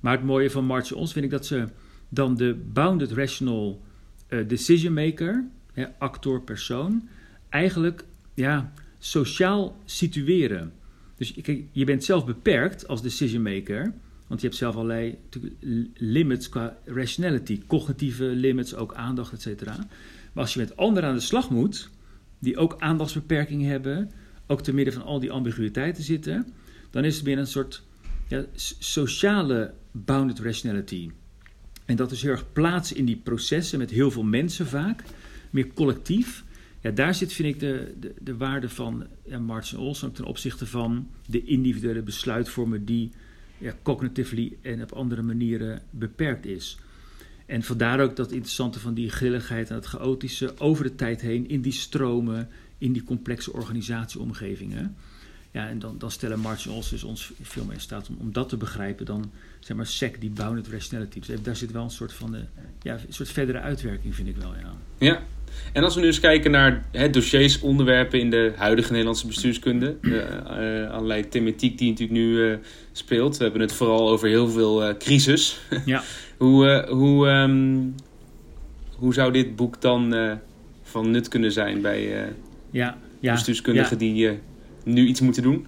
Maar 0.00 0.12
het 0.12 0.24
mooie 0.24 0.50
van 0.50 0.64
March 0.64 0.92
Ons 0.92 1.12
vind 1.12 1.24
ik 1.24 1.30
dat 1.30 1.46
ze 1.46 1.64
dan 2.08 2.36
de 2.36 2.54
bounded 2.72 3.12
rational 3.12 3.82
uh, 4.28 4.48
decision 4.48 4.92
maker, 4.92 5.44
hè, 5.72 5.86
actor, 5.98 6.42
persoon, 6.42 7.08
eigenlijk 7.48 8.04
ja, 8.34 8.72
sociaal 8.98 9.76
situeren. 9.84 10.72
Dus 11.16 11.34
je 11.72 11.84
bent 11.84 12.04
zelf 12.04 12.26
beperkt 12.26 12.88
als 12.88 13.02
decision 13.02 13.42
maker, 13.42 13.94
want 14.26 14.40
je 14.40 14.46
hebt 14.46 14.58
zelf 14.58 14.74
allerlei 14.74 15.18
limits 15.94 16.48
qua 16.48 16.78
rationality, 16.84 17.62
cognitieve 17.66 18.24
limits, 18.24 18.74
ook 18.74 18.94
aandacht, 18.94 19.32
et 19.32 19.42
cetera. 19.42 19.76
Maar 20.32 20.44
als 20.44 20.54
je 20.54 20.60
met 20.60 20.76
anderen 20.76 21.08
aan 21.08 21.14
de 21.14 21.20
slag 21.20 21.50
moet, 21.50 21.90
die 22.38 22.56
ook 22.56 22.76
aandachtsbeperkingen 22.78 23.70
hebben, 23.70 24.10
ook 24.46 24.62
te 24.62 24.74
midden 24.74 24.94
van 24.94 25.02
al 25.02 25.20
die 25.20 25.30
ambiguïteiten 25.30 26.02
zitten, 26.02 26.46
dan 26.90 27.04
is 27.04 27.16
het 27.16 27.24
weer 27.24 27.38
een 27.38 27.46
soort 27.46 27.82
ja, 28.28 28.44
sociale 28.78 29.74
bounded 29.92 30.38
rationality. 30.38 31.10
En 31.88 31.96
dat 31.96 32.10
is 32.10 32.22
heel 32.22 32.30
erg 32.30 32.52
plaats 32.52 32.92
in 32.92 33.04
die 33.04 33.16
processen 33.16 33.78
met 33.78 33.90
heel 33.90 34.10
veel 34.10 34.22
mensen 34.22 34.66
vaak, 34.66 35.02
meer 35.50 35.72
collectief. 35.74 36.44
Ja, 36.80 36.90
daar 36.90 37.14
zit, 37.14 37.32
vind 37.32 37.54
ik, 37.54 37.60
de, 37.60 37.94
de, 38.00 38.14
de 38.20 38.36
waarde 38.36 38.68
van 38.68 39.06
ja, 39.24 39.38
Martin 39.38 39.78
Olson 39.78 40.12
ten 40.12 40.24
opzichte 40.24 40.66
van 40.66 41.08
de 41.26 41.44
individuele 41.44 42.02
besluitvormer 42.02 42.84
die 42.84 43.10
ja, 43.58 43.74
cognitively 43.82 44.56
en 44.62 44.82
op 44.82 44.92
andere 44.92 45.22
manieren 45.22 45.82
beperkt 45.90 46.46
is. 46.46 46.78
En 47.46 47.62
vandaar 47.62 48.00
ook 48.00 48.16
dat 48.16 48.32
interessante 48.32 48.80
van 48.80 48.94
die 48.94 49.10
grilligheid 49.10 49.68
en 49.68 49.74
het 49.74 49.86
chaotische 49.86 50.58
over 50.58 50.84
de 50.84 50.94
tijd 50.94 51.20
heen 51.20 51.48
in 51.48 51.60
die 51.60 51.72
stromen, 51.72 52.48
in 52.78 52.92
die 52.92 53.04
complexe 53.04 53.52
organisatieomgevingen. 53.52 54.96
Ja, 55.50 55.68
en 55.68 55.78
dan, 55.78 55.98
dan 55.98 56.10
stellen 56.10 56.40
Martin 56.40 56.70
Olsen 56.70 56.92
dus 56.92 57.04
ons 57.04 57.32
veel 57.42 57.64
meer 57.64 57.74
in 57.74 57.80
staat 57.80 58.08
om, 58.08 58.16
om 58.18 58.32
dat 58.32 58.48
te 58.48 58.56
begrijpen 58.56 59.06
dan 59.06 59.30
zeg 59.60 59.76
maar 59.76 59.86
SEC, 59.86 60.20
die 60.20 60.30
bounded 60.30 60.68
rationality. 60.68 61.20
Dus 61.20 61.42
daar 61.42 61.56
zit 61.56 61.72
wel 61.72 61.82
een 61.82 61.90
soort 61.90 62.12
van 62.12 62.32
de, 62.32 62.44
ja, 62.82 62.92
een 62.92 63.12
soort 63.12 63.28
verdere 63.28 63.60
uitwerking, 63.60 64.14
vind 64.14 64.28
ik 64.28 64.36
wel. 64.36 64.54
Ja. 64.54 64.72
ja. 64.98 65.22
En 65.72 65.84
als 65.84 65.94
we 65.94 66.00
nu 66.00 66.06
eens 66.06 66.20
kijken 66.20 66.50
naar 66.50 66.84
hè, 66.90 67.10
dossiers, 67.10 67.60
onderwerpen 67.60 68.20
in 68.20 68.30
de 68.30 68.52
huidige 68.56 68.90
Nederlandse 68.90 69.26
bestuurskunde, 69.26 69.96
de, 70.02 70.26
uh, 70.86 70.90
allerlei 70.94 71.28
thematiek 71.28 71.78
die 71.78 71.90
natuurlijk 71.90 72.18
nu 72.18 72.32
uh, 72.32 72.56
speelt. 72.92 73.36
We 73.36 73.42
hebben 73.42 73.60
het 73.60 73.72
vooral 73.72 74.08
over 74.08 74.28
heel 74.28 74.48
veel 74.48 74.88
uh, 74.88 74.96
crisis. 74.96 75.60
Ja. 75.84 76.02
hoe, 76.38 76.86
hoe, 76.88 77.28
um, 77.28 77.94
hoe 78.94 79.14
zou 79.14 79.32
dit 79.32 79.56
boek 79.56 79.80
dan 79.80 80.14
van 80.82 81.10
nut 81.10 81.28
kunnen 81.28 81.52
zijn 81.52 81.80
bij 81.80 82.32
ja, 82.70 82.98
ja, 83.20 83.32
bestuurskundigen 83.32 83.98
die 83.98 84.38
nu 84.84 85.06
iets 85.06 85.20
moeten 85.20 85.42
doen? 85.42 85.66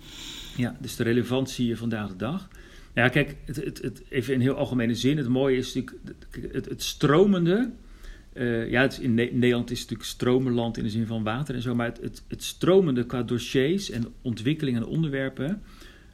Ja, 0.57 0.77
dus 0.81 0.97
de 0.97 1.03
relevantie 1.03 1.77
vandaag 1.77 2.09
de 2.09 2.17
dag. 2.17 2.49
Ja, 2.95 3.09
kijk, 3.09 3.37
het, 3.45 3.57
het, 3.57 3.83
het, 3.83 4.03
even 4.09 4.35
in 4.35 4.41
heel 4.41 4.55
algemene 4.55 4.95
zin. 4.95 5.17
Het 5.17 5.29
mooie 5.29 5.57
is 5.57 5.75
natuurlijk 5.75 6.67
het, 6.69 6.83
stromende 6.83 7.71
uh, 8.33 8.71
ja, 8.71 8.91
in 9.01 9.15
Nederland 9.15 9.71
is 9.71 9.81
het 9.81 9.91
natuurlijk 9.91 10.11
stromenland 10.11 10.77
in 10.77 10.85
de 10.85 10.91
zin 10.91 11.07
van 11.07 11.23
water 11.23 11.55
en 11.55 11.63
zo, 11.63 11.75
maar 11.75 11.93
het, 12.01 12.23
stromende 12.37 13.07
qua 13.07 13.23
dossiers 13.23 13.91
en 13.91 14.07
ontwikkelingen 14.23 14.83
en 14.83 14.89
onderwerpen, 14.89 15.63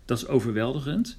dat 0.05 0.19
is 0.19 0.27
overweldigend. 0.27 1.15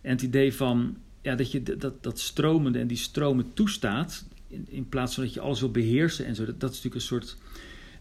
En 0.00 0.10
het 0.10 0.22
idee 0.22 0.54
van 0.54 0.96
ja, 1.22 1.34
dat 1.34 1.52
je 1.52 1.62
dat, 1.62 2.02
dat 2.02 2.18
stromende 2.18 2.78
en 2.78 2.86
die 2.86 2.96
stromen 2.96 3.52
toestaat, 3.54 4.24
in, 4.68 4.88
plaats 4.88 5.14
van 5.14 5.24
dat 5.24 5.34
je 5.34 5.40
alles 5.40 5.60
wil 5.60 5.70
beheersen 5.70 6.26
en 6.26 6.34
zo, 6.34 6.44
dat, 6.44 6.54
is 6.54 6.60
natuurlijk 6.60 6.94
een 6.94 7.00
soort, 7.00 7.36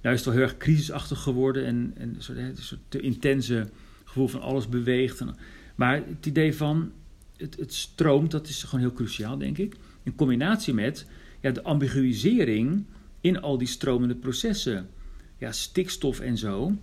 nou 0.01 0.15
is 0.15 0.25
heel 0.25 0.33
erg 0.33 0.57
crisisachtig 0.57 1.19
geworden 1.19 1.65
en, 1.65 1.93
en 1.97 2.15
een 2.15 2.55
soort, 2.57 2.79
te 2.87 2.99
intense 2.99 3.69
gevoel 4.03 4.27
van 4.27 4.41
alles 4.41 4.69
beweegt. 4.69 5.23
Maar 5.75 5.95
het 5.95 6.25
idee 6.25 6.55
van 6.55 6.91
het, 7.41 7.57
het 7.59 7.73
stroomt, 7.73 8.31
dat 8.31 8.47
is 8.47 8.63
gewoon 8.63 8.85
heel 8.85 8.93
cruciaal, 8.93 9.37
denk 9.37 9.57
ik. 9.57 9.75
In 10.03 10.15
combinatie 10.15 10.73
met 10.73 11.05
ja, 11.41 11.51
de 11.51 11.63
ambiguïsering 11.63 12.85
in 13.21 13.41
al 13.41 13.57
die 13.57 13.67
stromende 13.67 14.15
processen. 14.15 14.89
Ja, 15.37 15.51
stikstof 15.51 16.19
en 16.19 16.37
zo, 16.37 16.77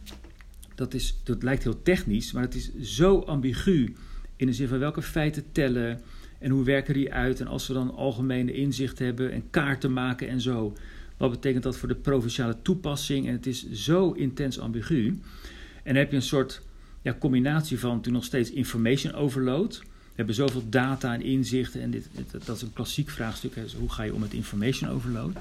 dat, 0.74 0.94
is, 0.94 1.20
dat 1.24 1.42
lijkt 1.42 1.62
heel 1.62 1.82
technisch, 1.82 2.32
maar 2.32 2.42
het 2.42 2.54
is 2.54 2.78
zo 2.80 3.18
ambigu 3.18 3.94
In 4.36 4.46
de 4.46 4.52
zin 4.52 4.68
van 4.68 4.78
welke 4.78 5.02
feiten 5.02 5.44
tellen 5.52 6.00
en 6.38 6.50
hoe 6.50 6.64
werken 6.64 6.94
die 6.94 7.12
uit. 7.12 7.40
En 7.40 7.46
als 7.46 7.66
we 7.66 7.74
dan 7.74 7.94
algemene 7.94 8.52
inzicht 8.52 8.98
hebben 8.98 9.32
en 9.32 9.50
kaarten 9.50 9.92
maken 9.92 10.28
en 10.28 10.40
zo. 10.40 10.76
Wat 11.16 11.30
betekent 11.30 11.62
dat 11.62 11.76
voor 11.76 11.88
de 11.88 11.94
provinciale 11.94 12.56
toepassing? 12.62 13.26
En 13.26 13.32
het 13.32 13.46
is 13.46 13.70
zo 13.70 14.12
intens 14.12 14.58
ambigu. 14.58 15.06
En 15.06 15.94
dan 15.94 15.96
heb 15.96 16.10
je 16.10 16.16
een 16.16 16.22
soort 16.22 16.62
ja, 17.02 17.16
combinatie 17.18 17.78
van 17.78 18.00
toen 18.00 18.12
nog 18.12 18.24
steeds 18.24 18.50
information 18.50 19.12
overload. 19.12 19.82
Hebben 20.18 20.36
zoveel 20.36 20.62
data 20.68 21.14
en 21.14 21.22
inzichten. 21.22 21.80
En 21.80 21.90
dit, 21.90 22.08
dat 22.44 22.56
is 22.56 22.62
een 22.62 22.72
klassiek 22.72 23.10
vraagstuk. 23.10 23.54
Hè. 23.54 23.62
hoe 23.78 23.90
ga 23.90 24.02
je 24.02 24.14
om 24.14 24.20
met 24.20 24.32
information 24.32 24.90
overload? 24.90 25.36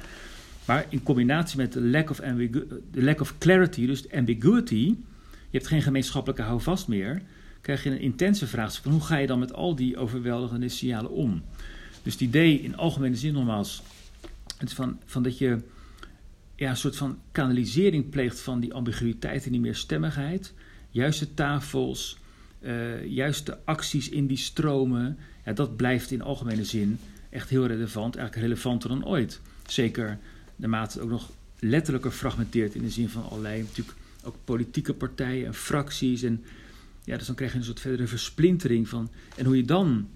Maar 0.66 0.86
in 0.90 1.04
combinatie 1.04 1.58
met 1.58 1.74
de 1.74 1.82
lack 1.82 2.10
of, 2.10 2.18
de 2.18 3.04
lack 3.04 3.22
of 3.22 3.38
clarity, 3.38 3.86
dus 3.86 4.12
ambiguity. 4.12 4.96
Je 5.50 5.58
hebt 5.58 5.68
geen 5.68 5.82
gemeenschappelijke 5.82 6.44
houvast 6.44 6.88
meer. 6.88 7.22
Krijg 7.62 7.84
je 7.84 7.90
een 7.90 8.00
intense 8.00 8.48
vraagstuk 8.48 8.84
van 8.84 8.92
hoe 8.92 9.02
ga 9.02 9.18
je 9.18 9.28
dan 9.28 9.40
met 9.40 9.54
al 9.54 9.76
die 9.76 9.98
overweldigende 9.98 10.70
signalen 10.70 11.12
om? 11.12 11.42
Dus 12.04 12.14
het 12.14 12.22
idee 12.22 12.62
in 12.62 12.78
algemene 12.78 13.16
zin 13.16 13.34
nogmaals. 13.34 13.82
Het 14.58 14.70
is 14.70 14.76
van, 14.76 15.00
van 15.06 15.24
dat 15.24 15.38
je 15.38 15.60
ja, 16.56 16.70
een 16.70 16.78
soort 16.78 16.96
van 16.96 17.20
kanalisering 17.32 18.10
pleegt 18.10 18.40
van 18.40 18.60
die 18.60 18.74
ambiguïteit 18.74 19.46
en 19.46 19.52
die 19.52 19.62
meerstemmigheid. 19.62 20.54
Juiste 20.92 21.34
tafels, 21.34 22.18
uh, 22.62 23.06
juiste 23.06 23.58
acties 23.66 24.10
in 24.10 24.28
die 24.28 24.38
stromen. 24.38 25.18
Ja, 25.46 25.54
dat 25.54 25.76
blijft 25.76 26.12
in 26.12 26.22
algemene 26.22 26.66
zin 26.66 27.00
echt 27.30 27.50
heel 27.50 27.66
relevant, 27.66 28.16
eigenlijk 28.16 28.48
relevanter 28.48 28.90
dan 28.90 29.06
ooit. 29.06 29.42
Zeker 29.68 30.18
naarmate 30.56 30.94
het 30.94 31.04
ook 31.04 31.10
nog 31.10 31.32
letterlijker 31.60 32.12
fragmenteert 32.12 32.76
in 32.76 32.82
de 32.82 32.90
zin 32.90 33.10
van 33.10 33.30
allerlei 33.30 33.62
natuurlijk 33.62 33.98
ook 34.24 34.36
politieke 34.44 34.94
partijen 34.94 35.46
en 35.46 35.54
fracties. 35.54 36.24
En 36.24 36.44
ja, 37.04 37.18
dus 37.18 37.26
dan 37.28 37.36
krijg 37.36 37.52
je 37.52 37.58
een 37.58 37.64
soort 37.64 37.80
verdere 37.80 38.08
versplintering 38.08 38.90
van. 38.90 39.10
En 39.36 39.46
hoe 39.46 39.58
je 39.58 39.66
dan 39.66 40.08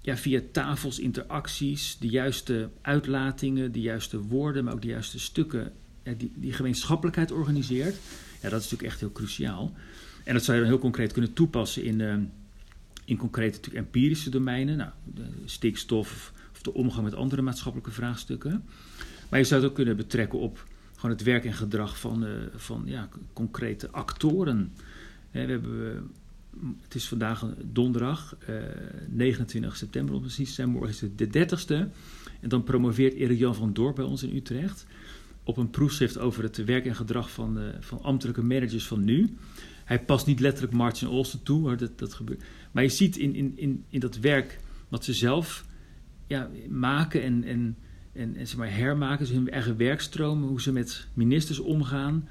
ja, 0.00 0.16
via 0.16 0.40
tafels, 0.52 0.98
interacties, 0.98 1.96
de 2.00 2.08
juiste 2.08 2.70
uitlatingen, 2.80 3.72
de 3.72 3.80
juiste 3.80 4.20
woorden, 4.20 4.64
maar 4.64 4.72
ook 4.72 4.82
de 4.82 4.88
juiste 4.88 5.18
stukken, 5.18 5.72
die, 6.16 6.32
die 6.34 6.52
gemeenschappelijkheid 6.52 7.30
organiseert. 7.30 7.96
Ja, 8.40 8.48
dat 8.48 8.60
is 8.60 8.70
natuurlijk 8.70 8.92
echt 8.92 9.00
heel 9.00 9.12
cruciaal. 9.12 9.74
En 10.30 10.36
dat 10.36 10.44
zou 10.44 10.56
je 10.56 10.62
dan 10.62 10.72
heel 10.72 10.82
concreet 10.82 11.12
kunnen 11.12 11.32
toepassen 11.32 11.84
in, 11.84 12.00
uh, 12.00 12.14
in 13.04 13.16
concrete 13.16 13.56
natuurlijk 13.56 13.84
empirische 13.84 14.30
domeinen, 14.30 14.76
nou, 14.76 14.90
stikstof 15.44 16.32
of 16.52 16.62
de 16.62 16.74
omgang 16.74 17.04
met 17.04 17.14
andere 17.14 17.42
maatschappelijke 17.42 17.92
vraagstukken. 17.92 18.64
Maar 19.28 19.38
je 19.38 19.44
zou 19.44 19.60
het 19.60 19.70
ook 19.70 19.76
kunnen 19.76 19.96
betrekken 19.96 20.38
op 20.38 20.66
gewoon 20.94 21.10
het 21.10 21.22
werk 21.22 21.44
en 21.44 21.52
gedrag 21.52 21.98
van, 21.98 22.24
uh, 22.24 22.30
van 22.54 22.82
ja, 22.84 23.08
concrete 23.32 23.90
actoren. 23.90 24.72
we 25.30 25.38
hebben, 25.38 26.10
het 26.82 26.94
is 26.94 27.08
vandaag 27.08 27.46
donderdag, 27.64 28.36
uh, 28.48 28.56
eh, 28.56 28.72
29 29.08 29.76
september 29.76 30.14
om 30.14 30.20
precies 30.20 30.48
te 30.48 30.54
zijn. 30.54 30.68
Morgen 30.68 30.90
is 30.90 31.00
het 31.00 31.18
de 31.18 31.26
30ste. 31.26 31.88
En 32.40 32.48
dan 32.48 32.64
promoveert 32.64 33.14
Erik 33.14 33.38
Jan 33.38 33.54
van 33.54 33.72
Dorp 33.72 33.94
bij 33.94 34.04
ons 34.04 34.22
in 34.22 34.36
Utrecht 34.36 34.86
op 35.44 35.56
een 35.56 35.70
proefschrift 35.70 36.18
over 36.18 36.42
het 36.42 36.64
werk 36.64 36.86
en 36.86 36.94
gedrag 36.94 37.30
van, 37.30 37.58
van 37.80 38.02
ambtelijke 38.02 38.42
managers 38.42 38.86
van 38.86 39.04
nu. 39.04 39.36
Hij 39.90 40.04
past 40.04 40.26
niet 40.26 40.40
letterlijk 40.40 40.72
Martin 40.72 41.08
Olsen 41.08 41.42
toe, 41.42 41.60
maar 41.60 41.76
dat, 41.76 41.98
dat 41.98 42.14
gebeurt. 42.14 42.42
Maar 42.70 42.82
je 42.82 42.88
ziet 42.88 43.16
in, 43.16 43.34
in, 43.34 43.52
in, 43.56 43.84
in 43.88 44.00
dat 44.00 44.16
werk 44.16 44.58
wat 44.88 45.04
ze 45.04 45.14
zelf 45.14 45.64
ja, 46.26 46.50
maken 46.68 47.22
en, 47.22 47.44
en 47.44 47.76
en, 48.12 48.34
zeg 48.36 48.56
maar, 48.56 48.76
hermaken, 48.76 49.26
ze 49.26 49.34
hun 49.34 49.50
eigen 49.50 49.76
werkstromen, 49.76 50.48
hoe 50.48 50.60
ze 50.60 50.72
met 50.72 51.06
ministers 51.14 51.58
omgaan, 51.58 52.28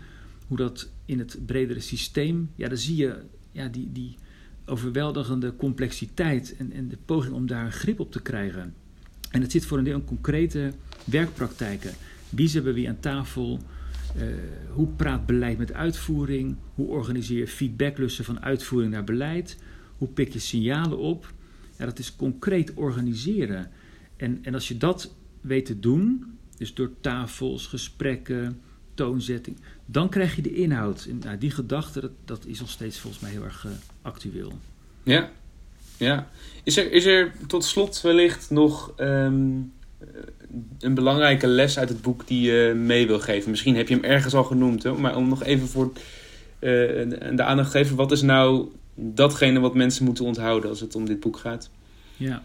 hoe 0.48 0.58
dat 0.58 0.90
in 1.06 1.20
het 1.20 1.38
bredere 1.46 1.80
systeem, 1.80 2.50
ja, 2.56 2.68
dan 2.68 2.78
zie 2.78 2.96
je 2.96 3.16
ja, 3.52 3.68
die, 3.68 3.92
die 3.92 4.16
overweldigende 4.66 5.56
complexiteit 5.56 6.56
en, 6.58 6.72
en 6.72 6.88
de 6.88 6.98
poging 7.06 7.34
om 7.34 7.48
daar 7.48 7.66
een 7.66 7.72
grip 7.72 8.00
op 8.00 8.12
te 8.12 8.22
krijgen. 8.22 8.74
En 9.32 9.42
het 9.42 9.52
zit 9.52 9.66
voor 9.66 9.78
een 9.78 9.84
deel 9.84 9.98
in 9.98 10.06
concrete 10.06 10.74
werkpraktijken. 11.04 11.92
Wie 12.30 12.50
hebben 12.50 12.74
we 12.74 12.88
aan 12.88 13.00
tafel? 13.00 13.60
Uh, 14.18 14.24
hoe 14.70 14.88
praat 14.88 15.26
beleid 15.26 15.58
met 15.58 15.74
uitvoering? 15.74 16.56
Hoe 16.76 16.88
organiseer 16.88 17.38
je 17.38 17.48
feedbacklussen 17.48 18.26
van 18.26 18.42
uitvoering 18.42 18.92
naar 18.92 19.04
beleid? 19.04 19.58
Hoe 19.98 20.08
pik 20.08 20.34
je 20.34 20.40
signalen 20.40 20.98
op? 20.98 21.34
Dat 21.78 22.00
is 22.00 22.16
concreet 22.16 22.74
organiseren. 22.74 23.72
En, 24.18 24.40
en 24.42 24.54
als 24.54 24.68
je 24.68 24.78
dat 24.78 25.14
weet 25.42 25.66
te 25.66 25.80
doen, 25.80 26.38
dus 26.58 26.74
door 26.74 26.92
tafels, 27.02 27.68
gesprekken, 27.68 28.62
toonzetting, 28.94 29.58
dan 29.86 30.10
krijg 30.10 30.36
je 30.36 30.42
de 30.42 30.54
inhoud. 30.54 31.06
En 31.10 31.20
nou, 31.20 31.38
die 31.38 31.52
gedachte, 31.52 32.00
dat, 32.00 32.12
dat, 32.26 32.46
is 32.46 32.60
nog 32.60 32.70
steeds 32.70 33.00
volgens 33.00 33.22
mij 33.22 33.32
heel 33.32 33.44
erg 33.44 33.66
uh, 33.66 33.72
actueel. 34.02 34.60
Ja, 35.04 35.32
ja. 35.98 36.30
Is 36.64 36.78
er, 36.78 36.92
is 36.92 37.06
er 37.06 37.34
tot 37.48 37.64
slot 37.64 38.02
wellicht 38.02 38.50
nog 38.50 38.94
um, 38.98 39.72
een 40.80 40.94
belangrijke 40.94 41.48
les 41.48 41.80
uit 41.80 41.90
het 41.90 42.02
boek 42.02 42.28
die 42.28 42.52
je 42.52 42.74
mee 42.74 43.08
wil 43.08 43.20
geven? 43.20 43.50
Misschien 43.50 43.76
heb 43.76 43.88
je 43.88 43.94
hem 43.94 44.04
ergens 44.04 44.34
al 44.34 44.44
genoemd, 44.44 44.84
hè? 44.84 44.94
maar 44.94 45.16
om 45.16 45.30
nog 45.30 45.44
even 45.44 45.68
voor 45.68 45.92
uh, 45.94 46.00
de 47.36 47.44
aandacht 47.44 47.72
te 47.72 47.78
geven, 47.78 47.96
wat 47.96 48.12
is 48.12 48.22
nou 48.22 48.70
datgene 48.96 49.60
wat 49.60 49.76
mensen 49.76 50.06
moeten 50.06 50.26
onthouden 50.26 50.70
als 50.70 50.80
het 50.80 50.96
om 50.96 51.06
dit 51.06 51.20
boek 51.20 51.38
gaat? 51.38 51.70
Ja, 52.18 52.44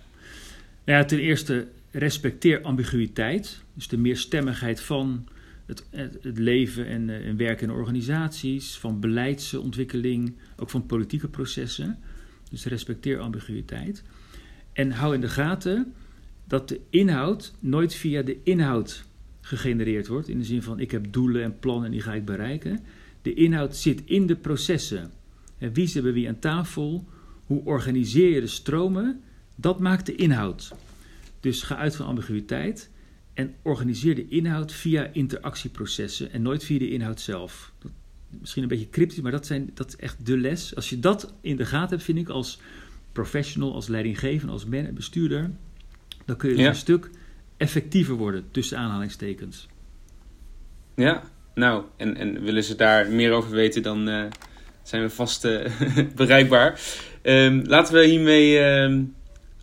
nou 0.85 0.99
ja 0.99 1.05
ten 1.05 1.19
eerste 1.19 1.67
respecteer 1.91 2.63
ambiguïteit, 2.63 3.63
dus 3.75 3.89
de 3.89 3.99
meerstemmigheid 3.99 4.81
van 4.81 5.27
het, 5.67 5.85
het 6.21 6.39
leven 6.39 6.87
en, 6.87 7.09
uh, 7.09 7.27
en 7.27 7.37
werken 7.37 7.69
in 7.69 7.75
organisaties, 7.75 8.79
van 8.79 9.01
beleidsontwikkeling, 9.01 10.35
ook 10.57 10.71
van 10.71 10.87
politieke 10.87 11.29
processen. 11.29 11.99
Dus 12.51 12.65
respecteer 12.65 13.19
ambiguïteit. 13.19 14.03
En 14.73 14.91
hou 14.91 15.15
in 15.15 15.21
de 15.21 15.29
gaten 15.29 15.95
dat 16.45 16.69
de 16.69 16.81
inhoud 16.91 17.55
nooit 17.61 17.95
via 17.95 18.23
de 18.23 18.39
inhoud 18.43 19.05
gegenereerd 19.41 20.07
wordt, 20.07 20.29
in 20.29 20.39
de 20.39 20.45
zin 20.45 20.63
van 20.63 20.81
ik 20.81 20.91
heb 20.91 21.13
doelen 21.13 21.43
en 21.43 21.59
plannen 21.59 21.85
en 21.85 21.91
die 21.91 22.01
ga 22.01 22.15
ik 22.15 22.25
bereiken. 22.25 22.81
De 23.23 23.35
inhoud 23.35 23.77
zit 23.77 24.03
in 24.05 24.27
de 24.27 24.37
processen. 24.37 25.11
En 25.59 25.73
wie 25.73 25.87
ze 25.87 26.03
bij 26.03 26.13
wie 26.13 26.29
aan 26.29 26.39
tafel, 26.39 27.05
hoe 27.47 27.65
organiseer 27.65 28.31
je 28.31 28.41
de 28.41 28.47
stromen, 28.47 29.21
dat 29.55 29.81
maakt 29.81 30.07
de 30.07 30.15
inhoud. 30.15 30.73
Dus 31.41 31.63
ga 31.63 31.77
uit 31.77 31.97
van 31.97 32.07
ambiguïteit 32.07 32.91
en 33.33 33.55
organiseer 33.63 34.15
de 34.15 34.29
inhoud 34.29 34.73
via 34.73 35.11
interactieprocessen 35.13 36.33
en 36.33 36.43
nooit 36.43 36.65
via 36.65 36.79
de 36.79 36.91
inhoud 36.91 37.21
zelf. 37.21 37.73
Dat, 37.79 37.91
misschien 38.41 38.63
een 38.63 38.69
beetje 38.69 38.91
cryptisch, 38.91 39.21
maar 39.21 39.33
dat, 39.33 39.47
zijn, 39.47 39.71
dat 39.75 39.89
is 39.89 39.97
echt 39.97 40.27
de 40.27 40.37
les. 40.37 40.77
Als 40.77 40.91
je 40.91 41.01
dat 41.01 41.35
in 41.41 41.57
de 41.57 41.67
gaten 41.67 41.91
hebt, 41.91 42.03
vind 42.03 42.19
ik, 42.19 42.29
als 42.29 42.61
professional, 43.13 43.75
als 43.75 43.87
leidinggevende, 43.87 44.53
als 44.53 44.65
man, 44.65 44.95
bestuurder, 44.95 45.51
dan 46.25 46.37
kun 46.37 46.51
je 46.51 46.57
dus 46.57 46.67
een 46.67 46.75
stuk 46.75 47.11
effectiever 47.57 48.15
worden, 48.15 48.45
tussen 48.51 48.79
aanhalingstekens. 48.79 49.69
Ja, 50.95 51.23
nou, 51.55 51.85
en, 51.97 52.17
en 52.17 52.43
willen 52.43 52.65
ze 52.65 52.75
daar 52.75 53.11
meer 53.11 53.33
over 53.33 53.51
weten, 53.51 53.83
dan 53.83 54.09
uh, 54.09 54.25
zijn 54.83 55.03
we 55.03 55.11
vast 55.11 55.45
uh, 55.45 55.67
bereikbaar. 56.17 56.81
Um, 57.23 57.63
laten 57.67 57.95
we 57.95 58.05
hiermee... 58.05 58.87
Uh, 58.89 59.03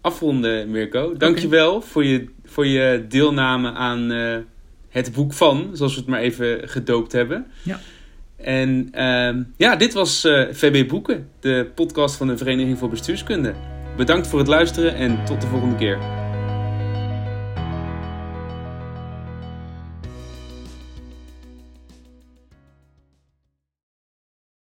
afronden, 0.02 0.72
Mirko. 0.72 1.18
Dankjewel 1.18 1.76
okay. 1.76 1.88
voor, 1.88 2.06
je, 2.06 2.26
voor 2.46 2.68
je 2.68 3.06
deelname 3.10 3.72
aan 3.72 4.12
uh, 4.12 4.38
het 4.90 5.12
boek 5.14 5.34
van, 5.34 5.70
zoals 5.74 5.94
we 5.94 6.00
het 6.00 6.10
maar 6.10 6.20
even 6.20 6.70
gedoopt 6.70 7.12
hebben. 7.12 7.48
Ja. 7.64 7.80
En 8.38 8.92
uh, 8.96 9.44
ja, 9.58 9.76
dit 9.76 9.94
was 9.94 10.24
eh, 10.24 10.48
VB 10.52 10.88
Boeken, 10.88 11.28
de 11.40 11.72
podcast 11.76 12.16
van 12.16 12.28
de 12.28 12.38
Vereniging 12.38 12.78
voor 12.78 12.90
Bestuurskunde. 12.90 13.54
Bedankt 13.98 14.28
voor 14.28 14.40
het 14.40 14.48
luisteren 14.48 14.96
en 14.96 15.26
tot 15.26 15.42
de 15.42 15.48
volgende 15.48 15.76
keer. 15.76 16.21